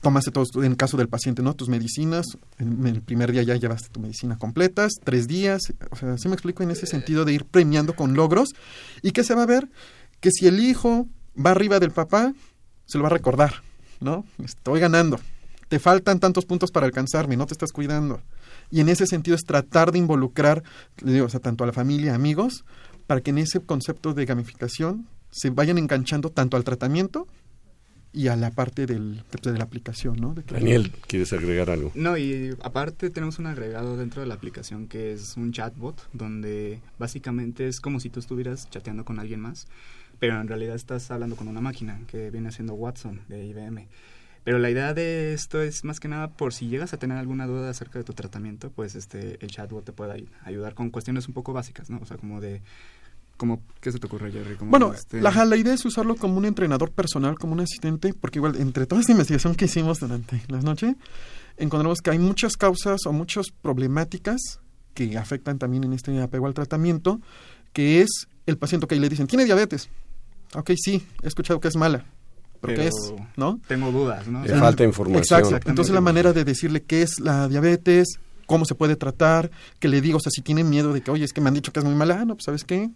tomaste 0.00 0.30
todos, 0.30 0.50
en 0.62 0.74
caso 0.76 0.96
del 0.96 1.08
paciente, 1.08 1.42
¿no? 1.42 1.54
Tus 1.54 1.68
medicinas, 1.68 2.26
en 2.58 2.86
el 2.86 3.02
primer 3.02 3.32
día 3.32 3.42
ya 3.42 3.56
llevaste 3.56 3.88
tu 3.88 4.00
medicina 4.00 4.38
completas, 4.38 4.92
tres 5.02 5.26
días, 5.26 5.60
o 5.90 5.96
sea, 5.96 6.16
sí 6.18 6.28
me 6.28 6.34
explico 6.34 6.62
en 6.62 6.70
ese 6.70 6.86
sentido 6.86 7.24
de 7.24 7.32
ir 7.32 7.44
premiando 7.44 7.94
con 7.94 8.14
logros, 8.14 8.50
y 9.02 9.10
que 9.10 9.24
se 9.24 9.34
va 9.34 9.42
a 9.42 9.46
ver 9.46 9.68
que 10.20 10.30
si 10.30 10.46
el 10.46 10.60
hijo 10.60 11.06
va 11.36 11.50
arriba 11.50 11.80
del 11.80 11.90
papá, 11.90 12.32
se 12.86 12.98
lo 12.98 13.02
va 13.02 13.10
a 13.10 13.12
recordar, 13.12 13.62
¿no? 14.00 14.24
Estoy 14.42 14.80
ganando, 14.80 15.20
te 15.68 15.78
faltan 15.78 16.18
tantos 16.20 16.44
puntos 16.46 16.70
para 16.70 16.86
alcanzarme, 16.86 17.36
no 17.36 17.46
te 17.46 17.52
estás 17.54 17.72
cuidando. 17.72 18.20
Y 18.70 18.80
en 18.80 18.88
ese 18.88 19.06
sentido 19.06 19.34
es 19.36 19.44
tratar 19.44 19.92
de 19.92 19.98
involucrar, 19.98 20.62
le 21.02 21.12
digo, 21.12 21.26
o 21.26 21.28
sea, 21.28 21.40
tanto 21.40 21.64
a 21.64 21.66
la 21.66 21.72
familia, 21.72 22.14
amigos, 22.14 22.64
para 23.06 23.20
que 23.20 23.30
en 23.30 23.38
ese 23.38 23.60
concepto 23.60 24.12
de 24.14 24.24
gamificación 24.26 25.06
se 25.30 25.50
vayan 25.50 25.78
enganchando 25.78 26.30
tanto 26.30 26.56
al 26.56 26.64
tratamiento 26.64 27.26
y 28.12 28.28
a 28.28 28.36
la 28.36 28.50
parte 28.50 28.86
del, 28.86 29.22
de 29.42 29.52
la 29.58 29.64
aplicación, 29.64 30.16
¿no? 30.16 30.32
De 30.34 30.42
que- 30.42 30.54
Daniel, 30.54 30.90
¿quieres 31.06 31.32
agregar 31.34 31.68
algo? 31.70 31.92
No, 31.94 32.16
y 32.16 32.54
aparte 32.62 33.10
tenemos 33.10 33.38
un 33.38 33.46
agregado 33.46 33.96
dentro 33.98 34.22
de 34.22 34.26
la 34.28 34.34
aplicación 34.34 34.88
que 34.88 35.12
es 35.12 35.36
un 35.36 35.52
chatbot, 35.52 36.08
donde 36.14 36.80
básicamente 36.98 37.68
es 37.68 37.80
como 37.80 38.00
si 38.00 38.08
tú 38.08 38.20
estuvieras 38.20 38.68
chateando 38.70 39.04
con 39.04 39.18
alguien 39.18 39.40
más, 39.40 39.66
pero 40.18 40.40
en 40.40 40.48
realidad 40.48 40.74
estás 40.74 41.10
hablando 41.10 41.36
con 41.36 41.48
una 41.48 41.60
máquina 41.60 42.00
que 42.08 42.30
viene 42.30 42.50
siendo 42.50 42.74
Watson 42.74 43.20
de 43.28 43.44
IBM. 43.46 43.86
Pero 44.48 44.58
la 44.58 44.70
idea 44.70 44.94
de 44.94 45.34
esto 45.34 45.60
es 45.60 45.84
más 45.84 46.00
que 46.00 46.08
nada 46.08 46.30
por 46.30 46.54
si 46.54 46.68
llegas 46.68 46.94
a 46.94 46.96
tener 46.96 47.18
alguna 47.18 47.46
duda 47.46 47.68
acerca 47.68 47.98
de 47.98 48.04
tu 48.06 48.14
tratamiento, 48.14 48.70
pues 48.70 48.94
este 48.94 49.36
el 49.44 49.50
chatbot 49.50 49.84
te 49.84 49.92
puede 49.92 50.12
ay- 50.12 50.28
ayudar 50.42 50.74
con 50.74 50.88
cuestiones 50.88 51.28
un 51.28 51.34
poco 51.34 51.52
básicas, 51.52 51.90
¿no? 51.90 51.98
O 52.00 52.06
sea, 52.06 52.16
como 52.16 52.40
de 52.40 52.62
como 53.36 53.60
¿qué 53.82 53.92
se 53.92 53.98
te 53.98 54.06
ocurre, 54.06 54.32
Jerry? 54.32 54.54
Como, 54.56 54.70
Bueno, 54.70 54.94
este, 54.94 55.20
la, 55.20 55.44
la 55.44 55.54
idea 55.54 55.74
es 55.74 55.84
usarlo 55.84 56.16
como 56.16 56.38
un 56.38 56.46
entrenador 56.46 56.92
personal, 56.92 57.38
como 57.38 57.52
un 57.52 57.60
asistente, 57.60 58.14
porque 58.14 58.38
igual 58.38 58.56
entre 58.56 58.86
toda 58.86 59.02
esta 59.02 59.12
investigación 59.12 59.54
que 59.54 59.66
hicimos 59.66 60.00
durante 60.00 60.40
la 60.48 60.62
noche, 60.62 60.96
encontramos 61.58 62.00
que 62.00 62.08
hay 62.08 62.18
muchas 62.18 62.56
causas 62.56 63.04
o 63.04 63.12
muchas 63.12 63.48
problemáticas 63.50 64.60
que 64.94 65.18
afectan 65.18 65.58
también 65.58 65.84
en 65.84 65.92
este 65.92 66.18
apego 66.22 66.46
al 66.46 66.54
tratamiento, 66.54 67.20
que 67.74 68.00
es 68.00 68.28
el 68.46 68.56
paciente 68.56 68.86
que 68.86 68.96
le 68.96 69.10
dicen, 69.10 69.26
tiene 69.26 69.44
diabetes. 69.44 69.90
Ok, 70.54 70.70
sí, 70.82 71.06
he 71.22 71.26
escuchado 71.28 71.60
que 71.60 71.68
es 71.68 71.76
mala. 71.76 72.06
¿Pero, 72.60 72.74
qué 72.74 72.76
Pero- 72.76 72.88
es? 72.88 73.14
¿No? 73.36 73.60
tengo 73.68 73.92
dudas, 73.92 74.26
¿no? 74.26 74.40
O 74.40 74.42
Le 74.42 74.48
sea, 74.48 74.58
falta 74.58 74.84
información. 74.84 75.40
Exacto. 75.40 75.68
Entonces 75.70 75.94
la 75.94 76.00
manera 76.00 76.32
de 76.32 76.44
decirle 76.44 76.82
qué 76.82 77.02
es 77.02 77.20
la 77.20 77.48
diabetes, 77.48 78.18
cómo 78.46 78.64
se 78.64 78.74
puede 78.74 78.96
tratar, 78.96 79.50
que 79.78 79.88
le 79.88 80.00
digo, 80.00 80.16
o 80.16 80.20
sea, 80.20 80.30
si 80.30 80.40
tiene 80.42 80.64
miedo 80.64 80.92
de 80.92 81.02
que, 81.02 81.10
oye, 81.10 81.24
es 81.24 81.32
que 81.32 81.40
me 81.40 81.48
han 81.48 81.54
dicho 81.54 81.72
que 81.72 81.80
es 81.80 81.84
muy 81.84 81.94
mala, 81.94 82.20
ah, 82.20 82.24
no, 82.24 82.34
pues 82.34 82.44
sabes 82.46 82.64
qué, 82.64 82.90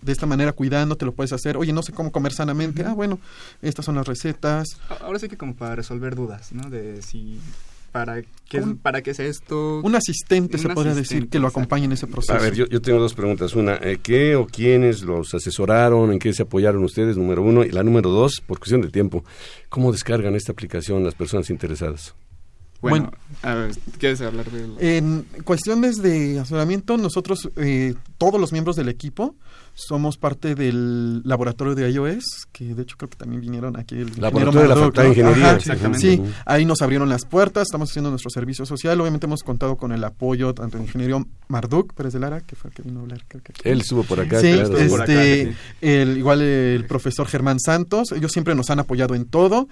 de 0.00 0.12
esta 0.12 0.24
manera 0.26 0.52
cuidándote 0.52 1.04
lo 1.04 1.12
puedes 1.12 1.32
hacer, 1.32 1.56
oye, 1.58 1.72
no 1.72 1.82
sé 1.82 1.92
cómo 1.92 2.10
comer 2.10 2.32
sanamente, 2.32 2.82
ah, 2.84 2.94
bueno, 2.94 3.18
estas 3.60 3.84
son 3.84 3.96
las 3.96 4.06
recetas, 4.08 4.66
Ahora 5.02 5.18
sí 5.18 5.28
que 5.28 5.36
como 5.36 5.54
para 5.54 5.76
resolver 5.76 6.14
dudas, 6.16 6.52
¿no? 6.52 6.70
De 6.70 7.02
si 7.02 7.38
¿Para 7.92 8.22
qué, 8.48 8.62
¿Para 8.82 9.02
qué 9.02 9.12
es 9.12 9.20
esto? 9.20 9.80
Un 9.82 9.94
asistente, 9.94 10.58
se 10.58 10.68
podría 10.68 10.94
decir, 10.94 11.28
que 11.28 11.38
lo 11.38 11.48
acompañe 11.48 11.86
en 11.86 11.92
ese 11.92 12.06
proceso. 12.06 12.34
A 12.34 12.38
ver, 12.38 12.54
yo, 12.54 12.66
yo 12.66 12.82
tengo 12.82 13.00
dos 13.00 13.14
preguntas. 13.14 13.54
Una, 13.54 13.76
eh, 13.76 13.98
¿qué 14.02 14.36
o 14.36 14.46
quiénes 14.46 15.02
los 15.02 15.32
asesoraron? 15.34 16.12
¿En 16.12 16.18
qué 16.18 16.32
se 16.32 16.42
apoyaron 16.42 16.84
ustedes? 16.84 17.16
Número 17.16 17.42
uno. 17.42 17.64
Y 17.64 17.70
la 17.70 17.82
número 17.82 18.10
dos, 18.10 18.42
por 18.46 18.58
cuestión 18.58 18.82
de 18.82 18.88
tiempo, 18.88 19.24
¿cómo 19.68 19.90
descargan 19.90 20.34
esta 20.34 20.52
aplicación 20.52 21.02
las 21.02 21.14
personas 21.14 21.48
interesadas? 21.50 22.14
Bueno, 22.80 23.10
a 23.42 23.54
ver, 23.54 23.72
¿quieres 23.98 24.20
hablar 24.20 24.48
de...? 24.50 24.98
En 24.98 25.26
cuestiones 25.44 26.00
de 26.00 26.38
asesoramiento, 26.38 26.96
nosotros, 26.96 27.50
eh, 27.56 27.94
todos 28.18 28.40
los 28.40 28.52
miembros 28.52 28.76
del 28.76 28.88
equipo, 28.88 29.34
somos 29.78 30.18
parte 30.18 30.56
del 30.56 31.22
laboratorio 31.24 31.76
de 31.76 31.88
iOS, 31.88 32.48
que 32.50 32.74
de 32.74 32.82
hecho 32.82 32.96
creo 32.96 33.08
que 33.08 33.16
también 33.16 33.40
vinieron 33.40 33.78
aquí. 33.78 33.94
El 33.94 34.10
laboratorio 34.20 34.62
de 34.62 34.68
la 34.68 34.74
Facultad 34.74 35.02
de 35.04 35.08
Ingeniería. 35.10 35.54
exactamente. 35.54 36.00
Sí, 36.00 36.22
ahí 36.46 36.64
nos 36.64 36.82
abrieron 36.82 37.08
las 37.08 37.24
puertas, 37.24 37.68
estamos 37.68 37.90
haciendo 37.90 38.10
nuestro 38.10 38.28
servicio 38.30 38.66
social. 38.66 39.00
Obviamente 39.00 39.26
hemos 39.26 39.44
contado 39.44 39.76
con 39.76 39.92
el 39.92 40.02
apoyo 40.02 40.52
tanto 40.52 40.78
del 40.78 40.86
ingeniero 40.86 41.24
Marduk 41.46 41.94
Pérez 41.94 42.12
de 42.12 42.18
Lara, 42.18 42.40
que 42.40 42.56
fue 42.56 42.70
el 42.70 42.74
que 42.74 42.82
vino 42.82 42.98
a 42.98 43.02
hablar. 43.04 43.24
Creo 43.28 43.40
que 43.40 43.52
Él 43.70 43.80
estuvo 43.82 44.02
por 44.02 44.18
acá. 44.18 44.40
Sí, 44.40 44.52
claro. 44.52 44.76
este, 44.76 44.88
por 44.88 45.02
acá, 45.02 45.12
sí. 45.12 45.48
El, 45.80 46.18
igual 46.18 46.42
el 46.42 46.84
profesor 46.86 47.28
Germán 47.28 47.60
Santos, 47.60 48.10
ellos 48.10 48.32
siempre 48.32 48.56
nos 48.56 48.70
han 48.70 48.80
apoyado 48.80 49.14
en 49.14 49.26
todo. 49.26 49.68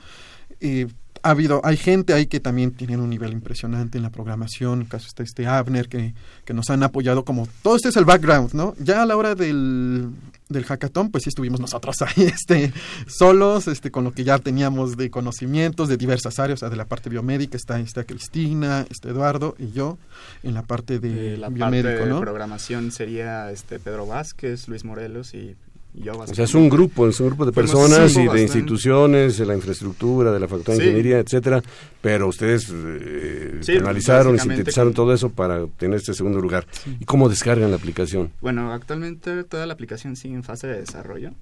Y 0.60 0.86
ha 1.26 1.30
habido, 1.30 1.60
hay 1.64 1.76
gente 1.76 2.12
ahí 2.12 2.26
que 2.26 2.38
también 2.38 2.70
tienen 2.70 3.00
un 3.00 3.10
nivel 3.10 3.32
impresionante 3.32 3.98
en 3.98 4.04
la 4.04 4.10
programación, 4.10 4.84
caso 4.84 5.08
está 5.08 5.24
este 5.24 5.46
Abner, 5.46 5.88
que, 5.88 6.14
que 6.44 6.54
nos 6.54 6.70
han 6.70 6.84
apoyado 6.84 7.24
como, 7.24 7.48
todo 7.62 7.74
este 7.74 7.88
es 7.88 7.96
el 7.96 8.04
background, 8.04 8.54
¿no? 8.54 8.74
Ya 8.78 9.02
a 9.02 9.06
la 9.06 9.16
hora 9.16 9.34
del, 9.34 10.10
del 10.48 10.64
hackathon, 10.64 11.10
pues 11.10 11.24
sí 11.24 11.30
estuvimos 11.30 11.58
nosotros 11.58 11.96
ahí, 12.02 12.24
este, 12.24 12.72
solos, 13.08 13.66
este, 13.66 13.90
con 13.90 14.04
lo 14.04 14.12
que 14.12 14.22
ya 14.22 14.38
teníamos 14.38 14.96
de 14.96 15.10
conocimientos 15.10 15.88
de 15.88 15.96
diversas 15.96 16.38
áreas, 16.38 16.58
o 16.58 16.60
sea, 16.60 16.70
de 16.70 16.76
la 16.76 16.84
parte 16.84 17.10
biomédica 17.10 17.56
está, 17.56 17.80
está 17.80 18.04
Cristina, 18.04 18.86
está 18.88 19.08
Eduardo 19.08 19.56
y 19.58 19.72
yo, 19.72 19.98
en 20.44 20.54
la 20.54 20.62
parte 20.62 21.00
de 21.00 21.34
Eh, 21.34 21.36
la 21.38 21.48
biomédico, 21.48 21.88
parte 21.88 22.04
de 22.04 22.10
¿no? 22.10 22.20
programación 22.20 22.92
sería 22.92 23.50
este 23.50 23.80
Pedro 23.80 24.06
Vázquez, 24.06 24.68
Luis 24.68 24.84
Morelos 24.84 25.34
y 25.34 25.56
yo. 25.96 26.12
O 26.18 26.26
sea, 26.26 26.44
es 26.44 26.54
un 26.54 26.68
grupo, 26.68 27.08
es 27.08 27.18
un 27.20 27.26
grupo 27.28 27.46
de 27.46 27.52
personas 27.52 28.12
y 28.12 28.20
de 28.20 28.26
bastante. 28.28 28.42
instituciones, 28.42 29.38
de 29.38 29.46
la 29.46 29.54
infraestructura, 29.54 30.32
de 30.32 30.40
la 30.40 30.48
Facultad 30.48 30.72
de 30.74 30.78
Sí. 30.78 30.84
Ingeniería, 30.84 31.18
etcétera, 31.18 31.62
pero 32.00 32.28
ustedes 32.28 32.70
eh, 32.72 33.58
Sí, 33.62 33.76
analizaron 33.76 34.36
y 34.36 34.38
sintetizaron 34.38 34.92
todo 34.94 35.12
eso 35.12 35.30
para 35.30 35.64
obtener 35.64 35.96
este 35.96 36.14
segundo 36.14 36.40
lugar. 36.40 36.66
¿Y 37.00 37.04
cómo 37.04 37.28
descargan 37.28 37.70
la 37.70 37.76
aplicación? 37.76 38.30
Bueno, 38.40 38.72
actualmente 38.72 39.44
toda 39.44 39.66
la 39.66 39.72
aplicación 39.74 40.16
sigue 40.16 40.34
en 40.34 40.44
fase 40.44 40.66
de 40.66 40.80
desarrollo. 40.80 41.32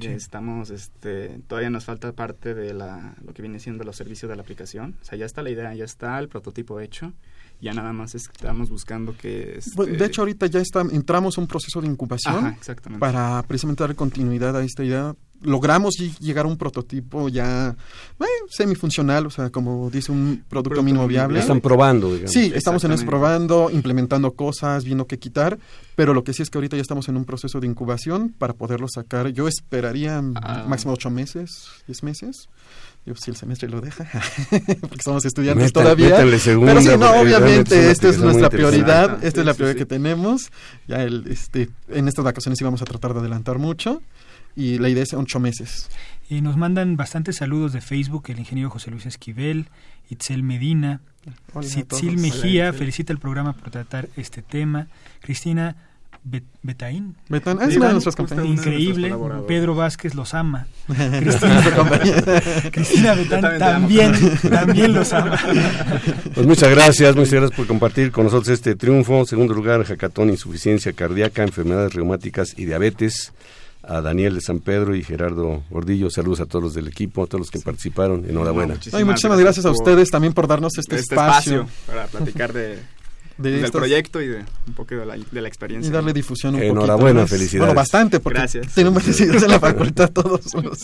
Estamos, 0.00 0.70
este, 0.70 1.40
todavía 1.48 1.68
nos 1.68 1.84
falta 1.84 2.12
parte 2.12 2.54
de 2.54 2.72
la, 2.72 3.16
lo 3.26 3.34
que 3.34 3.42
viene 3.42 3.58
siendo 3.58 3.82
los 3.82 3.96
servicios 3.96 4.28
de 4.30 4.36
la 4.36 4.42
aplicación. 4.42 4.96
O 5.02 5.04
sea, 5.04 5.18
ya 5.18 5.26
está 5.26 5.42
la 5.42 5.50
idea, 5.50 5.74
ya 5.74 5.84
está 5.84 6.16
el 6.20 6.28
prototipo 6.28 6.78
hecho. 6.78 7.12
Ya 7.60 7.72
nada 7.74 7.92
más 7.92 8.14
estamos 8.14 8.70
buscando 8.70 9.14
que... 9.16 9.58
este, 9.58 9.72
Bueno, 9.76 9.96
de 9.96 10.04
hecho, 10.06 10.22
ahorita 10.22 10.46
ya 10.46 10.60
está, 10.60 10.80
entramos 10.80 11.36
a 11.36 11.40
un 11.42 11.46
proceso 11.46 11.80
de 11.80 11.88
incubación 11.88 12.34
Ajá, 12.46 12.56
exactamente. 12.58 13.00
para 13.00 13.42
precisamente 13.46 13.82
dar 13.82 13.94
continuidad 13.94 14.56
a 14.56 14.64
esta 14.64 14.82
idea. 14.82 15.14
Logramos 15.42 15.94
ll- 15.98 16.18
llegar 16.20 16.44
a 16.44 16.48
un 16.48 16.56
prototipo 16.58 17.28
ya 17.28 17.74
eh, 18.20 18.24
semifuncional, 18.50 19.26
o 19.26 19.30
sea, 19.30 19.50
como 19.50 19.90
dice 19.90 20.12
un 20.12 20.44
producto 20.48 20.82
mínimo 20.82 21.06
viable. 21.06 21.38
Están 21.38 21.60
probando, 21.60 22.08
digamos. 22.12 22.32
Sí, 22.32 22.52
estamos 22.54 22.84
en 22.84 22.92
eso 22.92 23.06
probando, 23.06 23.70
implementando 23.70 24.32
cosas, 24.32 24.84
viendo 24.84 25.06
qué 25.06 25.18
quitar, 25.18 25.58
pero 25.96 26.12
lo 26.14 26.24
que 26.24 26.32
sí 26.34 26.42
es 26.42 26.50
que 26.50 26.58
ahorita 26.58 26.76
ya 26.76 26.82
estamos 26.82 27.08
en 27.08 27.16
un 27.16 27.24
proceso 27.24 27.58
de 27.60 27.66
incubación 27.66 28.34
para 28.38 28.52
poderlo 28.54 28.86
sacar. 28.88 29.28
Yo 29.28 29.48
esperaría 29.48 30.22
Ah. 30.42 30.64
máximo 30.68 30.92
ocho 30.92 31.10
meses, 31.10 31.68
diez 31.86 32.02
meses. 32.02 32.48
Yo, 33.06 33.14
si 33.14 33.30
el 33.30 33.36
semestre 33.36 33.68
lo 33.68 33.80
deja, 33.80 34.04
porque 34.80 35.02
somos 35.02 35.24
estudiantes 35.24 35.66
Meta- 35.68 35.80
todavía. 35.82 36.38
segunda, 36.38 36.74
pero 36.74 36.92
sí, 36.92 36.98
no, 36.98 37.12
obviamente, 37.20 37.90
esta 37.90 38.08
es 38.08 38.18
nuestra 38.18 38.50
prioridad, 38.50 39.24
esta 39.24 39.40
es 39.40 39.46
la 39.46 39.54
prioridad 39.54 39.74
sí. 39.74 39.78
que 39.78 39.86
tenemos. 39.86 40.50
Ya 40.86 41.02
el, 41.02 41.26
este, 41.28 41.70
en 41.88 42.08
estas 42.08 42.24
vacaciones 42.24 42.60
íbamos 42.60 42.82
a 42.82 42.84
tratar 42.84 43.14
de 43.14 43.20
adelantar 43.20 43.58
mucho 43.58 44.02
y 44.54 44.78
la 44.78 44.90
idea 44.90 45.02
es 45.02 45.14
ocho 45.14 45.40
meses. 45.40 45.88
Y 46.28 46.42
nos 46.42 46.56
mandan 46.56 46.96
bastantes 46.96 47.36
saludos 47.36 47.72
de 47.72 47.80
Facebook 47.80 48.24
el 48.28 48.38
ingeniero 48.38 48.68
José 48.70 48.90
Luis 48.90 49.06
Esquivel, 49.06 49.68
Itzel 50.10 50.42
Medina, 50.42 51.00
Hola 51.54 51.66
Sitzil. 51.66 52.18
Mejía, 52.18 52.68
Hola, 52.68 52.78
felicita 52.78 53.12
el 53.12 53.18
programa 53.18 53.54
por 53.54 53.70
tratar 53.70 54.08
este 54.16 54.42
tema. 54.42 54.88
Cristina 55.20 55.76
Bet- 56.22 56.44
Betaín, 56.62 57.16
Betan, 57.30 57.58
ah, 57.60 57.64
es 57.66 57.76
una 57.76 57.86
de 57.86 57.92
nuestras 57.92 58.14
compañeras. 58.14 58.50
increíble. 58.50 59.14
Pedro 59.48 59.74
Vázquez 59.74 60.14
los 60.14 60.34
ama. 60.34 60.66
Compañera. 61.76 62.42
Cristina 62.70 63.14
Betán 63.14 63.40
también 63.58 64.12
también, 64.12 64.38
también 64.50 64.92
los 64.94 65.12
ama. 65.12 65.38
Pues 66.34 66.46
muchas 66.46 66.70
gracias, 66.70 67.16
muchas 67.16 67.32
gracias 67.32 67.56
por 67.56 67.66
compartir 67.66 68.12
con 68.12 68.24
nosotros 68.24 68.48
este 68.50 68.74
triunfo. 68.74 69.24
Segundo 69.26 69.54
lugar, 69.54 69.84
Jacatón, 69.84 70.28
insuficiencia 70.30 70.92
cardíaca, 70.92 71.42
enfermedades 71.42 71.94
reumáticas 71.94 72.54
y 72.56 72.66
diabetes. 72.66 73.32
A 73.82 74.02
Daniel 74.02 74.34
de 74.34 74.42
San 74.42 74.60
Pedro 74.60 74.94
y 74.94 75.02
Gerardo 75.02 75.62
Gordillo, 75.70 76.10
saludos 76.10 76.40
a 76.40 76.46
todos 76.46 76.62
los 76.62 76.74
del 76.74 76.86
equipo, 76.86 77.22
a 77.24 77.26
todos 77.26 77.40
los 77.40 77.50
que 77.50 77.60
participaron. 77.60 78.26
Enhorabuena. 78.28 78.74
No, 78.74 78.80
No, 78.92 79.00
y 79.00 79.04
muchísimas 79.04 79.40
gracias 79.40 79.64
a 79.64 79.70
por 79.70 79.78
ustedes 79.78 80.10
también 80.10 80.34
por 80.34 80.46
darnos 80.46 80.76
este, 80.76 80.96
este 80.96 81.14
espacio, 81.14 81.62
espacio 81.62 81.84
para 81.86 82.06
platicar 82.06 82.52
de, 82.52 82.78
de 83.42 83.50
del 83.50 83.64
estas- 83.64 83.70
proyecto 83.80 84.20
y 84.22 84.28
de 84.28 84.44
un 84.66 84.74
poco 84.74 84.94
de 84.94 85.06
la, 85.06 85.16
de 85.16 85.40
la 85.40 85.48
experiencia. 85.48 85.88
y 85.88 85.92
darle 85.92 86.12
difusión 86.12 86.54
un 86.54 86.62
Enhorabuena, 86.62 86.96
poquito 86.96 87.20
más. 87.22 87.30
felicidades. 87.30 87.60
Bueno, 87.68 87.74
bastante, 87.74 88.20
porque 88.20 88.38
Gracias. 88.38 88.74
tenemos 88.74 89.04
decididos 89.04 89.42
en 89.42 89.50
la 89.50 89.60
facultad, 89.60 90.10
todos 90.10 90.52
los, 90.54 90.78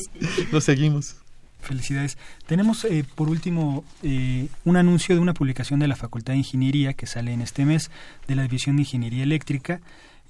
los 0.52 0.64
seguimos. 0.64 1.16
Felicidades. 1.60 2.16
Tenemos 2.46 2.84
eh, 2.84 3.04
por 3.16 3.28
último 3.28 3.84
eh, 4.04 4.46
un 4.64 4.76
anuncio 4.76 5.14
de 5.16 5.20
una 5.20 5.34
publicación 5.34 5.80
de 5.80 5.88
la 5.88 5.96
Facultad 5.96 6.32
de 6.34 6.38
Ingeniería 6.38 6.92
que 6.92 7.06
sale 7.06 7.32
en 7.32 7.40
este 7.42 7.64
mes 7.64 7.90
de 8.28 8.36
la 8.36 8.42
División 8.42 8.76
de 8.76 8.82
Ingeniería 8.82 9.24
Eléctrica. 9.24 9.80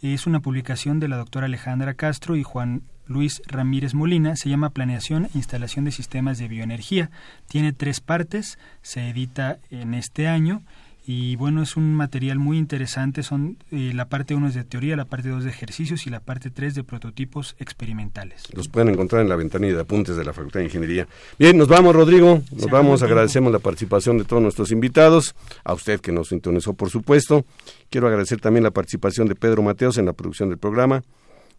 Es 0.02 0.26
una 0.26 0.40
publicación 0.40 0.98
de 0.98 1.08
la 1.08 1.16
doctora 1.18 1.44
Alejandra 1.46 1.92
Castro 1.94 2.36
y 2.36 2.42
Juan 2.42 2.80
Luis 3.06 3.42
Ramírez 3.46 3.92
Molina. 3.92 4.34
Se 4.36 4.48
llama 4.48 4.70
Planeación 4.70 5.26
e 5.26 5.30
Instalación 5.34 5.84
de 5.84 5.92
Sistemas 5.92 6.38
de 6.38 6.48
Bioenergía. 6.48 7.10
Tiene 7.48 7.74
tres 7.74 8.00
partes. 8.00 8.58
Se 8.80 9.10
edita 9.10 9.58
en 9.70 9.92
este 9.92 10.28
año. 10.28 10.62
Y 11.08 11.36
bueno, 11.36 11.62
es 11.62 11.76
un 11.76 11.94
material 11.94 12.40
muy 12.40 12.58
interesante. 12.58 13.22
Son 13.22 13.58
eh, 13.70 13.92
la 13.94 14.08
parte 14.08 14.34
1 14.34 14.48
es 14.48 14.54
de 14.54 14.64
teoría, 14.64 14.96
la 14.96 15.04
parte 15.04 15.28
2 15.28 15.44
de 15.44 15.50
ejercicios 15.50 16.04
y 16.08 16.10
la 16.10 16.18
parte 16.18 16.50
3 16.50 16.74
de 16.74 16.82
prototipos 16.82 17.54
experimentales. 17.60 18.42
Los 18.52 18.66
pueden 18.66 18.88
encontrar 18.88 19.22
en 19.22 19.28
la 19.28 19.36
ventanilla 19.36 19.74
de 19.74 19.80
apuntes 19.82 20.16
de 20.16 20.24
la 20.24 20.32
Facultad 20.32 20.58
de 20.58 20.66
Ingeniería. 20.66 21.06
Bien, 21.38 21.56
nos 21.56 21.68
vamos, 21.68 21.94
Rodrigo. 21.94 22.42
Nos 22.50 22.64
Se 22.64 22.70
vamos. 22.70 23.04
Agradecemos 23.04 23.52
la 23.52 23.60
participación 23.60 24.18
de 24.18 24.24
todos 24.24 24.42
nuestros 24.42 24.72
invitados. 24.72 25.36
A 25.62 25.74
usted 25.74 26.00
que 26.00 26.10
nos 26.10 26.30
sintonizó, 26.30 26.74
por 26.74 26.90
supuesto. 26.90 27.44
Quiero 27.88 28.08
agradecer 28.08 28.40
también 28.40 28.64
la 28.64 28.72
participación 28.72 29.28
de 29.28 29.36
Pedro 29.36 29.62
Mateos 29.62 29.98
en 29.98 30.06
la 30.06 30.12
producción 30.12 30.48
del 30.48 30.58
programa, 30.58 31.04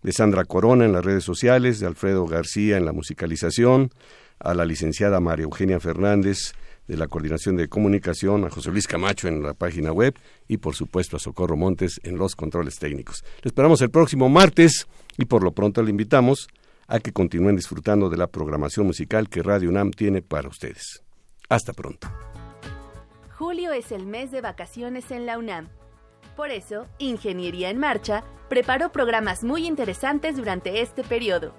de 0.03 0.11
Sandra 0.11 0.43
Corona 0.43 0.83
en 0.83 0.91
las 0.91 1.05
redes 1.05 1.23
sociales, 1.23 1.79
de 1.79 1.87
Alfredo 1.87 2.25
García 2.25 2.75
en 2.75 2.83
la 2.83 2.91
musicalización, 2.91 3.91
a 4.39 4.53
la 4.53 4.65
licenciada 4.65 5.21
María 5.21 5.45
Eugenia 5.45 5.79
Fernández 5.79 6.53
de 6.88 6.97
la 6.97 7.07
Coordinación 7.07 7.55
de 7.57 7.67
Comunicación, 7.67 8.45
a 8.45 8.49
José 8.49 8.71
Luis 8.71 8.88
Camacho 8.88 9.27
en 9.27 9.43
la 9.43 9.53
página 9.53 9.91
web 9.91 10.17
y 10.47 10.57
por 10.57 10.75
supuesto 10.75 11.17
a 11.17 11.19
Socorro 11.19 11.57
Montes 11.57 11.99
en 12.03 12.17
los 12.17 12.35
controles 12.35 12.79
técnicos. 12.79 13.23
Le 13.41 13.49
esperamos 13.49 13.81
el 13.81 13.89
próximo 13.89 14.29
martes 14.29 14.88
y 15.17 15.25
por 15.25 15.43
lo 15.43 15.51
pronto 15.51 15.83
le 15.83 15.91
invitamos 15.91 16.47
a 16.88 16.99
que 16.99 17.11
continúen 17.11 17.55
disfrutando 17.55 18.09
de 18.09 18.17
la 18.17 18.27
programación 18.27 18.88
musical 18.88 19.29
que 19.29 19.43
Radio 19.43 19.69
UNAM 19.69 19.91
tiene 19.91 20.21
para 20.21 20.47
ustedes. 20.47 21.03
Hasta 21.49 21.73
pronto. 21.73 22.07
Julio 23.38 23.71
es 23.71 23.91
el 23.91 24.05
mes 24.05 24.31
de 24.31 24.41
vacaciones 24.41 25.11
en 25.11 25.25
la 25.25 25.38
UNAM. 25.38 25.69
Por 26.35 26.51
eso, 26.51 26.88
Ingeniería 26.97 27.69
en 27.69 27.77
Marcha 27.77 28.23
preparó 28.49 28.91
programas 28.91 29.43
muy 29.43 29.67
interesantes 29.67 30.38
durante 30.38 30.81
este 30.81 31.03
periodo. 31.03 31.53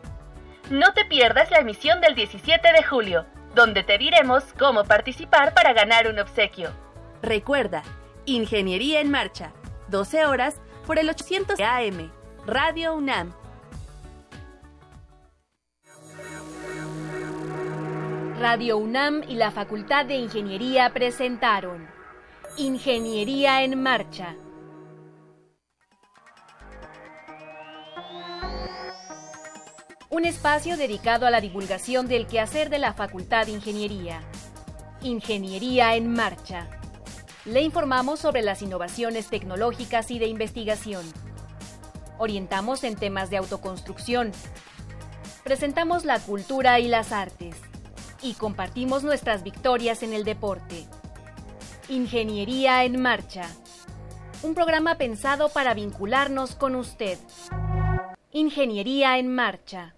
No 0.70 0.92
te 0.94 1.04
pierdas 1.04 1.50
la 1.50 1.58
emisión 1.58 2.00
del 2.00 2.14
17 2.14 2.68
de 2.72 2.82
julio, 2.82 3.26
donde 3.58 3.82
te 3.82 3.98
diremos 3.98 4.44
cómo 4.56 4.84
participar 4.84 5.52
para 5.52 5.72
ganar 5.72 6.06
un 6.06 6.20
obsequio. 6.20 6.70
Recuerda, 7.22 7.82
Ingeniería 8.24 9.00
en 9.00 9.10
Marcha, 9.10 9.50
12 9.88 10.26
horas 10.26 10.60
por 10.86 10.96
el 10.96 11.10
800 11.10 11.58
AM, 11.58 12.08
Radio 12.46 12.94
UNAM. 12.94 13.32
Radio 18.38 18.78
UNAM 18.78 19.24
y 19.26 19.34
la 19.34 19.50
Facultad 19.50 20.06
de 20.06 20.14
Ingeniería 20.14 20.90
presentaron 20.90 21.88
Ingeniería 22.58 23.64
en 23.64 23.82
Marcha. 23.82 24.36
Un 30.10 30.24
espacio 30.24 30.78
dedicado 30.78 31.26
a 31.26 31.30
la 31.30 31.42
divulgación 31.42 32.08
del 32.08 32.26
quehacer 32.26 32.70
de 32.70 32.78
la 32.78 32.94
Facultad 32.94 33.44
de 33.44 33.52
Ingeniería. 33.52 34.22
Ingeniería 35.02 35.96
en 35.96 36.10
Marcha. 36.10 36.66
Le 37.44 37.60
informamos 37.60 38.18
sobre 38.18 38.40
las 38.40 38.62
innovaciones 38.62 39.28
tecnológicas 39.28 40.10
y 40.10 40.18
de 40.18 40.26
investigación. 40.26 41.04
Orientamos 42.16 42.84
en 42.84 42.96
temas 42.96 43.28
de 43.28 43.36
autoconstrucción. 43.36 44.32
Presentamos 45.44 46.06
la 46.06 46.18
cultura 46.20 46.80
y 46.80 46.88
las 46.88 47.12
artes. 47.12 47.56
Y 48.22 48.32
compartimos 48.32 49.04
nuestras 49.04 49.42
victorias 49.42 50.02
en 50.02 50.14
el 50.14 50.24
deporte. 50.24 50.86
Ingeniería 51.90 52.82
en 52.84 52.98
Marcha. 53.02 53.44
Un 54.42 54.54
programa 54.54 54.94
pensado 54.96 55.50
para 55.50 55.74
vincularnos 55.74 56.54
con 56.54 56.76
usted. 56.76 57.18
Ingeniería 58.32 59.18
en 59.18 59.34
Marcha. 59.34 59.94